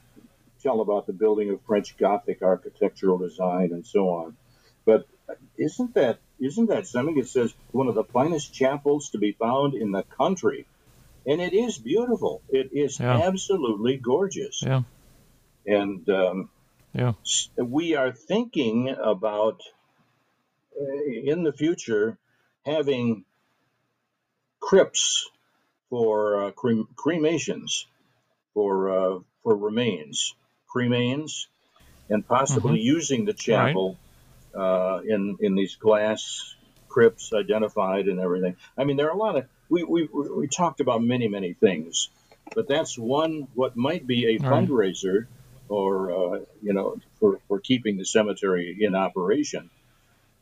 tell 0.62 0.80
about 0.80 1.06
the 1.06 1.12
building 1.12 1.50
of 1.50 1.62
French 1.64 1.98
Gothic 1.98 2.42
architectural 2.42 3.18
design 3.18 3.74
and 3.74 3.86
so 3.86 4.08
on. 4.08 4.38
But 4.86 5.06
isn't 5.58 5.96
that 5.96 6.20
isn't 6.40 6.68
that 6.68 6.88
something? 6.88 7.18
It 7.18 7.28
says 7.28 7.54
one 7.72 7.90
of 7.90 7.96
the 7.96 8.06
finest 8.06 8.54
chapels 8.54 9.10
to 9.10 9.18
be 9.18 9.34
found 9.34 9.74
in 9.74 9.92
the 9.92 10.04
country, 10.04 10.66
and 11.26 11.42
it 11.42 11.52
is 11.52 11.78
beautiful. 11.78 12.42
It 12.48 12.70
is 12.72 13.02
Yeah. 13.02 13.18
absolutely 13.18 13.98
gorgeous. 13.98 14.64
Yeah. 14.64 14.84
And 15.66 16.08
um, 16.10 16.50
Yeah. 16.94 17.16
we 17.58 17.96
are 17.96 18.14
thinking 18.14 18.88
about 18.88 19.62
uh, 20.80 20.86
in 21.32 21.44
the 21.44 21.52
future 21.52 22.18
having 22.66 23.26
crypts 24.62 25.30
for 25.94 26.46
uh, 26.48 26.52
crem- 26.54 26.88
cremations 26.98 27.88
for 28.54 28.90
uh, 28.92 29.20
for 29.44 29.58
remains, 29.58 30.36
cremains, 30.76 31.48
and 32.10 32.28
possibly 32.28 32.80
using 32.80 33.26
the 33.26 33.34
chapel 33.34 34.00
uh, 34.58 35.02
in 35.08 35.38
in 35.42 35.56
these 35.56 35.78
glass 35.78 36.56
crypts 36.90 37.32
identified 37.34 38.08
and 38.08 38.20
everything. 38.20 38.58
I 38.78 38.86
mean, 38.86 38.98
there 38.98 39.08
are 39.10 39.16
a 39.16 39.18
lot 39.18 39.38
of 39.38 39.46
we 39.70 39.84
we 39.84 40.10
we 40.14 40.50
talked 40.50 40.82
about 40.82 41.04
many 41.04 41.30
many 41.30 41.54
things, 41.56 42.10
but 42.56 42.68
that's 42.70 42.98
one 42.98 43.48
what 43.54 43.78
might 43.78 44.08
be 44.08 44.36
a 44.36 44.40
Right. 44.40 44.54
fundraiser 44.54 45.28
or 45.70 46.12
uh, 46.12 46.40
you 46.62 46.74
know 46.74 46.98
for 47.20 47.40
for 47.48 47.62
keeping 47.62 47.98
the 47.98 48.06
cemetery 48.06 48.78
in 48.82 48.96
operation 48.96 49.70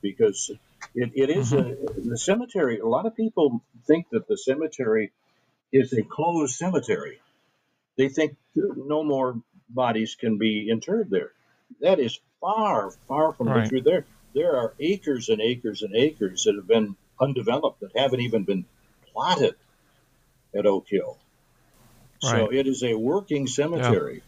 because 0.03 0.51
it, 0.95 1.11
it 1.15 1.31
is 1.31 1.53
a, 1.53 1.75
the 1.97 2.17
cemetery. 2.19 2.79
A 2.79 2.87
lot 2.87 3.07
of 3.07 3.15
people 3.15 3.63
think 3.87 4.07
that 4.11 4.27
the 4.27 4.37
cemetery 4.37 5.13
is 5.71 5.93
a 5.93 6.03
closed 6.03 6.55
cemetery. 6.55 7.19
They 7.97 8.09
think 8.09 8.37
no 8.55 9.03
more 9.03 9.41
bodies 9.69 10.15
can 10.19 10.37
be 10.37 10.69
interred 10.69 11.09
there. 11.09 11.31
That 11.81 11.99
is 11.99 12.19
far, 12.41 12.91
far 13.07 13.33
from 13.33 13.47
Right. 13.47 13.63
the 13.63 13.69
truth. 13.69 13.83
There, 13.85 14.07
there 14.33 14.55
are 14.57 14.75
acres 14.79 15.29
and 15.29 15.41
acres 15.41 15.81
and 15.81 15.95
acres 15.95 16.43
that 16.45 16.55
have 16.55 16.67
been 16.67 16.95
undeveloped 17.19 17.81
that 17.81 17.91
haven't 17.95 18.21
even 18.21 18.43
been 18.45 18.65
plotted 19.13 19.55
at 20.55 20.65
Oak 20.65 20.85
Hill. 20.89 21.17
So 22.19 22.51
it 22.51 22.67
is 22.67 22.83
a 22.83 22.95
working 22.95 23.47
cemetery, 23.47 24.23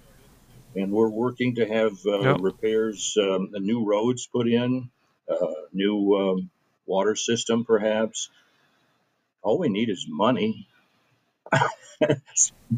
and 0.76 0.92
we're 0.92 1.10
working 1.10 1.56
to 1.56 1.68
have 1.68 1.94
uh, 2.08 2.20
Yep. 2.24 2.38
repairs, 2.38 3.16
um, 3.22 3.50
new 3.54 3.86
roads 3.86 4.28
put 4.28 4.48
in, 4.48 4.90
uh, 5.30 5.54
new 5.74 6.16
um, 6.16 6.50
water 6.88 7.16
system, 7.16 7.66
perhaps. 7.66 8.30
All 9.44 9.60
we 9.60 9.70
need 9.70 9.90
is 9.90 10.06
money. 10.10 10.68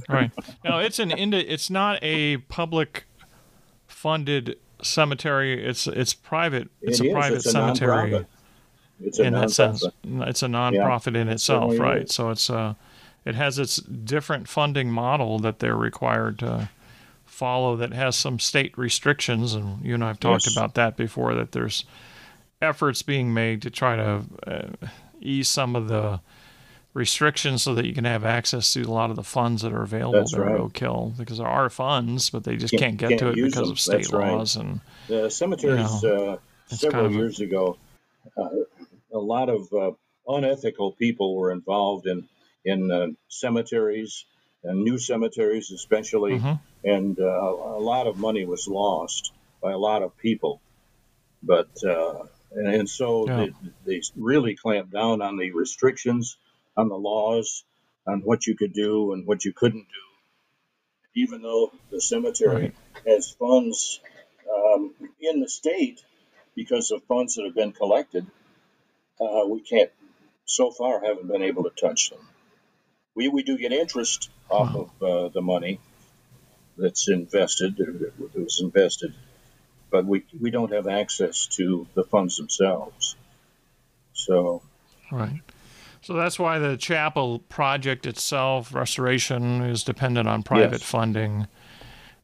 Right. 0.09 0.31
No, 0.63 0.79
it's 0.79 0.99
an 0.99 1.11
indi- 1.11 1.47
It's 1.47 1.69
not 1.69 1.99
a 2.01 2.37
public 2.37 3.05
funded 3.87 4.57
cemetery. 4.81 5.65
It's 5.65 5.87
it's 5.87 6.13
private. 6.13 6.69
It's 6.81 6.99
It 6.99 7.05
a 7.05 7.07
is. 7.09 7.13
private 7.13 7.35
It's 7.37 7.45
a 7.47 7.51
cemetery. 7.51 8.11
nonprofit. 8.11 8.25
It's 9.01 9.19
a 9.19 9.23
in 9.23 9.33
that 9.33 9.51
sense, 9.51 9.83
it's 10.03 10.43
a 10.43 10.47
nonprofit 10.47 11.15
in 11.17 11.27
itself, 11.27 11.77
right? 11.79 12.03
is. 12.03 12.13
So 12.15 12.29
it's 12.29 12.49
uh, 12.49 12.75
it 13.25 13.35
has 13.35 13.59
its 13.59 13.77
different 13.77 14.47
funding 14.47 14.89
model 14.91 15.39
that 15.39 15.59
they're 15.59 15.75
required 15.75 16.39
to 16.39 16.69
follow. 17.25 17.75
That 17.75 17.91
has 17.93 18.15
some 18.15 18.39
state 18.39 18.77
restrictions, 18.77 19.53
and 19.53 19.83
you 19.83 19.95
and 19.95 20.03
I 20.03 20.07
have 20.07 20.19
talked 20.19 20.45
Yes. 20.47 20.55
about 20.55 20.75
that 20.75 20.95
before. 20.95 21.33
That 21.35 21.51
there's 21.51 21.83
efforts 22.61 23.01
being 23.01 23.33
made 23.33 23.61
to 23.63 23.69
try 23.69 23.97
to 23.97 24.21
uh, 24.47 24.87
ease 25.19 25.49
some 25.49 25.75
of 25.75 25.87
the 25.89 26.21
restrictions 26.95 27.61
so 27.61 27.75
that 27.75 27.85
you 27.85 27.93
can 27.93 28.05
have 28.05 28.23
access 28.23 28.71
to 28.73 28.81
a 28.83 28.89
lot 28.91 29.09
of 29.09 29.17
the 29.17 29.23
funds 29.23 29.61
that 29.61 29.73
are 29.73 29.83
available 29.83 30.19
That's 30.19 30.31
there 30.31 30.45
right. 30.45 30.59
Oak 30.59 31.13
because 31.17 31.37
there 31.37 31.47
are 31.47 31.69
funds, 31.69 32.29
but 32.29 32.45
they 32.45 32.55
just 32.55 32.71
Can't- 32.71 32.81
can't, 32.81 32.97
get 32.97 33.09
can't 33.09 33.19
to 33.19 33.27
it 33.29 33.35
because 33.35 33.53
them. 33.67 33.71
of 33.71 33.79
state 33.79 33.97
That's 33.97 34.13
right. 34.13 34.31
laws 34.31 34.55
and 34.55 34.79
The 35.07 35.29
cemeteries 35.29 36.03
uh, 36.05 36.37
several 36.67 36.91
kind 37.03 37.05
of 37.07 37.13
years 37.13 37.41
ago, 37.41 37.77
uh, 38.37 38.49
a 39.13 39.19
lot 39.19 39.49
of 39.49 39.71
uh, 39.73 39.91
unethical 40.27 40.93
people 40.93 41.35
were 41.35 41.51
involved 41.51 42.07
in 42.07 42.27
in 42.63 42.89
uh, 42.89 43.07
cemeteries 43.27 44.25
and 44.63 44.83
new 44.83 44.97
cemeteries, 44.97 45.69
especially, 45.71 46.39
Mhm. 46.39 46.59
and 46.85 47.19
uh, 47.19 47.23
a 47.23 47.79
lot 47.79 48.07
of 48.07 48.17
money 48.17 48.45
was 48.45 48.67
lost 48.67 49.33
by 49.61 49.71
a 49.73 49.77
lot 49.77 50.01
of 50.01 50.17
people. 50.17 50.61
But 51.43 51.69
uh, 51.83 52.23
and, 52.53 52.67
and, 52.73 52.89
so 52.89 53.27
yeah. 53.27 53.47
they, 53.85 53.97
they 53.97 54.01
really 54.15 54.55
clamped 54.55 54.91
down 54.91 55.21
on 55.21 55.37
the 55.37 55.51
restrictions, 55.51 56.37
on 56.77 56.89
the 56.89 56.97
laws, 56.97 57.63
on 58.07 58.21
what 58.21 58.45
you 58.45 58.55
could 58.55 58.73
do 58.73 59.13
and 59.13 59.25
what 59.25 59.45
you 59.45 59.53
couldn't 59.53 59.87
do. 59.87 61.21
Even 61.21 61.41
though 61.41 61.71
the 61.91 62.01
cemetery 62.01 62.73
right. 63.05 63.07
has 63.07 63.31
funds 63.31 63.99
um, 64.53 64.93
in 65.19 65.39
the 65.39 65.47
state 65.47 66.03
because 66.55 66.91
of 66.91 67.03
funds 67.03 67.35
that 67.35 67.45
have 67.45 67.55
been 67.55 67.71
collected, 67.71 68.25
uh, 69.19 69.45
we 69.47 69.61
can't 69.61 69.91
so 70.45 70.71
far 70.71 71.01
haven't 71.03 71.27
been 71.27 71.41
able 71.41 71.63
to 71.63 71.69
touch 71.69 72.09
them. 72.09 72.19
We, 73.15 73.29
we 73.29 73.43
do 73.43 73.57
get 73.57 73.71
interest 73.71 74.29
off 74.49 74.75
wow. 74.75 74.89
of 74.99 75.03
uh, 75.03 75.29
the 75.29 75.41
money 75.41 75.79
that's 76.77 77.07
invested, 77.07 77.77
that 77.77 78.13
was 78.35 78.59
invested, 78.61 79.13
but 79.89 80.05
we, 80.05 80.25
we 80.39 80.51
don't 80.51 80.73
have 80.73 80.87
access 80.87 81.47
to 81.55 81.87
the 81.93 82.03
funds 82.03 82.35
themselves. 82.35 83.15
So, 84.13 84.61
right. 85.11 85.41
So 86.05 86.13
that's 86.13 86.37
why 86.37 86.59
the 86.59 86.77
chapel 86.77 87.39
project 87.39 88.05
itself, 88.05 88.75
restoration, 88.75 89.63
is 89.63 89.83
dependent 89.83 90.27
on 90.27 90.43
private 90.43 90.81
yes. 90.81 90.83
funding. 90.83 91.47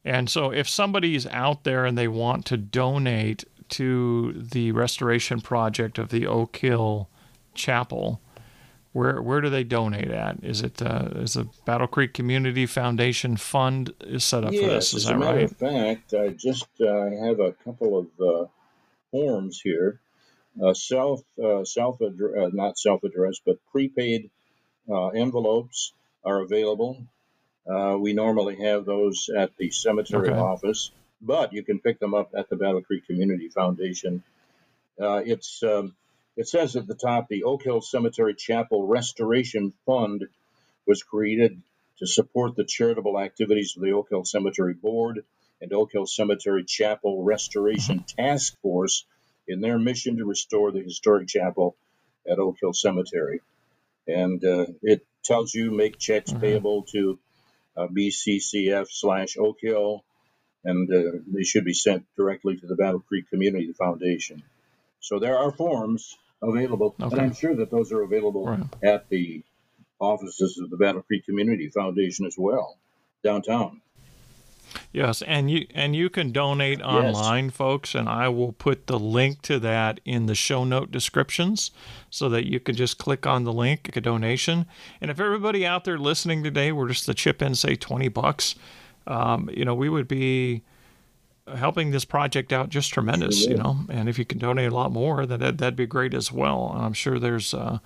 And 0.04 0.30
so 0.30 0.52
if 0.52 0.68
somebody's 0.68 1.26
out 1.26 1.64
there 1.64 1.84
and 1.84 1.98
they 1.98 2.06
want 2.06 2.46
to 2.46 2.56
donate 2.56 3.44
to 3.70 4.34
the 4.34 4.70
restoration 4.70 5.40
project 5.40 5.98
of 5.98 6.10
the 6.10 6.28
Oak 6.28 6.56
Hill 6.58 7.08
Chapel, 7.54 8.20
where 8.92 9.20
where 9.20 9.40
do 9.40 9.50
they 9.50 9.64
donate 9.64 10.12
at? 10.12 10.36
Is 10.44 10.60
it 10.62 10.80
uh, 10.80 11.08
is 11.16 11.32
the 11.32 11.48
Battle 11.64 11.88
Creek 11.88 12.14
Community 12.14 12.66
Foundation 12.66 13.36
Fund 13.36 13.92
is 14.02 14.22
set 14.22 14.44
up 14.44 14.52
yes, 14.52 14.62
for 14.62 14.70
this? 14.70 14.94
Is 14.94 15.06
as 15.06 15.10
a 15.10 15.16
matter 15.16 15.38
right? 15.38 15.50
of 15.50 15.56
fact, 15.56 16.14
I 16.14 16.28
just 16.28 16.68
uh, 16.80 17.10
have 17.26 17.40
a 17.40 17.50
couple 17.64 17.98
of 17.98 18.06
uh, 18.20 18.46
forms 19.10 19.60
here, 19.60 20.01
uh, 20.60 20.74
self 20.74 21.22
uh, 21.42 21.64
self 21.64 22.00
uh, 22.02 22.10
not 22.52 22.78
self 22.78 23.04
addressed 23.04 23.42
but 23.46 23.56
prepaid 23.70 24.30
envelopes 25.14 25.92
are 26.24 26.40
available. 26.40 27.06
we 27.98 28.12
normally 28.12 28.56
have 28.56 28.84
those 28.84 29.30
at 29.34 29.56
the 29.56 29.70
cemetery 29.70 30.28
okay. 30.28 30.38
office, 30.38 30.90
but 31.20 31.52
you 31.52 31.62
can 31.62 31.78
pick 31.78 31.98
them 31.98 32.14
up 32.14 32.32
at 32.36 32.50
the 32.50 32.56
Battle 32.56 32.82
Creek 32.82 33.06
Community 33.06 33.48
Foundation. 33.48 34.22
it's 34.98 35.62
um, 35.62 35.94
it 36.36 36.48
says 36.48 36.76
at 36.76 36.86
the 36.86 36.94
top 36.94 37.28
the 37.28 37.44
Oak 37.44 37.62
Hill 37.62 37.80
Cemetery 37.80 38.34
Chapel 38.34 38.86
Restoration 38.86 39.72
Fund 39.86 40.26
was 40.86 41.02
created 41.02 41.62
to 41.98 42.06
support 42.06 42.56
the 42.56 42.64
charitable 42.64 43.18
activities 43.18 43.74
of 43.76 43.82
the 43.82 43.92
Oak 43.92 44.08
Hill 44.10 44.24
Cemetery 44.24 44.74
Board 44.74 45.24
and 45.60 45.72
Oak 45.72 45.92
Hill 45.92 46.06
Cemetery 46.06 46.64
Chapel 46.64 47.22
Restoration 47.22 48.04
Task 48.06 48.60
Force 48.60 49.06
in 49.48 49.60
their 49.60 49.78
mission 49.78 50.16
to 50.18 50.24
restore 50.24 50.72
the 50.72 50.82
historic 50.82 51.28
chapel 51.28 51.76
at 52.30 52.38
Oak 52.38 52.56
Hill 52.60 52.72
Cemetery. 52.72 53.40
And 54.06 54.44
uh, 54.44 54.66
it 54.82 55.04
tells 55.24 55.54
you 55.54 55.70
make 55.70 55.98
checks 55.98 56.30
mm-hmm. 56.30 56.40
payable 56.40 56.82
to 56.92 57.18
uh, 57.76 57.86
BCCF 57.86 58.86
slash 58.90 59.36
Oak 59.38 59.58
Hill, 59.60 60.04
and 60.64 60.92
uh, 60.92 61.18
they 61.26 61.44
should 61.44 61.64
be 61.64 61.74
sent 61.74 62.04
directly 62.16 62.56
to 62.56 62.66
the 62.66 62.76
Battle 62.76 63.00
Creek 63.00 63.28
Community 63.30 63.72
Foundation. 63.72 64.42
So 65.00 65.18
there 65.18 65.38
are 65.38 65.52
forms 65.52 66.16
available, 66.42 66.94
okay. 67.00 67.16
and 67.16 67.20
I'm 67.20 67.34
sure 67.34 67.54
that 67.56 67.70
those 67.70 67.92
are 67.92 68.02
available 68.02 68.46
right. 68.46 68.62
at 68.82 69.08
the 69.08 69.42
offices 69.98 70.58
of 70.58 70.70
the 70.70 70.76
Battle 70.76 71.02
Creek 71.02 71.24
Community 71.24 71.68
Foundation 71.68 72.26
as 72.26 72.36
well, 72.36 72.76
downtown. 73.24 73.80
Yes, 74.92 75.22
and 75.22 75.50
you 75.50 75.66
and 75.74 75.96
you 75.96 76.10
can 76.10 76.32
donate 76.32 76.80
online, 76.82 77.46
yes. 77.46 77.54
folks, 77.54 77.94
and 77.94 78.08
I 78.08 78.28
will 78.28 78.52
put 78.52 78.86
the 78.86 78.98
link 78.98 79.42
to 79.42 79.58
that 79.60 80.00
in 80.04 80.26
the 80.26 80.34
show 80.34 80.64
note 80.64 80.90
descriptions 80.90 81.70
so 82.10 82.28
that 82.28 82.46
you 82.46 82.60
can 82.60 82.74
just 82.74 82.98
click 82.98 83.26
on 83.26 83.44
the 83.44 83.52
link, 83.52 83.96
a 83.96 84.00
donation. 84.00 84.66
And 85.00 85.10
if 85.10 85.20
everybody 85.20 85.66
out 85.66 85.84
there 85.84 85.98
listening 85.98 86.42
today 86.42 86.72
were 86.72 86.88
just 86.88 87.06
to 87.06 87.14
chip 87.14 87.42
in, 87.42 87.54
say 87.54 87.76
twenty 87.76 88.08
bucks, 88.08 88.54
um, 89.06 89.50
you 89.52 89.64
know, 89.64 89.74
we 89.74 89.88
would 89.88 90.08
be 90.08 90.62
helping 91.56 91.90
this 91.90 92.04
project 92.04 92.52
out 92.52 92.68
just 92.68 92.92
tremendous, 92.92 93.46
you 93.46 93.56
know. 93.56 93.78
And 93.88 94.08
if 94.08 94.18
you 94.18 94.24
can 94.24 94.38
donate 94.38 94.70
a 94.70 94.74
lot 94.74 94.92
more, 94.92 95.26
that 95.26 95.58
that'd 95.58 95.76
be 95.76 95.86
great 95.86 96.14
as 96.14 96.30
well. 96.30 96.70
And 96.74 96.84
I'm 96.84 96.92
sure 96.92 97.18
there's 97.18 97.52
uh, 97.52 97.78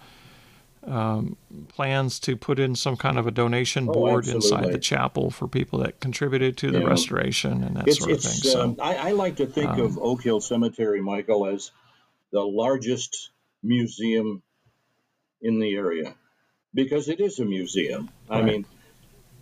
um, 0.87 1.37
plans 1.69 2.21
to 2.21 2.37
put 2.37 2.59
in 2.59 2.75
some 2.75 2.97
kind 2.97 3.19
of 3.19 3.27
a 3.27 3.31
donation 3.31 3.89
oh, 3.89 3.93
board 3.93 4.29
inside 4.29 4.73
the 4.73 4.79
chapel 4.79 5.31
for 5.31 5.49
people 5.49 5.81
that 5.81 6.01
contributed 6.01 6.57
to 6.59 6.71
the 6.71 6.81
yeah. 6.81 6.87
restoration 6.87 7.65
and 7.65 7.77
that 7.77 7.89
it's, 7.89 7.99
sort 7.99 8.13
of 8.13 8.21
thing. 8.21 8.33
So 8.33 8.63
um, 8.63 8.77
I, 8.81 9.09
I, 9.09 9.13
like 9.13 9.37
to 9.37 9.47
think 9.47 9.71
um, 9.71 9.81
of 9.81 9.99
Oak 9.99 10.23
Hill 10.23 10.41
Cemetery, 10.41 11.03
Michael, 11.03 11.47
as 11.47 11.73
the 12.31 12.43
largest 12.43 13.31
museum 13.63 14.43
in 15.43 15.59
the 15.59 15.75
area 15.75 16.15
because 16.75 17.09
it 17.09 17.21
is 17.21 17.39
a 17.39 17.45
museum. 17.45 18.11
Right. 18.29 18.39
I 18.39 18.43
mean, 18.43 18.67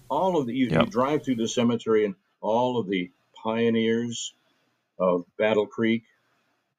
all 0.08 0.38
of 0.38 0.46
the 0.46 0.54
you, 0.54 0.68
yep. 0.68 0.86
you 0.86 0.90
drive 0.90 1.24
through 1.24 1.36
the 1.36 1.48
cemetery 1.48 2.04
and 2.04 2.14
all 2.40 2.78
of 2.78 2.88
the 2.88 3.10
pioneers 3.42 4.32
of 4.98 5.24
Battle 5.36 5.66
Creek 5.66 6.04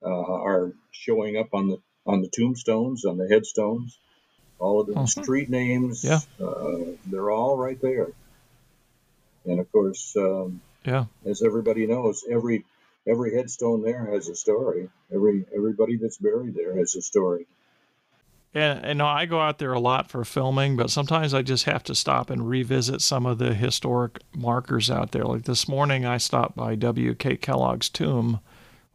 uh, 0.03 0.09
are 0.09 0.73
showing 0.91 1.37
up 1.37 1.49
on 1.53 1.67
the 1.67 1.77
on 2.07 2.21
the 2.21 2.29
tombstones, 2.29 3.03
on 3.05 3.17
the 3.17 3.27
headstones. 3.27 3.99
All 4.59 4.79
of 4.79 4.87
the 4.87 4.93
uh-huh. 4.93 5.05
street 5.05 5.49
names, 5.49 6.03
yeah. 6.03 6.19
Uh, 6.41 6.95
they're 7.07 7.31
all 7.31 7.57
right 7.57 7.79
there. 7.81 8.07
And 9.45 9.59
of 9.59 9.71
course, 9.71 10.15
um, 10.17 10.61
yeah, 10.85 11.05
as 11.25 11.43
everybody 11.43 11.85
knows, 11.85 12.23
every 12.29 12.65
every 13.07 13.35
headstone 13.35 13.83
there 13.83 14.05
has 14.05 14.29
a 14.29 14.35
story. 14.35 14.89
Every 15.13 15.45
everybody 15.55 15.97
that's 15.97 16.17
buried 16.17 16.55
there 16.55 16.75
has 16.77 16.95
a 16.95 17.01
story. 17.01 17.47
And, 18.55 18.85
and 18.85 19.01
I 19.01 19.25
go 19.25 19.41
out 19.41 19.59
there 19.59 19.73
a 19.73 19.79
lot 19.81 20.09
for 20.09 20.23
filming, 20.23 20.77
but 20.77 20.89
sometimes 20.89 21.33
I 21.33 21.41
just 21.41 21.65
have 21.65 21.83
to 21.83 21.93
stop 21.93 22.29
and 22.29 22.47
revisit 22.47 23.01
some 23.01 23.25
of 23.25 23.37
the 23.37 23.53
historic 23.53 24.19
markers 24.33 24.89
out 24.89 25.11
there. 25.11 25.25
Like 25.25 25.43
this 25.43 25.67
morning, 25.67 26.05
I 26.05 26.17
stopped 26.17 26.55
by 26.55 26.75
W.K. 26.75 27.35
Kellogg's 27.35 27.89
tomb 27.89 28.39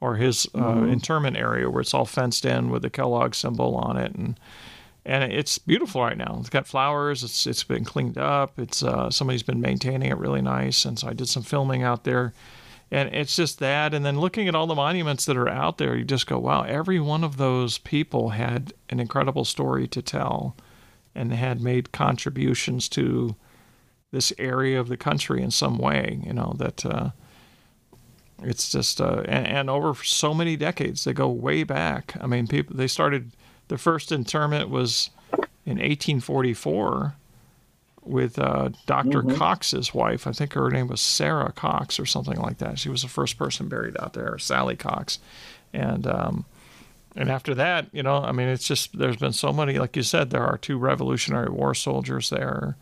or 0.01 0.17
his 0.17 0.47
uh, 0.55 0.59
mm-hmm. 0.59 0.91
interment 0.91 1.37
area 1.37 1.69
where 1.69 1.83
it's 1.83 1.93
all 1.93 2.07
fenced 2.07 2.47
in 2.47 2.71
with 2.71 2.81
the 2.81 2.89
Kellogg 2.89 3.35
symbol 3.35 3.77
on 3.77 3.99
it, 3.99 4.15
and 4.15 4.41
and 5.05 5.33
it's 5.33 5.59
beautiful 5.59 6.03
right 6.03 6.19
now. 6.19 6.37
It's 6.41 6.51
got 6.51 6.67
flowers. 6.67 7.23
It's 7.25 7.47
it's 7.47 7.65
been 7.65 7.85
cleaned 7.85 8.19
up. 8.19 8.59
It's 8.59 8.83
uh, 8.83 9.11
somebody's 9.11 9.43
been 9.43 9.61
maintaining 9.61 10.11
it 10.11 10.19
really 10.19 10.43
nice, 10.43 10.85
and 10.85 10.99
so 10.99 11.09
I 11.09 11.13
did 11.13 11.29
some 11.29 11.43
filming 11.43 11.83
out 11.83 12.05
there 12.05 12.33
and 12.91 13.15
it's 13.15 13.37
just 13.37 13.59
that 13.59 13.95
and 13.95 14.05
then 14.05 14.19
looking 14.19 14.49
at 14.49 14.55
all 14.55 14.67
the 14.67 14.75
monuments 14.75 15.25
that 15.25 15.37
are 15.37 15.49
out 15.49 15.79
there 15.79 15.97
you 15.97 16.05
just 16.05 16.27
go 16.27 16.39
wow 16.39 16.63
every 16.63 16.99
one 16.99 17.23
of 17.23 17.37
those 17.37 17.79
people 17.79 18.31
had 18.31 18.73
an 18.89 19.01
incredible 19.01 19.45
story 19.45 19.87
to 19.87 20.03
tell 20.03 20.57
and 21.15 21.33
had 21.33 21.61
made 21.61 21.93
contributions 21.93 22.89
to 22.89 23.35
this 24.11 24.33
area 24.39 24.79
of 24.79 24.89
the 24.89 24.97
country 24.97 25.43
in 25.43 25.51
some 25.51 25.79
way 25.79 26.21
you 26.25 26.33
know 26.33 26.55
that 26.59 26.85
uh, 26.85 27.11
it's 28.43 28.73
just 28.73 29.01
uh, 29.01 29.23
and, 29.27 29.47
and, 29.47 29.71
over 29.71 29.95
so 30.03 30.33
many 30.33 30.57
decades 30.57 31.05
they 31.05 31.13
go 31.13 31.29
way 31.29 31.63
back 31.63 32.15
i 32.21 32.27
mean 32.27 32.47
people 32.47 32.77
they 32.77 32.89
started 32.89 33.31
the 33.71 33.79
first 33.79 34.11
interment 34.11 34.68
was 34.68 35.11
in 35.64 35.79
1844 35.79 37.14
with 38.03 38.37
uh, 38.37 38.71
doctor 38.87 39.23
mm-hmm. 39.23 39.37
Cox's 39.37 39.95
wife. 39.95 40.27
I 40.27 40.33
think 40.33 40.55
her 40.55 40.68
name 40.71 40.89
was 40.89 41.01
Sarah 41.01 41.53
Cox 41.53 42.01
or 42.01 42.05
something 42.05 42.37
like 42.37 42.59
that. 42.59 42.81
She 42.81 42.89
was 42.89 43.03
the 43.03 43.09
first 43.09 43.39
person 43.39 43.68
buried 43.68 43.97
out 44.01 44.14
there, 44.14 44.37
Sally 44.39 44.75
Cox, 44.75 45.21
and 45.73 46.05
um, 46.09 46.47
and 47.14 47.31
after 47.31 47.55
that, 47.55 47.87
you 47.93 48.03
know, 48.03 48.16
I 48.16 48.33
mean, 48.33 48.49
it's 48.49 48.66
just 48.66 48.99
there's 48.99 49.16
been 49.16 49.33
so 49.33 49.53
many. 49.53 49.79
Like 49.79 49.95
you 49.95 50.03
said, 50.03 50.31
there 50.31 50.45
are 50.45 50.59
two 50.59 50.77
Revolutionary 50.77 51.51
War 51.51 51.73
soldiers 51.73 52.29
there, 52.29 52.77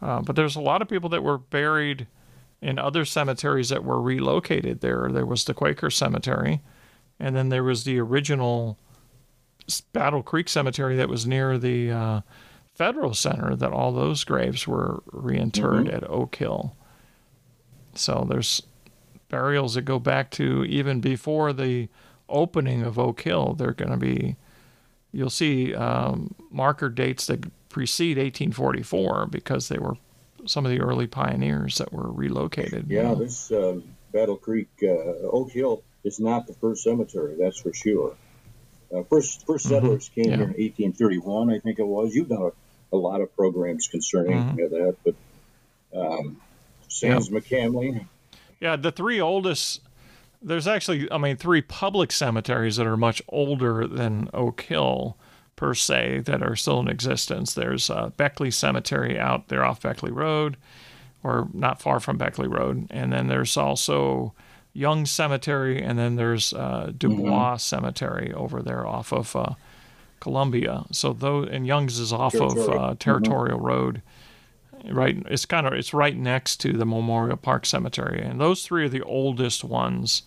uh, 0.00 0.20
but 0.20 0.36
there's 0.36 0.54
a 0.54 0.60
lot 0.60 0.82
of 0.82 0.88
people 0.88 1.08
that 1.08 1.24
were 1.24 1.38
buried 1.38 2.06
in 2.60 2.78
other 2.78 3.04
cemeteries 3.04 3.70
that 3.70 3.82
were 3.82 4.00
relocated 4.00 4.82
there. 4.82 5.08
There 5.10 5.26
was 5.26 5.44
the 5.46 5.54
Quaker 5.54 5.90
Cemetery, 5.90 6.60
and 7.18 7.34
then 7.34 7.48
there 7.48 7.64
was 7.64 7.82
the 7.82 7.98
original 7.98 8.78
Battle 9.92 10.22
Creek 10.22 10.48
Cemetery 10.48 10.96
that 10.96 11.08
was 11.08 11.26
near 11.26 11.58
the 11.58 11.90
uh, 11.90 12.20
Federal 12.74 13.14
Center 13.14 13.54
that 13.56 13.72
all 13.72 13.92
those 13.92 14.24
graves 14.24 14.66
were 14.66 15.02
reinterred 15.12 15.86
mm-hmm. 15.86 15.96
at 15.96 16.08
Oak 16.08 16.36
Hill. 16.36 16.76
So 17.94 18.26
there's 18.28 18.62
burials 19.28 19.74
that 19.74 19.82
go 19.82 19.98
back 19.98 20.30
to 20.32 20.64
even 20.64 21.00
before 21.00 21.52
the 21.52 21.88
opening 22.28 22.82
of 22.82 22.98
Oak 22.98 23.20
Hill. 23.22 23.54
They're 23.54 23.72
going 23.72 23.90
to 23.90 23.96
be, 23.96 24.36
you'll 25.12 25.30
see 25.30 25.74
um, 25.74 26.34
marker 26.50 26.88
dates 26.88 27.26
that 27.26 27.44
precede 27.68 28.16
1844 28.16 29.26
because 29.26 29.68
they 29.68 29.78
were 29.78 29.96
some 30.46 30.66
of 30.66 30.72
the 30.72 30.80
early 30.80 31.06
pioneers 31.06 31.78
that 31.78 31.92
were 31.92 32.10
relocated. 32.10 32.86
Yeah, 32.88 33.14
this 33.14 33.52
uh, 33.52 33.80
Battle 34.12 34.36
Creek, 34.36 34.68
uh, 34.82 34.86
Oak 35.30 35.52
Hill 35.52 35.82
is 36.04 36.18
not 36.18 36.46
the 36.46 36.54
first 36.54 36.82
cemetery, 36.82 37.36
that's 37.38 37.60
for 37.60 37.72
sure. 37.72 38.16
Uh, 38.94 39.02
first, 39.04 39.46
first 39.46 39.66
mm-hmm. 39.66 39.74
settlers 39.74 40.08
mm-hmm. 40.08 40.20
came 40.22 40.30
yeah. 40.30 40.36
here 40.36 40.44
in 40.44 40.94
1831, 40.94 41.50
I 41.50 41.58
think 41.58 41.78
it 41.78 41.86
was. 41.86 42.14
You've 42.14 42.28
done 42.28 42.42
a 42.42 42.50
a 42.92 42.96
lot 42.96 43.20
of 43.20 43.34
programs 43.34 43.88
concerning 43.88 44.38
mm-hmm. 44.38 44.56
that. 44.56 44.96
But 45.04 45.14
um, 45.98 46.40
Sands 46.88 47.30
yeah. 47.30 47.38
McCamley. 47.38 48.06
Yeah, 48.60 48.76
the 48.76 48.92
three 48.92 49.20
oldest 49.20 49.80
there's 50.44 50.66
actually, 50.66 51.10
I 51.10 51.18
mean, 51.18 51.36
three 51.36 51.62
public 51.62 52.10
cemeteries 52.10 52.76
that 52.76 52.86
are 52.86 52.96
much 52.96 53.22
older 53.28 53.86
than 53.86 54.28
Oak 54.34 54.62
Hill 54.62 55.16
per 55.54 55.72
se 55.72 56.22
that 56.24 56.42
are 56.42 56.56
still 56.56 56.80
in 56.80 56.88
existence. 56.88 57.54
There's 57.54 57.88
uh, 57.88 58.10
Beckley 58.16 58.50
Cemetery 58.50 59.16
out 59.18 59.46
there 59.48 59.64
off 59.64 59.80
Beckley 59.80 60.10
Road, 60.10 60.56
or 61.22 61.48
not 61.52 61.80
far 61.80 62.00
from 62.00 62.18
Beckley 62.18 62.48
Road, 62.48 62.88
and 62.90 63.12
then 63.12 63.28
there's 63.28 63.56
also 63.56 64.34
Young 64.72 65.04
Cemetery, 65.06 65.82
and 65.82 65.98
then 65.98 66.16
there's 66.16 66.52
uh, 66.52 66.92
Dubois 66.96 67.54
mm-hmm. 67.54 67.58
Cemetery 67.58 68.32
over 68.32 68.62
there 68.62 68.86
off 68.86 69.12
of 69.12 69.36
uh, 69.36 69.54
Columbia. 70.20 70.84
So 70.92 71.12
though, 71.12 71.42
and 71.42 71.66
Young's 71.66 71.98
is 71.98 72.12
off 72.12 72.34
of 72.34 72.56
uh, 72.68 72.94
Territorial 72.98 73.58
mm-hmm. 73.58 73.66
Road. 73.66 74.02
Right, 74.84 75.16
it's 75.26 75.46
kind 75.46 75.64
of 75.64 75.74
it's 75.74 75.94
right 75.94 76.16
next 76.16 76.56
to 76.62 76.72
the 76.72 76.84
Memorial 76.84 77.36
Park 77.36 77.66
Cemetery, 77.66 78.20
and 78.20 78.40
those 78.40 78.64
three 78.64 78.84
are 78.84 78.88
the 78.88 79.02
oldest 79.02 79.62
ones 79.62 80.24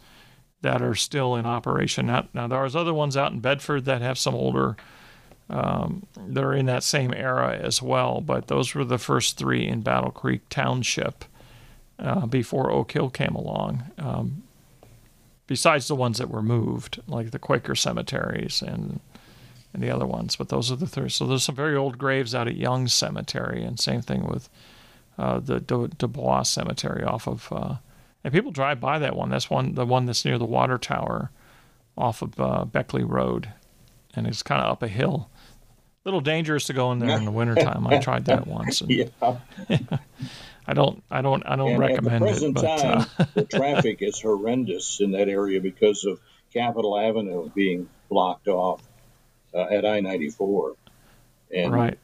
that 0.61 0.81
are 0.81 0.95
still 0.95 1.35
in 1.35 1.45
operation. 1.45 2.05
Now, 2.07 2.27
now 2.33 2.47
there's 2.47 2.75
other 2.75 2.93
ones 2.93 3.17
out 3.17 3.33
in 3.33 3.39
Bedford 3.39 3.83
that 3.85 4.01
have 4.01 4.17
some 4.17 4.33
older 4.33 4.77
um, 5.49 6.07
that 6.17 6.43
are 6.43 6.53
in 6.53 6.65
that 6.67 6.83
same 6.83 7.13
era 7.13 7.55
as 7.55 7.81
well. 7.81 8.21
But 8.21 8.47
those 8.47 8.73
were 8.73 8.85
the 8.85 8.97
first 8.97 9.37
three 9.37 9.67
in 9.67 9.81
Battle 9.81 10.11
Creek 10.11 10.41
Township 10.49 11.25
uh, 11.99 12.25
before 12.25 12.71
Oak 12.71 12.91
Hill 12.91 13.09
came 13.09 13.35
along. 13.35 13.83
Um, 13.97 14.43
besides 15.47 15.87
the 15.87 15.95
ones 15.95 16.17
that 16.17 16.29
were 16.29 16.41
moved, 16.41 17.01
like 17.07 17.31
the 17.31 17.39
Quaker 17.39 17.75
cemeteries 17.75 18.61
and 18.61 18.99
and 19.73 19.83
the 19.83 19.91
other 19.91 20.05
ones. 20.05 20.37
But 20.37 20.49
those 20.49 20.71
are 20.71 20.77
the 20.77 20.87
three. 20.87 21.09
So 21.09 21.27
there's 21.27 21.43
some 21.43 21.55
very 21.55 21.75
old 21.75 21.97
graves 21.97 22.33
out 22.33 22.47
at 22.47 22.55
Young 22.55 22.87
Cemetery, 22.87 23.61
and 23.63 23.79
same 23.79 24.01
thing 24.01 24.25
with 24.25 24.49
uh, 25.17 25.39
the 25.39 25.59
Du- 25.59 25.89
Dubois 25.89 26.43
Cemetery 26.43 27.03
off 27.03 27.27
of. 27.27 27.51
Uh, 27.51 27.75
and 28.23 28.33
people 28.33 28.51
drive 28.51 28.79
by 28.79 28.97
that 28.99 29.15
one. 29.15 29.29
That's 29.29 29.49
one, 29.49 29.75
the 29.75 29.85
one 29.85 30.05
that's 30.05 30.25
near 30.25 30.37
the 30.37 30.45
water 30.45 30.77
tower, 30.77 31.29
off 31.97 32.21
of 32.21 32.39
uh, 32.39 32.65
Beckley 32.65 33.03
Road, 33.03 33.49
and 34.15 34.25
it's 34.25 34.41
kind 34.41 34.61
of 34.63 34.71
up 34.71 34.81
a 34.81 34.87
hill 34.87 35.29
little 36.05 36.21
dangerous 36.21 36.65
to 36.65 36.73
go 36.73 36.91
in 36.91 36.99
there 36.99 37.17
in 37.17 37.25
the 37.25 37.31
wintertime. 37.31 37.85
I 37.87 37.97
tried 37.97 38.25
that 38.25 38.47
once. 38.47 38.81
And, 38.81 38.91
yeah. 38.91 39.05
I 40.67 40.73
don't, 40.73 41.03
I 41.11 41.21
don't, 41.21 41.43
I 41.45 41.55
don't 41.55 41.71
and 41.71 41.79
recommend 41.79 42.15
at 42.15 42.19
the 42.19 42.25
present 42.25 42.57
it. 42.57 42.61
But, 42.61 42.77
time, 42.77 43.05
uh, 43.19 43.25
the 43.33 43.43
traffic 43.57 44.01
is 44.01 44.19
horrendous 44.19 44.99
in 44.99 45.11
that 45.11 45.29
area 45.29 45.61
because 45.61 46.05
of 46.05 46.19
Capitol 46.53 46.97
Avenue 46.97 47.49
being 47.53 47.89
blocked 48.09 48.47
off 48.47 48.81
uh, 49.53 49.63
at 49.63 49.85
I-94. 49.85 50.75
Right. 51.67 51.99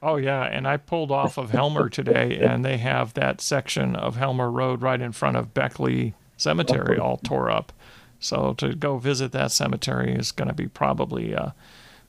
Oh 0.00 0.16
yeah, 0.16 0.44
and 0.44 0.68
I 0.68 0.76
pulled 0.76 1.10
off 1.10 1.38
of 1.38 1.50
Helmer 1.50 1.88
today, 1.88 2.38
and 2.38 2.64
they 2.64 2.78
have 2.78 3.14
that 3.14 3.40
section 3.40 3.96
of 3.96 4.14
Helmer 4.14 4.48
Road 4.48 4.80
right 4.80 5.00
in 5.00 5.10
front 5.10 5.36
of 5.36 5.54
Beckley 5.54 6.14
Cemetery 6.36 6.98
all 6.98 7.16
tore 7.16 7.50
up. 7.50 7.72
So 8.20 8.54
to 8.54 8.74
go 8.74 8.98
visit 8.98 9.32
that 9.32 9.50
cemetery 9.50 10.14
is 10.14 10.30
going 10.30 10.48
to 10.48 10.54
be 10.54 10.68
probably. 10.68 11.34
Uh, 11.34 11.50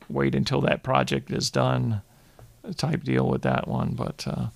wait 0.10 0.36
until 0.36 0.62
that 0.62 0.84
project 0.84 1.32
is 1.32 1.49
done 1.49 2.01
type 2.76 3.03
deal 3.03 3.28
with 3.28 3.41
that 3.43 3.68
one. 3.68 3.93
But 3.93 4.26
uh, 4.28 4.47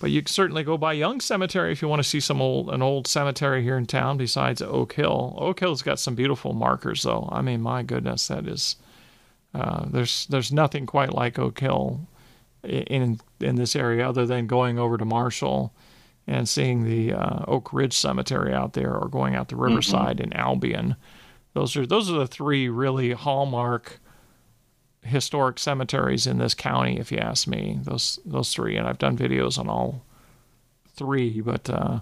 but 0.00 0.10
you 0.10 0.22
can 0.22 0.28
certainly 0.28 0.64
go 0.64 0.76
by 0.76 0.92
Young 0.92 1.20
Cemetery 1.20 1.72
if 1.72 1.80
you 1.80 1.88
want 1.88 2.02
to 2.02 2.08
see 2.08 2.20
some 2.20 2.40
old 2.40 2.70
an 2.70 2.82
old 2.82 3.06
cemetery 3.06 3.62
here 3.62 3.76
in 3.76 3.86
town 3.86 4.18
besides 4.18 4.60
Oak 4.62 4.94
Hill. 4.94 5.34
Oak 5.38 5.60
Hill's 5.60 5.82
got 5.82 5.98
some 5.98 6.14
beautiful 6.14 6.52
markers 6.52 7.02
though. 7.02 7.28
I 7.32 7.42
mean, 7.42 7.60
my 7.60 7.82
goodness, 7.82 8.28
that 8.28 8.46
is 8.46 8.76
uh, 9.54 9.86
there's 9.88 10.26
there's 10.26 10.52
nothing 10.52 10.86
quite 10.86 11.12
like 11.12 11.38
Oak 11.38 11.58
Hill 11.60 12.00
in 12.62 13.20
in 13.40 13.56
this 13.56 13.76
area 13.76 14.08
other 14.08 14.26
than 14.26 14.46
going 14.46 14.78
over 14.78 14.96
to 14.98 15.04
Marshall 15.04 15.72
and 16.26 16.48
seeing 16.48 16.84
the 16.84 17.12
uh, 17.12 17.44
Oak 17.46 17.72
Ridge 17.72 17.92
Cemetery 17.92 18.52
out 18.52 18.72
there, 18.72 18.94
or 18.94 19.08
going 19.08 19.34
out 19.34 19.48
to 19.48 19.54
mm-hmm. 19.54 19.64
Riverside 19.64 20.16
mm-hmm. 20.18 20.32
in 20.32 20.38
Albion. 20.38 20.96
Those 21.52 21.76
are 21.76 21.86
those 21.86 22.10
are 22.10 22.18
the 22.18 22.26
three 22.26 22.68
really 22.68 23.12
hallmark 23.12 24.00
historic 25.04 25.58
cemeteries 25.58 26.26
in 26.26 26.38
this 26.38 26.54
county, 26.54 26.98
if 26.98 27.12
you 27.12 27.18
ask 27.18 27.46
me. 27.46 27.78
Those 27.82 28.18
those 28.24 28.52
three, 28.52 28.76
and 28.76 28.86
I've 28.86 28.98
done 28.98 29.16
videos 29.16 29.58
on 29.58 29.68
all 29.68 30.02
three, 30.88 31.40
but 31.40 31.68
uh, 31.68 32.00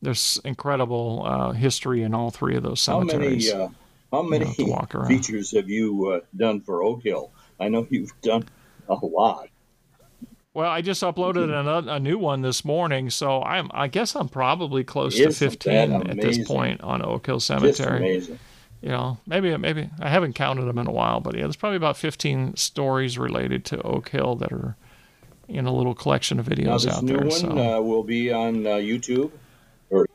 there's 0.00 0.40
incredible 0.44 1.22
uh, 1.24 1.52
history 1.52 2.02
in 2.02 2.14
all 2.14 2.30
three 2.30 2.56
of 2.56 2.62
those 2.62 2.80
cemeteries. 2.80 3.52
How 3.52 3.58
many, 3.58 3.64
uh, 3.64 3.68
how 4.12 4.22
many 4.22 4.54
you 4.58 4.66
know, 4.66 5.04
features 5.06 5.52
have 5.52 5.68
you 5.68 6.08
uh, 6.08 6.20
done 6.36 6.60
for 6.60 6.82
Oak 6.82 7.02
Hill? 7.02 7.30
I 7.60 7.68
know 7.68 7.86
you've 7.88 8.12
done 8.22 8.44
a 8.88 8.94
lot. 8.94 9.48
Well, 10.54 10.70
I 10.70 10.82
just 10.82 11.02
uploaded 11.02 11.48
a, 11.50 11.92
a 11.92 11.98
new 11.98 12.18
one 12.18 12.42
this 12.42 12.62
morning, 12.62 13.08
so 13.08 13.42
I'm 13.42 13.70
I 13.72 13.88
guess 13.88 14.14
I'm 14.14 14.28
probably 14.28 14.84
close 14.84 15.18
Isn't 15.18 15.32
to 15.32 15.50
15 15.50 16.10
at 16.10 16.20
this 16.20 16.46
point 16.46 16.82
on 16.82 17.02
Oak 17.02 17.26
Hill 17.26 17.40
Cemetery 17.40 18.22
you 18.82 18.88
know, 18.88 19.18
maybe 19.26 19.56
maybe 19.56 19.88
I 20.00 20.08
haven't 20.08 20.34
counted 20.34 20.64
them 20.64 20.78
in 20.78 20.88
a 20.88 20.92
while, 20.92 21.20
but 21.20 21.34
yeah, 21.34 21.42
there's 21.42 21.56
probably 21.56 21.76
about 21.76 21.96
15 21.96 22.56
stories 22.56 23.16
related 23.16 23.64
to 23.66 23.80
Oak 23.82 24.08
Hill 24.08 24.34
that 24.36 24.52
are 24.52 24.76
in 25.48 25.66
a 25.66 25.72
little 25.72 25.94
collection 25.94 26.40
of 26.40 26.46
videos 26.46 26.64
now, 26.64 26.78
this 26.78 26.86
out 26.88 27.04
new 27.04 27.16
there. 27.16 27.26
one 27.26 27.30
so. 27.30 27.50
uh, 27.50 27.80
will 27.80 28.02
be 28.02 28.32
on 28.32 28.66
uh, 28.66 28.70
YouTube, 28.70 29.30
or 29.90 30.06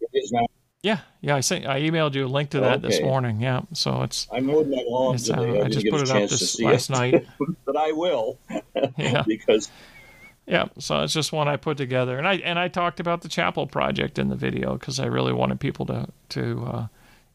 it 0.00 0.10
is 0.12 0.32
now. 0.32 0.46
Yeah, 0.82 1.00
yeah. 1.20 1.36
I 1.36 1.40
sent, 1.40 1.66
I 1.66 1.80
emailed 1.80 2.14
you 2.14 2.26
a 2.26 2.28
link 2.28 2.50
to 2.50 2.60
that 2.60 2.78
okay. 2.78 2.88
this 2.88 3.00
morning. 3.00 3.40
Yeah, 3.40 3.62
so 3.72 4.02
it's. 4.02 4.26
I 4.32 4.40
mowed 4.40 4.68
my 4.68 4.84
lawn 4.86 5.16
today. 5.16 5.60
Uh, 5.60 5.62
I, 5.62 5.64
I 5.66 5.68
just 5.68 5.86
put 5.88 6.00
it 6.00 6.10
up 6.10 6.28
this 6.28 6.60
last 6.60 6.90
it. 6.90 6.92
night. 6.92 7.26
but 7.64 7.76
I 7.76 7.92
will. 7.92 8.38
yeah. 8.96 9.22
because. 9.26 9.70
Yeah, 10.48 10.66
so 10.78 11.02
it's 11.02 11.12
just 11.12 11.32
one 11.32 11.48
I 11.48 11.56
put 11.56 11.76
together, 11.76 12.18
and 12.18 12.28
I 12.28 12.34
and 12.36 12.56
I 12.56 12.68
talked 12.68 13.00
about 13.00 13.22
the 13.22 13.28
chapel 13.28 13.66
project 13.66 14.16
in 14.16 14.28
the 14.28 14.36
video 14.36 14.74
because 14.74 15.00
I 15.00 15.06
really 15.06 15.32
wanted 15.32 15.58
people 15.58 15.86
to 15.86 16.06
to 16.28 16.64
uh, 16.64 16.86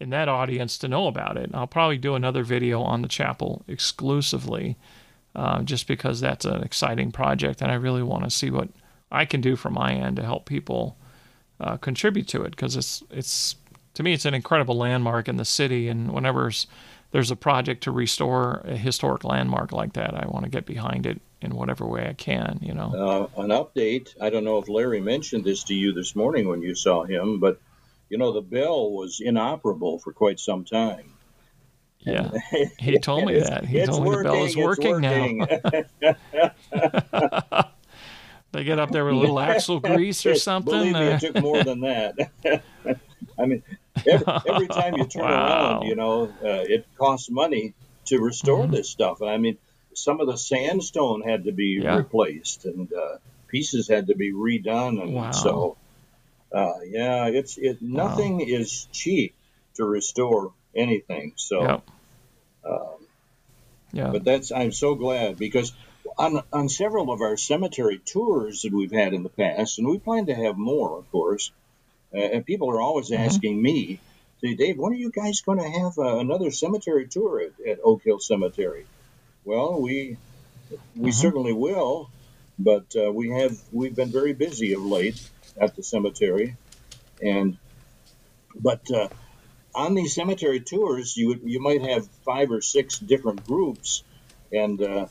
in 0.02 0.10
that 0.10 0.28
audience 0.28 0.80
to 0.80 0.88
know 0.88 1.06
about 1.06 1.38
it. 1.38 1.52
I'll 1.54 1.68
probably 1.68 2.00
do 2.00 2.16
another 2.16 2.44
video 2.44 2.82
on 2.82 3.04
the 3.04 3.08
chapel 3.08 3.64
exclusively, 3.68 4.76
uh, 5.36 5.62
just 5.62 5.88
because 5.88 6.20
that's 6.20 6.44
an 6.44 6.64
exciting 6.64 7.12
project, 7.12 7.62
and 7.62 7.72
I 7.72 7.76
really 7.76 8.02
want 8.02 8.24
to 8.24 8.32
see 8.32 8.50
what 8.50 8.70
I 9.12 9.26
can 9.26 9.42
do 9.42 9.56
from 9.56 9.76
my 9.76 9.94
end 9.94 10.16
to 10.16 10.24
help 10.24 10.46
people 10.46 10.98
uh, 11.60 11.78
contribute 11.78 12.28
to 12.30 12.42
it 12.42 12.52
because 12.52 12.76
it's 12.76 13.04
it's 13.12 13.56
to 13.94 14.02
me 14.02 14.14
it's 14.14 14.26
an 14.26 14.34
incredible 14.34 14.76
landmark 14.76 15.30
in 15.30 15.38
the 15.38 15.46
city, 15.46 15.88
and 15.88 16.12
whenever 16.12 16.52
there's 17.12 17.30
a 17.30 17.36
project 17.36 17.84
to 17.84 17.92
restore 17.92 18.62
a 18.66 18.76
historic 18.76 19.24
landmark 19.24 19.72
like 19.72 19.94
that, 19.94 20.16
I 20.16 20.26
want 20.28 20.46
to 20.46 20.50
get 20.50 20.66
behind 20.66 21.06
it 21.06 21.22
in 21.42 21.56
whatever 21.56 21.86
way 21.86 22.08
I 22.08 22.14
can. 22.14 22.58
You 22.60 22.74
know, 22.74 23.30
uh, 23.38 23.42
an 23.42 23.50
update. 23.50 24.16
I 24.20 24.32
don't 24.32 24.44
know 24.44 24.58
if 24.58 24.68
Larry 24.68 25.00
mentioned 25.00 25.44
this 25.44 25.64
to 25.66 25.76
you 25.76 25.94
this 25.94 26.16
morning 26.16 26.48
when 26.48 26.64
you 26.64 26.74
saw 26.74 27.04
him, 27.04 27.40
but 27.40 27.62
you 28.12 28.18
know, 28.18 28.34
the 28.34 28.42
bell 28.42 28.92
was 28.92 29.22
inoperable 29.22 29.98
for 29.98 30.12
quite 30.12 30.38
some 30.38 30.66
time. 30.66 31.14
Yeah, 32.00 32.30
he 32.78 33.00
told 33.00 33.26
me 33.26 33.40
that. 33.40 33.66
He 33.66 33.86
told 33.86 34.04
me 34.04 34.10
the 34.10 34.24
bell 34.24 34.44
is 34.44 34.58
working, 34.58 35.02
working. 35.02 35.38
now. 36.02 37.68
they 38.52 38.66
get 38.66 38.80
up 38.80 38.92
there 38.92 39.06
with 39.06 39.14
a 39.14 39.18
little 39.18 39.40
axle 39.40 39.80
grease 39.80 40.26
or 40.26 40.36
something. 40.50 40.74
Believe 40.74 40.94
me, 40.94 41.08
it 41.08 41.22
took 41.22 41.42
more 41.42 41.64
than 41.64 41.80
that. 41.82 42.16
I 43.40 43.46
mean, 43.46 43.64
every, 44.06 44.26
every, 44.46 44.68
time 44.68 44.98
you 44.98 45.06
turn 45.06 45.24
wow. 45.24 45.30
around, 45.30 45.88
you 45.88 45.96
know, 45.96 46.24
uh, 46.44 46.66
it 46.68 46.86
costs 46.98 47.30
money 47.30 47.74
to 48.08 48.20
restore 48.20 48.64
mm-hmm. 48.64 48.74
this 48.74 48.90
stuff. 48.90 49.22
And 49.22 49.30
I 49.30 49.38
mean, 49.38 49.58
some 49.94 50.20
of 50.20 50.28
the 50.28 50.38
sandstone 50.38 51.22
had 51.22 51.46
to 51.46 51.54
be 51.54 51.80
yeah. 51.82 51.96
replaced, 51.96 52.66
and 52.66 52.92
uh, 52.92 53.20
pieces 53.48 53.88
had 53.88 54.08
to 54.08 54.16
be 54.16 54.34
redone, 54.34 55.02
and 55.02 55.14
wow. 55.14 55.32
so 55.32 55.78
uh, 56.54 56.74
yeah, 56.86 57.28
it's 57.28 57.58
it. 57.58 57.82
Nothing 57.82 58.38
wow. 58.38 58.46
is 58.48 58.88
cheap 58.92 59.34
to 59.76 59.86
restore 59.86 60.54
anything. 60.76 61.34
So, 61.38 61.62
yep. 61.64 61.84
um, 62.66 63.08
yeah. 63.94 64.10
But 64.12 64.24
that's 64.24 64.52
I'm 64.52 64.72
so 64.72 64.96
glad 64.96 65.38
because 65.38 65.72
on 66.18 66.42
on 66.52 66.70
several 66.70 67.12
of 67.12 67.22
our 67.22 67.38
cemetery 67.38 68.00
tours 68.00 68.64
that 68.64 68.74
we've 68.74 68.92
had 68.92 69.14
in 69.14 69.24
the 69.24 69.30
past, 69.30 69.80
and 69.80 69.88
we 69.88 69.98
plan 70.00 70.26
to 70.28 70.36
have 70.36 70.58
more, 70.58 70.98
of 70.98 71.10
course. 71.12 71.52
Uh, 72.14 72.18
and 72.18 72.46
people 72.46 72.70
are 72.70 72.82
always 72.82 73.10
mm-hmm. 73.10 73.24
asking 73.24 73.62
me, 73.62 74.00
"Say, 74.42 74.56
Dave, 74.56 74.78
when 74.78 74.92
are 74.92 74.98
you 74.98 75.12
guys 75.12 75.42
going 75.42 75.60
to 75.60 75.70
have 75.70 75.98
uh, 75.98 76.18
another 76.18 76.52
cemetery 76.52 77.08
tour 77.08 77.42
at, 77.42 77.66
at, 77.66 77.80
Oak 77.84 78.04
Hill 78.04 78.20
Cemetery?" 78.20 78.86
Well, 79.46 79.82
we 79.82 80.18
we 80.96 81.10
mm-hmm. 81.10 81.10
certainly 81.12 81.54
will, 81.54 82.10
but 82.60 82.94
uh, 82.96 83.12
we 83.12 83.30
have 83.30 83.58
we've 83.72 83.96
been 83.96 84.12
very 84.12 84.34
busy 84.34 84.74
of 84.74 84.84
late 84.84 85.31
at 85.60 85.76
the 85.76 85.84
cemetery, 85.84 86.56
and 87.22 87.58
but 88.56 88.90
uh, 88.92 89.10
on 89.74 89.94
these 89.96 90.16
cemetery 90.16 90.60
tours, 90.60 91.16
you 91.16 91.40
you 91.44 91.60
might 91.60 91.82
have 91.82 92.08
five 92.26 92.52
or 92.52 92.62
six 92.62 93.00
different 93.00 93.46
groups, 93.46 94.04
and 94.52 94.82
uh, 94.82 95.08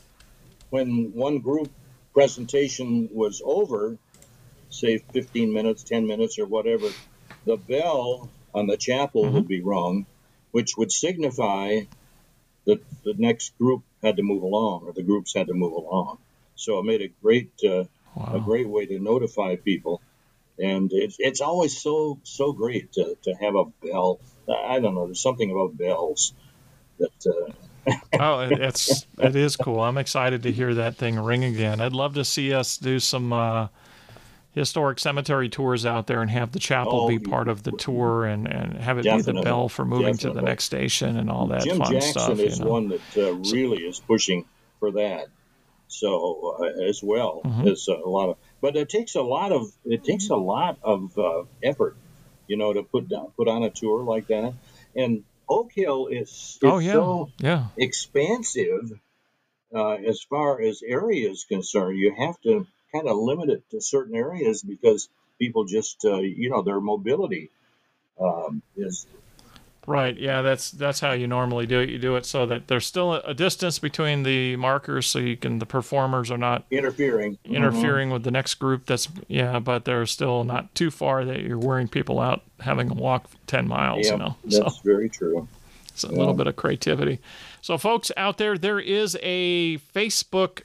when 0.69 1.13
one 1.13 1.39
group 1.39 1.69
presentation 2.13 3.09
was 3.13 3.41
over, 3.43 3.97
say 4.69 4.97
15 4.97 5.53
minutes, 5.53 5.83
10 5.83 6.07
minutes, 6.07 6.39
or 6.39 6.45
whatever, 6.45 6.89
the 7.45 7.57
bell 7.57 8.29
on 8.53 8.67
the 8.67 8.77
chapel 8.77 9.23
mm-hmm. 9.23 9.35
would 9.35 9.47
be 9.47 9.61
rung, 9.61 10.05
which 10.51 10.75
would 10.77 10.91
signify 10.91 11.79
that 12.65 12.83
the 13.03 13.13
next 13.17 13.57
group 13.57 13.83
had 14.03 14.17
to 14.17 14.23
move 14.23 14.43
along, 14.43 14.83
or 14.85 14.93
the 14.93 15.03
groups 15.03 15.33
had 15.33 15.47
to 15.47 15.53
move 15.53 15.73
along. 15.73 16.17
So 16.55 16.79
it 16.79 16.85
made 16.85 17.01
a 17.01 17.07
great 17.21 17.51
uh, 17.63 17.85
wow. 18.15 18.33
a 18.35 18.39
great 18.39 18.67
way 18.67 18.85
to 18.85 18.99
notify 18.99 19.55
people 19.55 20.01
and 20.61 20.91
it's 20.93 21.17
it's 21.19 21.41
always 21.41 21.77
so 21.77 22.19
so 22.23 22.53
great 22.53 22.93
to, 22.93 23.17
to 23.23 23.33
have 23.33 23.55
a 23.55 23.65
bell. 23.83 24.19
I 24.49 24.79
don't 24.79 24.95
know. 24.95 25.05
There's 25.05 25.21
something 25.21 25.49
about 25.49 25.77
bells 25.77 26.33
that. 26.99 27.25
Uh, 27.25 27.51
oh, 28.19 28.47
it's 28.51 29.07
it 29.17 29.35
is 29.35 29.55
cool. 29.55 29.79
I'm 29.79 29.97
excited 29.97 30.43
to 30.43 30.51
hear 30.51 30.75
that 30.75 30.97
thing 30.97 31.17
ring 31.19 31.43
again. 31.43 31.81
I'd 31.81 31.93
love 31.93 32.13
to 32.13 32.23
see 32.23 32.53
us 32.53 32.77
do 32.77 32.99
some 32.99 33.33
uh, 33.33 33.69
historic 34.53 34.99
cemetery 34.99 35.49
tours 35.49 35.85
out 35.85 36.07
there 36.07 36.21
and 36.21 36.29
have 36.29 36.51
the 36.51 36.59
chapel 36.59 37.01
oh, 37.01 37.07
be 37.07 37.17
part 37.17 37.47
of 37.47 37.63
the 37.63 37.71
tour 37.71 38.25
and, 38.25 38.47
and 38.47 38.77
have 38.77 38.99
it 38.99 39.03
be 39.03 39.21
the 39.21 39.41
bell 39.41 39.69
for 39.69 39.85
moving 39.85 40.13
definitely. 40.13 40.29
to 40.29 40.33
the 40.41 40.45
next 40.45 40.65
station 40.65 41.17
and 41.17 41.29
all 41.29 41.47
that 41.47 41.63
Jim 41.63 41.79
fun 41.79 41.91
Jackson 41.91 42.11
stuff. 42.11 42.39
is 42.39 42.59
you 42.59 42.65
know. 42.65 42.71
one 42.71 42.89
that 42.89 43.17
uh, 43.17 43.33
really 43.51 43.83
is 43.83 43.99
pushing 43.99 44.45
for 44.79 44.91
that. 44.91 45.27
So 45.87 46.57
uh, 46.59 46.83
as 46.83 47.01
well 47.01 47.41
mm-hmm. 47.43 47.67
as 47.67 47.87
a 47.87 48.07
lot 48.07 48.29
of, 48.29 48.37
but 48.61 48.75
it 48.75 48.89
takes 48.89 49.15
a 49.15 49.21
lot 49.21 49.51
of 49.51 49.71
it 49.85 50.03
takes 50.03 50.29
a 50.29 50.35
lot 50.35 50.77
of 50.83 51.17
uh, 51.17 51.43
effort, 51.63 51.97
you 52.47 52.57
know, 52.57 52.71
to 52.73 52.83
put 52.83 53.09
down 53.09 53.31
put 53.35 53.47
on 53.47 53.63
a 53.63 53.69
tour 53.69 54.03
like 54.03 54.27
that. 54.27 54.53
And 54.95 55.23
Oak 55.49 55.71
Hill 55.73 56.07
is, 56.07 56.29
is 56.29 56.59
oh, 56.63 56.79
yeah. 56.79 56.91
so 56.93 57.29
yeah. 57.39 57.65
expansive 57.77 58.91
uh, 59.73 59.93
as 59.93 60.21
far 60.21 60.61
as 60.61 60.81
area 60.85 61.29
is 61.29 61.43
concerned. 61.45 61.97
You 61.97 62.13
have 62.17 62.39
to 62.41 62.67
kind 62.93 63.07
of 63.07 63.17
limit 63.17 63.49
it 63.49 63.63
to 63.71 63.81
certain 63.81 64.15
areas 64.15 64.61
because 64.61 65.09
people 65.39 65.65
just, 65.65 66.05
uh, 66.05 66.19
you 66.19 66.49
know, 66.49 66.61
their 66.61 66.79
mobility 66.79 67.49
um, 68.19 68.61
is. 68.75 69.07
Right. 69.87 70.15
Yeah, 70.15 70.43
that's 70.43 70.69
that's 70.69 70.99
how 70.99 71.13
you 71.13 71.25
normally 71.25 71.65
do 71.65 71.79
it. 71.79 71.89
You 71.89 71.97
do 71.97 72.15
it 72.15 72.25
so 72.25 72.45
that 72.45 72.67
there's 72.67 72.85
still 72.85 73.15
a 73.15 73.33
distance 73.33 73.79
between 73.79 74.21
the 74.23 74.55
markers, 74.55 75.07
so 75.07 75.17
you 75.17 75.35
can 75.35 75.57
the 75.57 75.65
performers 75.65 76.29
are 76.29 76.37
not 76.37 76.65
interfering 76.69 77.39
interfering 77.45 78.07
mm-hmm. 78.07 78.13
with 78.13 78.23
the 78.23 78.31
next 78.31 78.55
group. 78.55 78.85
That's 78.85 79.09
yeah, 79.27 79.59
but 79.59 79.85
they're 79.85 80.05
still 80.05 80.43
not 80.43 80.73
too 80.75 80.91
far 80.91 81.25
that 81.25 81.41
you're 81.41 81.57
wearing 81.57 81.87
people 81.87 82.19
out 82.19 82.43
having 82.59 82.89
to 82.89 82.93
walk 82.93 83.25
ten 83.47 83.67
miles. 83.67 84.05
Yeah, 84.05 84.13
you 84.13 84.17
know, 84.19 84.35
that's 84.43 84.77
so, 84.77 84.81
very 84.83 85.09
true. 85.09 85.47
It's 85.87 86.03
a 86.03 86.07
yeah. 86.07 86.19
little 86.19 86.35
bit 86.35 86.45
of 86.45 86.55
creativity. 86.55 87.19
So, 87.61 87.77
folks 87.77 88.11
out 88.17 88.37
there, 88.37 88.57
there 88.57 88.79
is 88.79 89.17
a 89.21 89.77
Facebook 89.77 90.61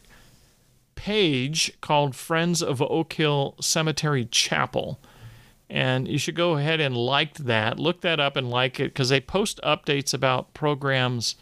page 0.95 1.73
called 1.81 2.15
Friends 2.15 2.63
of 2.63 2.83
Oak 2.83 3.13
Hill 3.15 3.55
Cemetery 3.61 4.27
Chapel. 4.27 4.99
And 5.69 6.07
you 6.07 6.19
should 6.19 6.37
go 6.37 6.57
ahead 6.57 6.81
and 6.81 6.97
like 6.97 7.35
that. 7.35 7.79
Look 7.79 8.03
that 8.03 8.21
up 8.21 8.37
and 8.37 8.49
like 8.49 8.79
it 8.79 8.93
because 8.93 9.09
they 9.09 9.21
post 9.21 9.61
updates 9.65 10.15
about 10.15 10.55
programs 10.55 11.35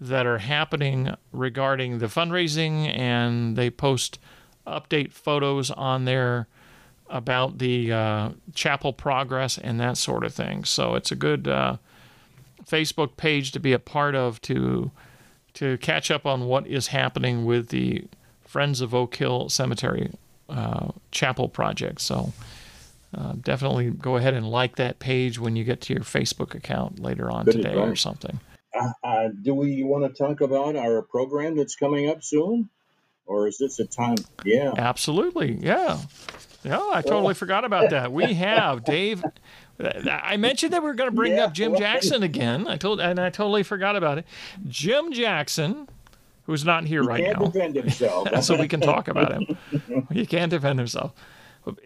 that 0.00 0.26
are 0.26 0.38
happening 0.38 1.14
regarding 1.32 1.98
the 1.98 2.06
fundraising 2.06 2.92
and 2.96 3.56
they 3.56 3.70
post 3.70 4.18
update 4.66 5.12
photos 5.12 5.70
on 5.70 6.04
there 6.04 6.48
about 7.08 7.58
the 7.58 7.92
uh, 7.92 8.30
chapel 8.54 8.92
progress 8.92 9.58
and 9.58 9.78
that 9.78 9.96
sort 9.96 10.24
of 10.24 10.32
thing. 10.32 10.64
So 10.64 10.94
it's 10.94 11.12
a 11.12 11.16
good 11.16 11.46
uh, 11.46 11.76
Facebook 12.64 13.16
page 13.16 13.52
to 13.52 13.60
be 13.60 13.72
a 13.72 13.78
part 13.78 14.14
of 14.14 14.40
to 14.42 14.90
to 15.52 15.76
catch 15.78 16.12
up 16.12 16.26
on 16.26 16.46
what 16.46 16.66
is 16.68 16.88
happening 16.88 17.44
with 17.44 17.68
the 17.68 18.04
Friends 18.44 18.80
of 18.80 18.94
Oak 18.94 19.16
Hill 19.16 19.48
Cemetery 19.48 20.12
uh, 20.48 20.88
Chapel 21.10 21.48
project. 21.48 22.00
So 22.00 22.32
uh, 23.16 23.34
definitely 23.40 23.90
go 23.90 24.16
ahead 24.16 24.34
and 24.34 24.48
like 24.48 24.76
that 24.76 24.98
page 24.98 25.38
when 25.38 25.56
you 25.56 25.64
get 25.64 25.80
to 25.82 25.94
your 25.94 26.02
Facebook 26.02 26.54
account 26.54 27.00
later 27.00 27.30
on 27.30 27.44
Good 27.44 27.56
today 27.56 27.70
advice. 27.70 27.88
or 27.88 27.96
something. 27.96 28.40
Uh, 28.74 28.92
uh, 29.02 29.28
do 29.42 29.54
we 29.54 29.82
want 29.82 30.04
to 30.04 30.16
talk 30.16 30.40
about 30.40 30.76
our 30.76 31.02
program 31.02 31.56
that's 31.56 31.74
coming 31.74 32.08
up 32.08 32.22
soon? 32.22 32.68
Or 33.26 33.46
is 33.46 33.58
this 33.58 33.78
a 33.78 33.84
time? 33.84 34.16
Yeah. 34.44 34.72
Absolutely. 34.76 35.58
Yeah. 35.60 35.98
Yeah, 36.62 36.80
I 36.92 37.00
totally 37.00 37.34
forgot 37.34 37.64
about 37.64 37.90
that. 37.90 38.12
We 38.12 38.34
have 38.34 38.84
Dave. 38.84 39.24
I 39.80 40.36
mentioned 40.36 40.74
that 40.74 40.82
we 40.82 40.90
are 40.90 40.94
going 40.94 41.08
to 41.08 41.16
bring 41.16 41.32
yeah, 41.32 41.44
up 41.44 41.54
Jim 41.54 41.74
Jackson 41.74 42.22
again. 42.22 42.68
I 42.68 42.76
told, 42.76 43.00
and 43.00 43.18
I 43.18 43.30
totally 43.30 43.62
forgot 43.62 43.96
about 43.96 44.18
it. 44.18 44.26
Jim 44.68 45.10
Jackson 45.10 45.88
who's 46.50 46.64
not 46.64 46.84
here 46.84 47.02
he 47.02 47.08
right 47.08 47.24
can't 47.24 47.38
now. 47.38 47.46
defend 47.46 47.76
himself. 47.76 48.28
so 48.44 48.56
we 48.56 48.66
can 48.66 48.80
talk 48.80 49.06
about 49.08 49.32
him. 49.32 49.56
he 50.10 50.26
can't 50.26 50.50
defend 50.50 50.78
himself. 50.78 51.12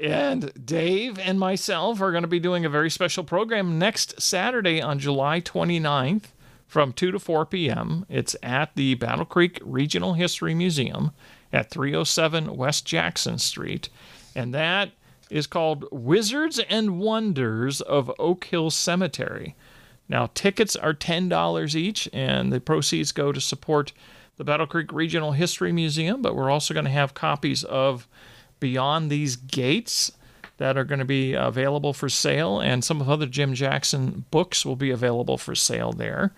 And 0.00 0.52
Dave 0.66 1.18
and 1.18 1.38
myself 1.38 2.00
are 2.00 2.10
going 2.10 2.22
to 2.22 2.28
be 2.28 2.40
doing 2.40 2.64
a 2.64 2.70
very 2.70 2.90
special 2.90 3.24
program 3.24 3.78
next 3.78 4.20
Saturday 4.20 4.80
on 4.80 4.98
July 4.98 5.40
29th 5.40 6.26
from 6.66 6.92
2 6.92 7.12
to 7.12 7.18
4 7.18 7.46
p.m. 7.46 8.06
It's 8.08 8.36
at 8.42 8.74
the 8.74 8.94
Battle 8.94 9.24
Creek 9.24 9.60
Regional 9.62 10.14
History 10.14 10.54
Museum 10.54 11.12
at 11.52 11.70
307 11.70 12.56
West 12.56 12.84
Jackson 12.84 13.38
Street. 13.38 13.88
And 14.34 14.52
that 14.54 14.90
is 15.30 15.46
called 15.46 15.86
Wizards 15.90 16.60
and 16.68 16.98
Wonders 16.98 17.80
of 17.80 18.12
Oak 18.18 18.44
Hill 18.44 18.70
Cemetery. 18.70 19.54
Now, 20.08 20.30
tickets 20.34 20.76
are 20.76 20.92
$10 20.92 21.74
each, 21.74 22.08
and 22.12 22.52
the 22.52 22.60
proceeds 22.60 23.12
go 23.12 23.32
to 23.32 23.40
support 23.40 23.92
the 24.36 24.44
Battle 24.44 24.66
Creek 24.66 24.92
Regional 24.92 25.32
History 25.32 25.72
Museum, 25.72 26.20
but 26.20 26.34
we're 26.34 26.50
also 26.50 26.74
going 26.74 26.84
to 26.84 26.90
have 26.90 27.14
copies 27.14 27.64
of 27.64 28.06
Beyond 28.64 29.10
These 29.10 29.36
Gates 29.36 30.10
that 30.56 30.78
are 30.78 30.84
going 30.84 30.98
to 30.98 31.04
be 31.04 31.34
available 31.34 31.92
for 31.92 32.08
sale, 32.08 32.60
and 32.60 32.82
some 32.82 32.98
of 33.02 33.10
other 33.10 33.26
Jim 33.26 33.52
Jackson 33.52 34.24
books 34.30 34.64
will 34.64 34.74
be 34.74 34.90
available 34.90 35.36
for 35.36 35.54
sale 35.54 35.92
there. 35.92 36.32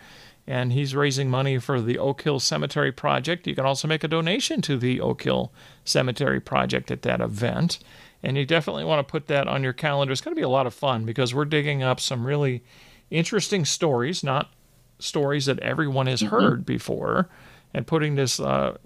And 0.45 0.73
he's 0.73 0.93
raising 0.97 1.31
money 1.31 1.59
for 1.59 1.81
the 1.81 2.01
Oak 2.01 2.23
Hill 2.23 2.41
Cemetery 2.41 2.91
Project. 2.91 3.47
You 3.47 3.55
can 3.55 3.65
also 3.65 3.87
make 3.87 4.03
a 4.03 4.09
donation 4.09 4.61
to 4.63 4.77
the 4.77 5.01
Oak 5.01 5.23
Hill 5.23 5.53
Cemetery 5.85 6.41
Project 6.41 6.91
at 6.91 7.03
that 7.03 7.21
event. 7.21 7.79
And 8.25 8.37
you 8.37 8.45
definitely 8.45 8.83
want 8.83 9.07
to 9.07 9.09
put 9.09 9.29
that 9.29 9.47
on 9.47 9.63
your 9.63 9.73
calendar. 9.73 10.11
It's 10.11 10.21
going 10.21 10.35
to 10.35 10.41
be 10.41 10.43
a 10.43 10.49
lot 10.49 10.67
of 10.67 10.75
fun 10.75 11.05
because 11.05 11.33
we're 11.33 11.45
digging 11.45 11.85
up 11.85 12.01
some 12.01 12.27
really 12.27 12.65
interesting 13.09 13.65
stories, 13.65 14.25
not 14.25 14.51
stories 14.99 15.47
that 15.47 15.61
everyone 15.61 16.09
has 16.09 16.23
mm-hmm. 16.23 16.35
heard 16.35 16.67
before, 16.67 17.29
and 17.73 17.87
putting 17.87 18.17
this 18.17 18.41
uh, 18.41 18.79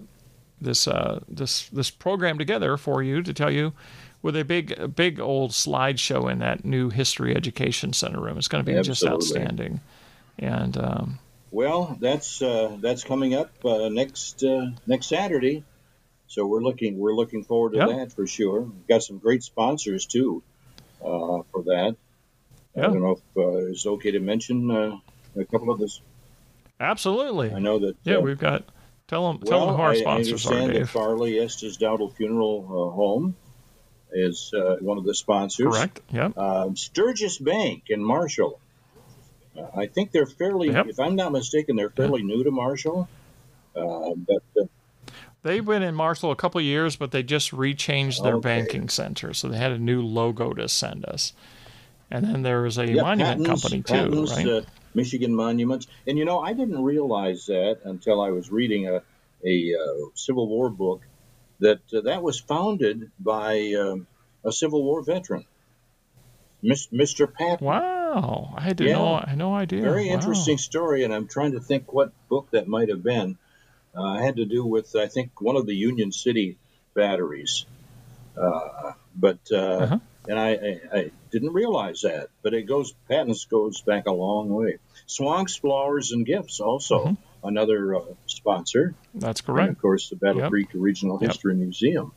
this 0.61 0.87
uh, 0.87 1.19
this 1.27 1.67
this 1.69 1.89
program 1.89 2.37
together 2.37 2.77
for 2.77 3.01
you 3.03 3.21
to 3.23 3.33
tell 3.33 3.51
you 3.51 3.73
with 4.21 4.37
a 4.37 4.45
big 4.45 4.95
big 4.95 5.19
old 5.19 5.51
slideshow 5.51 6.31
in 6.31 6.39
that 6.39 6.63
new 6.63 6.89
history 6.89 7.35
education 7.35 7.93
center 7.93 8.21
room. 8.21 8.37
It's 8.37 8.47
going 8.47 8.63
to 8.63 8.71
be 8.71 8.77
Absolutely. 8.77 8.93
just 8.93 9.05
outstanding. 9.05 9.81
And 10.37 10.77
um, 10.77 11.19
well, 11.51 11.97
that's 11.99 12.41
uh, 12.41 12.77
that's 12.79 13.03
coming 13.03 13.33
up 13.33 13.51
uh, 13.65 13.89
next 13.89 14.43
uh, 14.43 14.67
next 14.87 15.07
Saturday. 15.07 15.63
So 16.27 16.45
we're 16.45 16.61
looking 16.61 16.97
we're 16.97 17.15
looking 17.15 17.43
forward 17.43 17.73
to 17.73 17.79
yep. 17.79 17.89
that 17.89 18.13
for 18.13 18.25
sure. 18.25 18.61
We've 18.61 18.87
got 18.87 19.03
some 19.03 19.17
great 19.17 19.43
sponsors 19.43 20.05
too 20.05 20.43
uh, 21.01 21.41
for 21.51 21.63
that. 21.65 21.95
Yep. 22.75 22.85
I 22.85 22.87
don't 22.87 23.01
know 23.01 23.11
if 23.11 23.37
uh, 23.37 23.71
it's 23.71 23.85
okay 23.85 24.11
to 24.11 24.19
mention 24.19 24.71
a 24.71 25.45
couple 25.45 25.71
of 25.71 25.79
this. 25.79 25.99
Absolutely. 26.79 27.53
I 27.53 27.59
know 27.59 27.79
that. 27.79 27.97
Yeah, 28.03 28.19
we've 28.19 28.39
got 28.39 28.63
Tell 29.11 29.33
them, 29.33 29.41
tell 29.41 29.65
them 29.65 29.75
who 29.75 29.81
our 29.81 29.93
sponsors 29.93 30.45
I 30.45 30.53
understand 30.53 30.71
are, 30.71 30.79
that 30.79 30.87
Farley 30.87 31.37
Estes 31.37 31.75
Dowdle 31.75 32.15
Funeral 32.15 32.63
uh, 32.65 32.95
Home 32.95 33.35
is 34.13 34.53
uh, 34.55 34.77
one 34.77 34.97
of 34.97 35.03
the 35.03 35.13
sponsors. 35.13 35.75
Correct. 35.75 35.99
Yep. 36.13 36.37
Uh, 36.37 36.69
Sturgis 36.75 37.37
Bank 37.37 37.83
in 37.89 38.01
Marshall. 38.01 38.61
Uh, 39.53 39.63
I 39.75 39.87
think 39.87 40.13
they're 40.13 40.25
fairly, 40.25 40.69
yep. 40.69 40.87
if 40.87 40.97
I'm 40.97 41.17
not 41.17 41.33
mistaken, 41.33 41.75
they're 41.75 41.89
fairly 41.89 42.21
yep. 42.21 42.27
new 42.27 42.43
to 42.45 42.51
Marshall. 42.51 43.09
Uh, 43.75 44.11
but 44.15 44.43
uh, 44.57 44.67
They've 45.43 45.65
been 45.65 45.83
in 45.83 45.93
Marshall 45.93 46.31
a 46.31 46.37
couple 46.37 46.61
years, 46.61 46.95
but 46.95 47.11
they 47.11 47.21
just 47.21 47.51
rechanged 47.51 48.23
their 48.23 48.35
okay. 48.35 48.61
banking 48.61 48.87
center, 48.87 49.33
so 49.33 49.49
they 49.49 49.57
had 49.57 49.73
a 49.73 49.77
new 49.77 50.01
logo 50.01 50.53
to 50.53 50.69
send 50.69 51.03
us. 51.03 51.33
And 52.09 52.23
then 52.23 52.43
there 52.43 52.61
was 52.61 52.77
a 52.77 52.87
yep, 52.87 53.03
monument 53.03 53.45
company 53.45 53.81
too, 53.81 54.25
right? 54.25 54.65
Michigan 54.93 55.33
monuments. 55.33 55.87
And 56.07 56.17
you 56.17 56.25
know, 56.25 56.39
I 56.39 56.53
didn't 56.53 56.83
realize 56.83 57.45
that 57.47 57.79
until 57.83 58.21
I 58.21 58.29
was 58.31 58.51
reading 58.51 58.87
a, 58.87 59.01
a 59.45 59.75
uh, 59.75 60.05
Civil 60.15 60.47
War 60.47 60.69
book 60.69 61.01
that 61.59 61.79
uh, 61.93 62.01
that 62.01 62.21
was 62.23 62.39
founded 62.39 63.11
by 63.19 63.73
um, 63.73 64.07
a 64.43 64.51
Civil 64.51 64.83
War 64.83 65.03
veteran, 65.03 65.45
Mr. 66.63 67.31
Patton. 67.31 67.65
Wow, 67.65 68.53
I 68.57 68.61
had 68.61 68.79
yeah. 68.79 68.93
no, 68.93 69.13
I 69.15 69.29
had 69.29 69.37
no 69.37 69.53
idea. 69.53 69.81
Very 69.81 70.07
wow. 70.07 70.15
interesting 70.15 70.57
story, 70.57 71.03
and 71.03 71.13
I'm 71.13 71.27
trying 71.27 71.53
to 71.53 71.59
think 71.59 71.91
what 71.93 72.11
book 72.29 72.47
that 72.51 72.67
might 72.67 72.89
have 72.89 73.03
been. 73.03 73.37
Uh, 73.93 74.17
had 74.19 74.37
to 74.37 74.45
do 74.45 74.65
with, 74.65 74.95
I 74.95 75.07
think, 75.07 75.41
one 75.41 75.57
of 75.57 75.65
the 75.65 75.75
Union 75.75 76.13
City 76.13 76.57
batteries. 76.93 77.65
Uh, 78.37 78.93
but 79.13 79.39
uh, 79.51 79.57
uh-huh 79.57 79.99
and 80.27 80.39
I, 80.39 80.49
I, 80.51 80.79
I, 80.93 81.11
didn't 81.31 81.53
realize 81.53 82.01
that. 82.01 82.29
But 82.41 82.53
it 82.53 82.63
goes 82.63 82.93
patents 83.09 83.45
goes 83.45 83.81
back 83.81 84.05
a 84.07 84.11
long 84.11 84.49
way. 84.49 84.77
Swanks 85.05 85.55
Flowers 85.55 86.11
and 86.11 86.25
Gifts 86.25 86.59
also 86.59 87.05
mm-hmm. 87.05 87.47
another 87.47 87.95
uh, 87.95 88.01
sponsor. 88.27 88.93
That's 89.15 89.41
correct. 89.41 89.67
And 89.67 89.75
of 89.75 89.81
course, 89.81 90.09
the 90.09 90.15
Battle 90.15 90.41
yep. 90.41 90.49
Creek 90.49 90.69
Regional 90.73 91.17
yep. 91.21 91.31
History 91.31 91.55
Museum. 91.55 92.11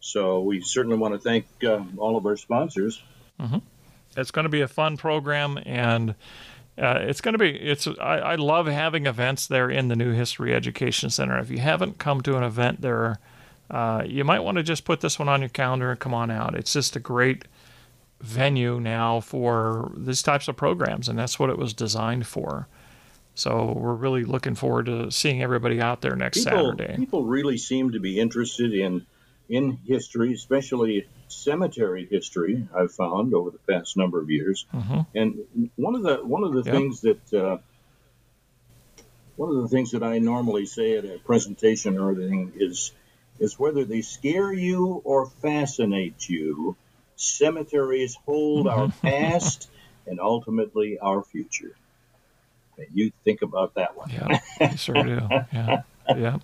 So 0.00 0.42
we 0.42 0.60
certainly 0.60 0.98
want 0.98 1.14
to 1.14 1.20
thank 1.20 1.46
uh, 1.64 1.82
all 1.96 2.16
of 2.16 2.26
our 2.26 2.36
sponsors. 2.36 3.02
Mm-hmm. 3.40 3.58
It's 4.16 4.30
going 4.30 4.44
to 4.44 4.50
be 4.50 4.60
a 4.60 4.68
fun 4.68 4.96
program, 4.96 5.58
and 5.64 6.10
uh, 6.78 6.98
it's 7.00 7.20
going 7.20 7.32
to 7.32 7.38
be. 7.38 7.50
It's. 7.50 7.86
I, 7.86 8.18
I 8.18 8.34
love 8.36 8.66
having 8.66 9.06
events 9.06 9.46
there 9.46 9.70
in 9.70 9.88
the 9.88 9.96
new 9.96 10.12
History 10.12 10.54
Education 10.54 11.10
Center. 11.10 11.38
If 11.38 11.50
you 11.50 11.58
haven't 11.58 11.98
come 11.98 12.20
to 12.22 12.36
an 12.36 12.42
event 12.42 12.80
there 12.80 13.18
uh, 13.70 14.04
you 14.06 14.24
might 14.24 14.40
want 14.40 14.56
to 14.56 14.62
just 14.62 14.84
put 14.84 15.00
this 15.00 15.18
one 15.18 15.28
on 15.28 15.40
your 15.40 15.48
calendar 15.48 15.90
and 15.90 16.00
come 16.00 16.14
on 16.14 16.30
out. 16.30 16.54
It's 16.54 16.72
just 16.72 16.96
a 16.96 17.00
great 17.00 17.44
venue 18.20 18.80
now 18.80 19.20
for 19.20 19.92
these 19.96 20.22
types 20.22 20.48
of 20.48 20.56
programs, 20.56 21.08
and 21.08 21.18
that's 21.18 21.38
what 21.38 21.50
it 21.50 21.58
was 21.58 21.72
designed 21.72 22.26
for. 22.26 22.68
So 23.34 23.72
we're 23.76 23.94
really 23.94 24.24
looking 24.24 24.54
forward 24.54 24.86
to 24.86 25.10
seeing 25.10 25.42
everybody 25.42 25.80
out 25.80 26.00
there 26.02 26.14
next 26.14 26.38
people, 26.44 26.72
Saturday. 26.74 26.96
People 26.96 27.24
really 27.24 27.58
seem 27.58 27.92
to 27.92 28.00
be 28.00 28.18
interested 28.20 28.72
in 28.72 29.06
in 29.48 29.78
history, 29.86 30.32
especially 30.32 31.06
cemetery 31.28 32.06
history. 32.10 32.66
I've 32.74 32.92
found 32.92 33.34
over 33.34 33.50
the 33.50 33.58
past 33.58 33.96
number 33.96 34.20
of 34.20 34.30
years, 34.30 34.66
mm-hmm. 34.72 35.00
and 35.14 35.70
one 35.76 35.94
of 35.96 36.02
the 36.02 36.16
one 36.24 36.44
of 36.44 36.52
the 36.52 36.62
yep. 36.62 36.74
things 36.74 37.00
that 37.00 37.32
uh, 37.34 37.58
one 39.36 39.54
of 39.54 39.62
the 39.62 39.68
things 39.68 39.90
that 39.90 40.02
I 40.02 40.18
normally 40.18 40.66
say 40.66 40.96
at 40.96 41.04
a 41.04 41.18
presentation 41.18 41.98
or 41.98 42.12
anything 42.12 42.52
is 42.56 42.92
is 43.38 43.58
whether 43.58 43.84
they 43.84 44.00
scare 44.00 44.52
you 44.52 45.02
or 45.04 45.26
fascinate 45.26 46.28
you. 46.28 46.76
Cemeteries 47.16 48.16
hold 48.26 48.66
our 48.66 48.92
past 49.02 49.68
and 50.06 50.20
ultimately 50.20 50.98
our 50.98 51.22
future. 51.22 51.76
And 52.76 52.86
you 52.92 53.12
think 53.24 53.42
about 53.42 53.74
that 53.74 53.96
one. 53.96 54.10
Yeah, 54.10 54.40
I 54.60 54.74
sure 54.74 55.02
do. 55.02 55.20
Yeah, 55.52 55.82
yeah. 56.08 56.38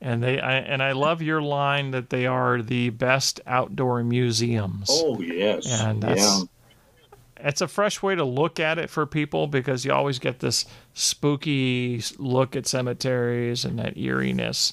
And 0.00 0.22
they 0.22 0.40
I, 0.40 0.54
and 0.54 0.82
I 0.82 0.92
love 0.92 1.20
your 1.20 1.42
line 1.42 1.90
that 1.90 2.10
they 2.10 2.26
are 2.26 2.62
the 2.62 2.90
best 2.90 3.40
outdoor 3.46 4.02
museums. 4.04 4.88
Oh 4.90 5.20
yes, 5.20 5.66
and 5.82 6.02
that's 6.02 6.20
yeah. 6.20 7.48
it's 7.48 7.60
a 7.60 7.68
fresh 7.68 8.02
way 8.02 8.14
to 8.14 8.24
look 8.24 8.60
at 8.60 8.78
it 8.78 8.88
for 8.88 9.04
people 9.04 9.46
because 9.46 9.84
you 9.84 9.92
always 9.92 10.18
get 10.18 10.38
this 10.38 10.64
spooky 10.94 12.02
look 12.18 12.54
at 12.54 12.66
cemeteries 12.66 13.64
and 13.64 13.78
that 13.78 13.96
eeriness. 13.96 14.72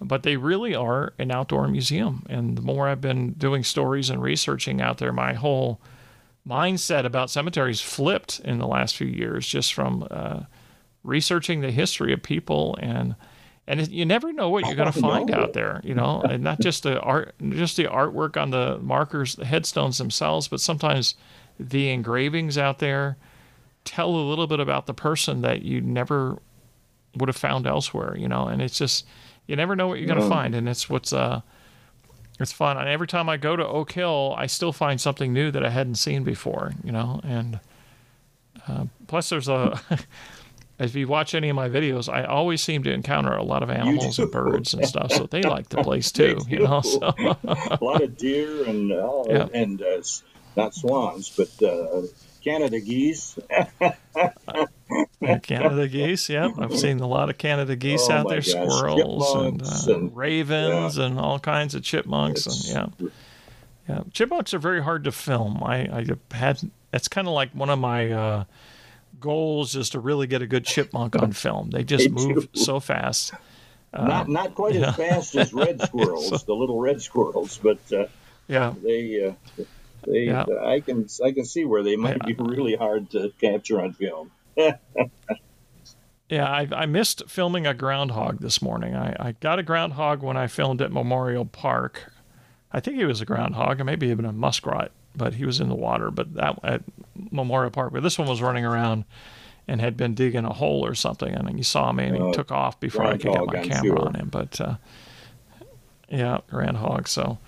But 0.00 0.22
they 0.22 0.36
really 0.36 0.74
are 0.74 1.12
an 1.18 1.30
outdoor 1.30 1.68
museum. 1.68 2.24
And 2.28 2.56
the 2.56 2.62
more 2.62 2.88
I've 2.88 3.00
been 3.00 3.32
doing 3.32 3.64
stories 3.64 4.10
and 4.10 4.22
researching 4.22 4.80
out 4.80 4.98
there, 4.98 5.12
my 5.12 5.34
whole 5.34 5.80
mindset 6.48 7.04
about 7.04 7.30
cemeteries 7.30 7.80
flipped 7.80 8.40
in 8.40 8.58
the 8.58 8.66
last 8.66 8.96
few 8.96 9.06
years 9.06 9.46
just 9.46 9.74
from 9.74 10.06
uh, 10.10 10.40
researching 11.02 11.60
the 11.60 11.70
history 11.70 12.12
of 12.12 12.22
people. 12.22 12.78
And 12.80 13.16
and 13.66 13.80
it, 13.80 13.90
you 13.90 14.06
never 14.06 14.32
know 14.32 14.48
what 14.48 14.64
you're 14.64 14.74
going 14.74 14.90
to 14.90 15.00
find 15.00 15.30
out 15.30 15.52
there, 15.52 15.82
you 15.84 15.94
know, 15.94 16.22
and 16.28 16.42
not 16.42 16.58
just 16.58 16.84
the 16.84 16.98
art, 17.00 17.34
just 17.50 17.76
the 17.76 17.84
artwork 17.84 18.40
on 18.40 18.50
the 18.50 18.78
markers, 18.78 19.36
the 19.36 19.44
headstones 19.44 19.98
themselves, 19.98 20.48
but 20.48 20.60
sometimes 20.60 21.14
the 21.60 21.90
engravings 21.90 22.56
out 22.56 22.78
there 22.78 23.18
tell 23.84 24.08
a 24.08 24.28
little 24.28 24.46
bit 24.46 24.58
about 24.58 24.86
the 24.86 24.94
person 24.94 25.42
that 25.42 25.62
you 25.62 25.82
never 25.82 26.38
would 27.16 27.28
have 27.28 27.36
found 27.36 27.66
elsewhere, 27.66 28.16
you 28.16 28.28
know, 28.28 28.46
and 28.46 28.62
it's 28.62 28.78
just 28.78 29.06
you 29.48 29.56
never 29.56 29.74
know 29.74 29.88
what 29.88 29.98
you're 29.98 30.06
going 30.06 30.20
to 30.20 30.28
find, 30.28 30.54
and 30.54 30.68
it's 30.68 30.88
what's 30.88 31.12
uh, 31.12 31.40
it's 32.38 32.52
fun. 32.52 32.76
And 32.76 32.88
every 32.88 33.08
time 33.08 33.28
I 33.28 33.36
go 33.36 33.56
to 33.56 33.66
Oak 33.66 33.90
Hill, 33.90 34.34
I 34.38 34.46
still 34.46 34.72
find 34.72 35.00
something 35.00 35.32
new 35.32 35.50
that 35.50 35.64
I 35.64 35.70
hadn't 35.70 35.96
seen 35.96 36.22
before, 36.22 36.74
you 36.84 36.92
know, 36.92 37.20
and 37.24 37.58
uh, 38.68 38.84
plus 39.08 39.30
there's 39.30 39.48
a 39.48 39.80
if 40.78 40.94
you 40.94 41.08
watch 41.08 41.34
any 41.34 41.48
of 41.48 41.56
my 41.56 41.68
videos, 41.68 42.12
I 42.12 42.24
always 42.24 42.62
seem 42.62 42.84
to 42.84 42.92
encounter 42.92 43.32
a 43.32 43.42
lot 43.42 43.62
of 43.62 43.70
animals 43.70 44.18
and 44.18 44.30
birds 44.30 44.74
and 44.74 44.86
stuff, 44.86 45.12
so 45.12 45.26
they 45.26 45.42
like 45.42 45.70
the 45.70 45.82
place 45.82 46.12
too. 46.12 46.38
You 46.46 46.60
know, 46.60 46.80
so. 46.82 47.00
a 47.44 47.78
lot 47.80 48.02
of 48.02 48.16
deer 48.16 48.64
and 48.64 48.92
uh, 48.92 49.24
yeah. 49.28 49.48
and 49.52 49.82
uh, 49.82 50.02
not 50.56 50.74
swans, 50.74 51.30
but 51.30 51.50
uh, 51.66 52.02
Canada 52.38 52.80
geese. 52.80 53.38
Canada 55.42 55.88
geese, 55.88 56.28
yep. 56.28 56.52
I've 56.58 56.78
seen 56.78 57.00
a 57.00 57.06
lot 57.06 57.30
of 57.30 57.38
Canada 57.38 57.76
geese 57.76 58.06
oh 58.08 58.12
out 58.12 58.28
there, 58.28 58.40
gosh. 58.40 58.48
squirrels 58.48 59.34
and, 59.34 59.62
uh, 59.62 59.94
and, 59.94 60.16
ravens 60.16 60.96
yeah. 60.96 61.04
and 61.04 61.18
all 61.18 61.38
kinds 61.38 61.74
of 61.74 61.82
chipmunks 61.82 62.46
it's, 62.46 62.72
and 62.72 62.92
yeah. 62.98 63.08
Yeah, 63.88 64.02
chipmunks 64.12 64.52
are 64.52 64.58
very 64.58 64.82
hard 64.82 65.04
to 65.04 65.12
film. 65.12 65.62
I, 65.62 65.88
I 65.88 66.06
had 66.36 66.60
it's 66.92 67.08
kind 67.08 67.26
of 67.26 67.32
like 67.32 67.52
one 67.52 67.70
of 67.70 67.78
my 67.78 68.12
uh, 68.12 68.44
goals 69.18 69.76
is 69.76 69.90
to 69.90 70.00
really 70.00 70.26
get 70.26 70.42
a 70.42 70.46
good 70.46 70.64
chipmunk 70.64 71.16
on 71.16 71.32
film. 71.32 71.70
They 71.70 71.84
just 71.84 72.10
move 72.10 72.48
so 72.54 72.80
fast. 72.80 73.32
Uh, 73.92 74.06
not 74.06 74.28
not 74.28 74.54
quite 74.54 74.76
as 74.76 74.94
fast 74.94 75.34
as 75.36 75.54
red 75.54 75.80
squirrels, 75.86 76.28
so, 76.28 76.36
the 76.36 76.54
little 76.54 76.78
red 76.78 77.00
squirrels, 77.00 77.58
but 77.62 77.78
uh, 77.92 78.06
yeah, 78.46 78.74
they 78.82 79.24
uh, 79.58 79.62
they 80.10 80.24
yeah. 80.24 80.44
I 80.62 80.80
can 80.80 81.06
I 81.24 81.32
can 81.32 81.44
see 81.44 81.64
where 81.64 81.82
they 81.82 81.96
might 81.96 82.24
be 82.24 82.34
really 82.38 82.76
hard 82.76 83.10
to 83.10 83.32
capture 83.40 83.80
on 83.80 83.92
film. 83.92 84.30
yeah, 86.28 86.50
I, 86.50 86.68
I 86.72 86.86
missed 86.86 87.28
filming 87.28 87.66
a 87.66 87.74
groundhog 87.74 88.40
this 88.40 88.60
morning. 88.60 88.96
I, 88.96 89.16
I 89.18 89.32
got 89.32 89.58
a 89.58 89.62
groundhog 89.62 90.22
when 90.22 90.36
I 90.36 90.46
filmed 90.46 90.82
at 90.82 90.90
Memorial 90.90 91.44
Park. 91.44 92.12
I 92.72 92.80
think 92.80 92.96
he 92.96 93.04
was 93.04 93.20
a 93.20 93.24
groundhog, 93.24 93.80
and 93.80 93.86
maybe 93.86 94.08
even 94.08 94.24
a 94.24 94.32
muskrat 94.32 94.92
but 95.18 95.34
he 95.34 95.44
was 95.44 95.60
in 95.60 95.68
the 95.68 95.74
water. 95.74 96.10
But 96.10 96.34
that 96.34 96.58
at 96.62 96.82
Memorial 97.30 97.70
Park, 97.70 97.92
but 97.92 98.02
this 98.02 98.18
one 98.18 98.28
was 98.28 98.40
running 98.40 98.64
around 98.64 99.04
and 99.66 99.82
had 99.82 99.96
been 99.98 100.14
digging 100.14 100.44
a 100.44 100.52
hole 100.52 100.86
or 100.86 100.94
something, 100.94 101.34
and 101.34 101.56
he 101.56 101.62
saw 101.62 101.92
me 101.92 102.04
and 102.04 102.16
he 102.16 102.22
uh, 102.22 102.32
took 102.32 102.50
off 102.50 102.80
before 102.80 103.04
I 103.04 103.18
could 103.18 103.32
get 103.32 103.46
my 103.46 103.62
camera 103.66 103.82
sure. 103.82 104.06
on 104.06 104.14
him. 104.14 104.28
But 104.30 104.58
uh, 104.60 104.76
yeah, 106.08 106.38
groundhog. 106.48 107.08
So. 107.08 107.38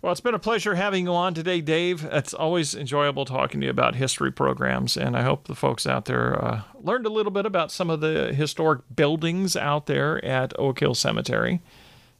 Well, 0.00 0.12
it's 0.12 0.20
been 0.20 0.34
a 0.34 0.38
pleasure 0.38 0.76
having 0.76 1.06
you 1.06 1.12
on 1.12 1.34
today, 1.34 1.60
Dave. 1.60 2.04
It's 2.04 2.32
always 2.32 2.74
enjoyable 2.76 3.24
talking 3.24 3.60
to 3.60 3.66
you 3.66 3.70
about 3.70 3.96
history 3.96 4.30
programs, 4.30 4.96
and 4.96 5.16
I 5.16 5.22
hope 5.22 5.48
the 5.48 5.56
folks 5.56 5.88
out 5.88 6.04
there 6.04 6.42
uh, 6.42 6.62
learned 6.80 7.06
a 7.06 7.10
little 7.10 7.32
bit 7.32 7.46
about 7.46 7.72
some 7.72 7.90
of 7.90 8.00
the 8.00 8.32
historic 8.32 8.82
buildings 8.94 9.56
out 9.56 9.86
there 9.86 10.24
at 10.24 10.56
Oak 10.56 10.78
Hill 10.78 10.94
Cemetery. 10.94 11.60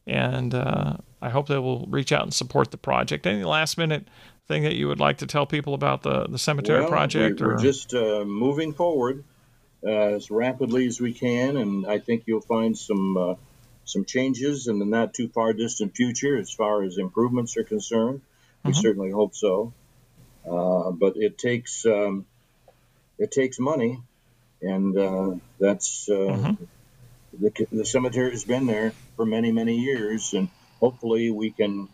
And 0.08 0.54
uh, 0.54 0.96
I 1.22 1.28
hope 1.28 1.46
they 1.46 1.58
will 1.58 1.86
reach 1.86 2.10
out 2.10 2.22
and 2.22 2.34
support 2.34 2.72
the 2.72 2.78
project. 2.78 3.26
Any 3.26 3.44
last 3.44 3.78
minute 3.78 4.08
thing 4.48 4.64
that 4.64 4.74
you 4.74 4.88
would 4.88 4.98
like 4.98 5.18
to 5.18 5.26
tell 5.26 5.46
people 5.46 5.74
about 5.74 6.02
the, 6.02 6.26
the 6.26 6.38
cemetery 6.38 6.80
well, 6.80 6.88
project? 6.88 7.40
We're 7.40 7.54
or? 7.54 7.58
just 7.58 7.94
uh, 7.94 8.24
moving 8.24 8.72
forward 8.72 9.22
uh, 9.86 10.16
as 10.16 10.32
rapidly 10.32 10.86
as 10.88 11.00
we 11.00 11.12
can, 11.12 11.56
and 11.56 11.86
I 11.86 12.00
think 12.00 12.24
you'll 12.26 12.40
find 12.40 12.76
some 12.76 13.16
uh, 13.16 13.34
some 13.88 14.04
changes 14.04 14.68
in 14.68 14.78
the 14.78 14.84
not 14.84 15.14
too 15.14 15.28
far 15.28 15.52
distant 15.52 15.96
future 15.96 16.36
as 16.38 16.52
far 16.52 16.82
as 16.82 16.98
improvements 16.98 17.56
are 17.56 17.64
concerned. 17.64 18.20
We 18.64 18.72
mm-hmm. 18.72 18.80
certainly 18.80 19.10
hope 19.10 19.34
so, 19.34 19.72
uh, 20.48 20.90
but 20.90 21.16
it 21.16 21.38
takes 21.38 21.86
um, 21.86 22.26
it 23.18 23.30
takes 23.30 23.58
money, 23.58 24.00
and 24.62 24.96
uh, 24.96 25.34
that's 25.58 26.08
uh, 26.08 26.12
mm-hmm. 26.12 26.64
the, 27.40 27.66
the 27.72 27.84
cemetery 27.84 28.30
has 28.32 28.44
been 28.44 28.66
there 28.66 28.92
for 29.16 29.24
many 29.24 29.52
many 29.52 29.78
years, 29.78 30.34
and 30.34 30.48
hopefully 30.80 31.30
we 31.30 31.50
can 31.50 31.88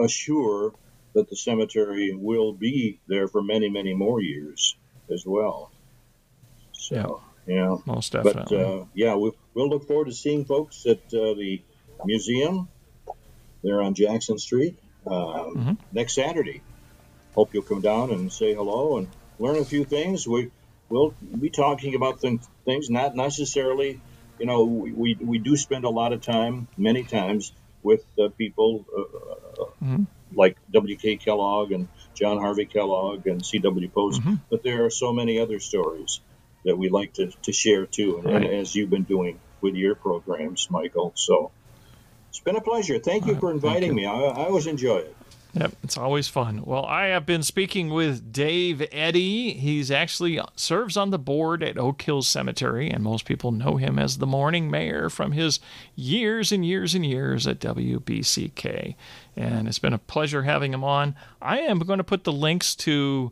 assure 0.00 0.72
that 1.14 1.30
the 1.30 1.36
cemetery 1.36 2.14
will 2.14 2.52
be 2.52 2.98
there 3.06 3.28
for 3.28 3.42
many, 3.42 3.68
many 3.68 3.94
more 3.94 4.20
years 4.20 4.76
as 5.12 5.24
well. 5.24 5.70
So, 6.72 7.22
yeah, 7.46 7.54
you 7.54 7.60
know, 7.60 7.82
most 7.86 8.12
definitely. 8.12 8.56
But 8.56 8.66
uh, 8.66 8.84
yeah, 8.94 9.14
we, 9.14 9.30
will 9.54 9.68
look 9.68 9.86
forward 9.86 10.06
to 10.06 10.12
seeing 10.12 10.44
folks 10.44 10.84
at 10.86 10.98
uh, 11.14 11.34
the 11.34 11.62
museum 12.04 12.68
there 13.62 13.82
on 13.82 13.94
Jackson 13.94 14.38
Street 14.38 14.78
uh, 15.06 15.10
mm-hmm. 15.10 15.72
next 15.92 16.14
Saturday. 16.14 16.62
Hope 17.34 17.54
you'll 17.54 17.62
come 17.62 17.80
down 17.80 18.10
and 18.10 18.32
say 18.32 18.54
hello 18.54 18.98
and 18.98 19.08
learn 19.38 19.56
a 19.56 19.64
few 19.64 19.84
things. 19.84 20.26
We 20.26 20.50
will 20.88 21.14
be 21.40 21.50
talking 21.50 21.94
about 21.94 22.20
th- 22.20 22.40
things, 22.64 22.90
not 22.90 23.16
necessarily. 23.16 24.00
You 24.38 24.46
know, 24.46 24.64
we, 24.64 24.92
we, 24.92 25.14
we 25.20 25.38
do 25.38 25.56
spend 25.56 25.84
a 25.84 25.90
lot 25.90 26.12
of 26.12 26.20
time, 26.20 26.68
many 26.76 27.04
times, 27.04 27.52
with 27.82 28.04
uh, 28.18 28.28
people 28.36 28.84
uh, 28.96 29.64
mm-hmm 29.84 30.04
like 30.36 30.56
W.K. 30.72 31.16
Kellogg 31.16 31.72
and 31.72 31.88
John 32.14 32.38
Harvey 32.38 32.66
Kellogg 32.66 33.26
and 33.26 33.44
C.W. 33.44 33.88
Post, 33.88 34.20
mm-hmm. 34.20 34.34
but 34.50 34.62
there 34.62 34.84
are 34.84 34.90
so 34.90 35.12
many 35.12 35.38
other 35.40 35.60
stories 35.60 36.20
that 36.64 36.76
we 36.76 36.88
like 36.88 37.14
to, 37.14 37.30
to 37.42 37.52
share 37.52 37.86
too, 37.86 38.18
and, 38.18 38.26
right. 38.26 38.36
and, 38.36 38.46
as 38.46 38.74
you've 38.74 38.90
been 38.90 39.04
doing 39.04 39.40
with 39.64 39.74
your 39.74 39.96
programs, 39.96 40.70
Michael. 40.70 41.12
So 41.16 41.50
it's 42.28 42.38
been 42.38 42.54
a 42.54 42.60
pleasure. 42.60 42.98
Thank 43.00 43.26
you 43.26 43.34
uh, 43.34 43.40
for 43.40 43.50
inviting 43.50 43.90
you. 43.90 43.94
me. 43.94 44.06
I, 44.06 44.12
I 44.12 44.44
always 44.44 44.68
enjoy 44.68 44.98
it. 44.98 45.16
Yep, 45.54 45.72
it's 45.84 45.96
always 45.96 46.26
fun. 46.26 46.64
Well, 46.64 46.84
I 46.84 47.06
have 47.06 47.24
been 47.24 47.44
speaking 47.44 47.88
with 47.88 48.32
Dave 48.32 48.82
Eddy. 48.90 49.52
He's 49.52 49.88
actually 49.88 50.36
uh, 50.38 50.46
serves 50.56 50.96
on 50.96 51.10
the 51.10 51.18
board 51.18 51.62
at 51.62 51.78
Oak 51.78 52.02
Hills 52.02 52.26
Cemetery, 52.26 52.90
and 52.90 53.04
most 53.04 53.24
people 53.24 53.52
know 53.52 53.76
him 53.76 53.96
as 53.98 54.18
the 54.18 54.26
morning 54.26 54.68
mayor 54.68 55.08
from 55.08 55.30
his 55.30 55.60
years 55.94 56.50
and 56.50 56.66
years 56.66 56.94
and 56.94 57.06
years 57.06 57.46
at 57.46 57.60
WBCK. 57.60 58.96
And 59.36 59.68
it's 59.68 59.78
been 59.78 59.92
a 59.92 59.98
pleasure 59.98 60.42
having 60.42 60.74
him 60.74 60.82
on. 60.82 61.14
I 61.40 61.60
am 61.60 61.78
going 61.78 61.98
to 61.98 62.04
put 62.04 62.24
the 62.24 62.32
links 62.32 62.74
to 62.76 63.30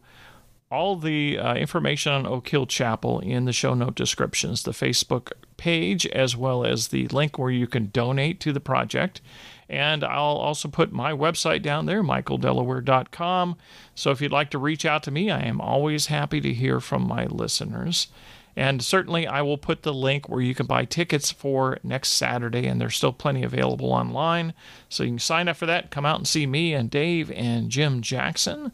all 0.72 0.96
the 0.96 1.38
uh, 1.38 1.54
information 1.54 2.12
on 2.12 2.26
Oak 2.26 2.48
Hill 2.48 2.66
Chapel 2.66 3.20
in 3.20 3.44
the 3.44 3.52
show 3.52 3.74
note 3.74 3.94
descriptions, 3.94 4.62
the 4.62 4.70
Facebook 4.70 5.32
page, 5.58 6.06
as 6.06 6.34
well 6.34 6.64
as 6.64 6.88
the 6.88 7.06
link 7.08 7.38
where 7.38 7.50
you 7.50 7.66
can 7.66 7.90
donate 7.92 8.40
to 8.40 8.52
the 8.52 8.60
project. 8.60 9.20
And 9.68 10.02
I'll 10.02 10.36
also 10.36 10.68
put 10.68 10.90
my 10.90 11.12
website 11.12 11.62
down 11.62 11.86
there, 11.86 12.02
michaeldelaware.com. 12.02 13.56
So 13.94 14.10
if 14.10 14.20
you'd 14.20 14.32
like 14.32 14.50
to 14.50 14.58
reach 14.58 14.86
out 14.86 15.02
to 15.04 15.10
me, 15.10 15.30
I 15.30 15.40
am 15.40 15.60
always 15.60 16.06
happy 16.06 16.40
to 16.40 16.52
hear 16.52 16.80
from 16.80 17.06
my 17.06 17.26
listeners. 17.26 18.08
And 18.54 18.82
certainly, 18.82 19.26
I 19.26 19.40
will 19.40 19.56
put 19.56 19.82
the 19.82 19.94
link 19.94 20.28
where 20.28 20.42
you 20.42 20.54
can 20.54 20.66
buy 20.66 20.84
tickets 20.84 21.30
for 21.30 21.78
next 21.82 22.10
Saturday, 22.10 22.66
and 22.66 22.78
there's 22.80 22.96
still 22.96 23.12
plenty 23.12 23.42
available 23.44 23.92
online. 23.92 24.52
So 24.90 25.04
you 25.04 25.10
can 25.10 25.18
sign 25.18 25.48
up 25.48 25.56
for 25.56 25.66
that, 25.66 25.90
come 25.90 26.04
out 26.04 26.18
and 26.18 26.28
see 26.28 26.46
me 26.46 26.74
and 26.74 26.90
Dave 26.90 27.30
and 27.30 27.70
Jim 27.70 28.02
Jackson. 28.02 28.72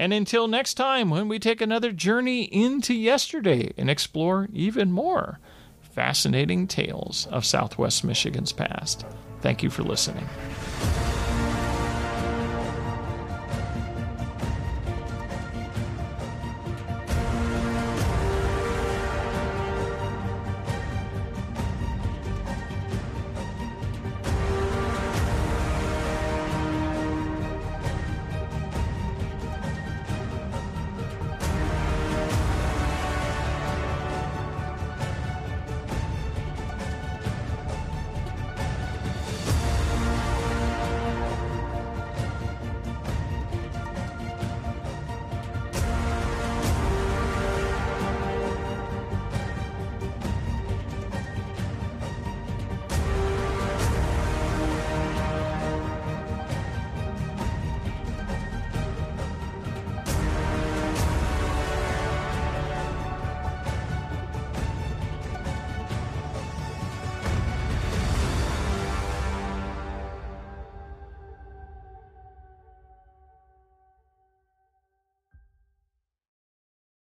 And 0.00 0.14
until 0.14 0.48
next 0.48 0.74
time, 0.74 1.10
when 1.10 1.28
we 1.28 1.38
take 1.38 1.60
another 1.60 1.92
journey 1.92 2.44
into 2.44 2.94
yesterday 2.94 3.74
and 3.76 3.90
explore 3.90 4.48
even 4.50 4.90
more 4.90 5.40
fascinating 5.82 6.66
tales 6.66 7.26
of 7.26 7.44
Southwest 7.44 8.02
Michigan's 8.02 8.50
past. 8.50 9.04
Thank 9.42 9.62
you 9.62 9.68
for 9.68 9.82
listening. 9.82 10.26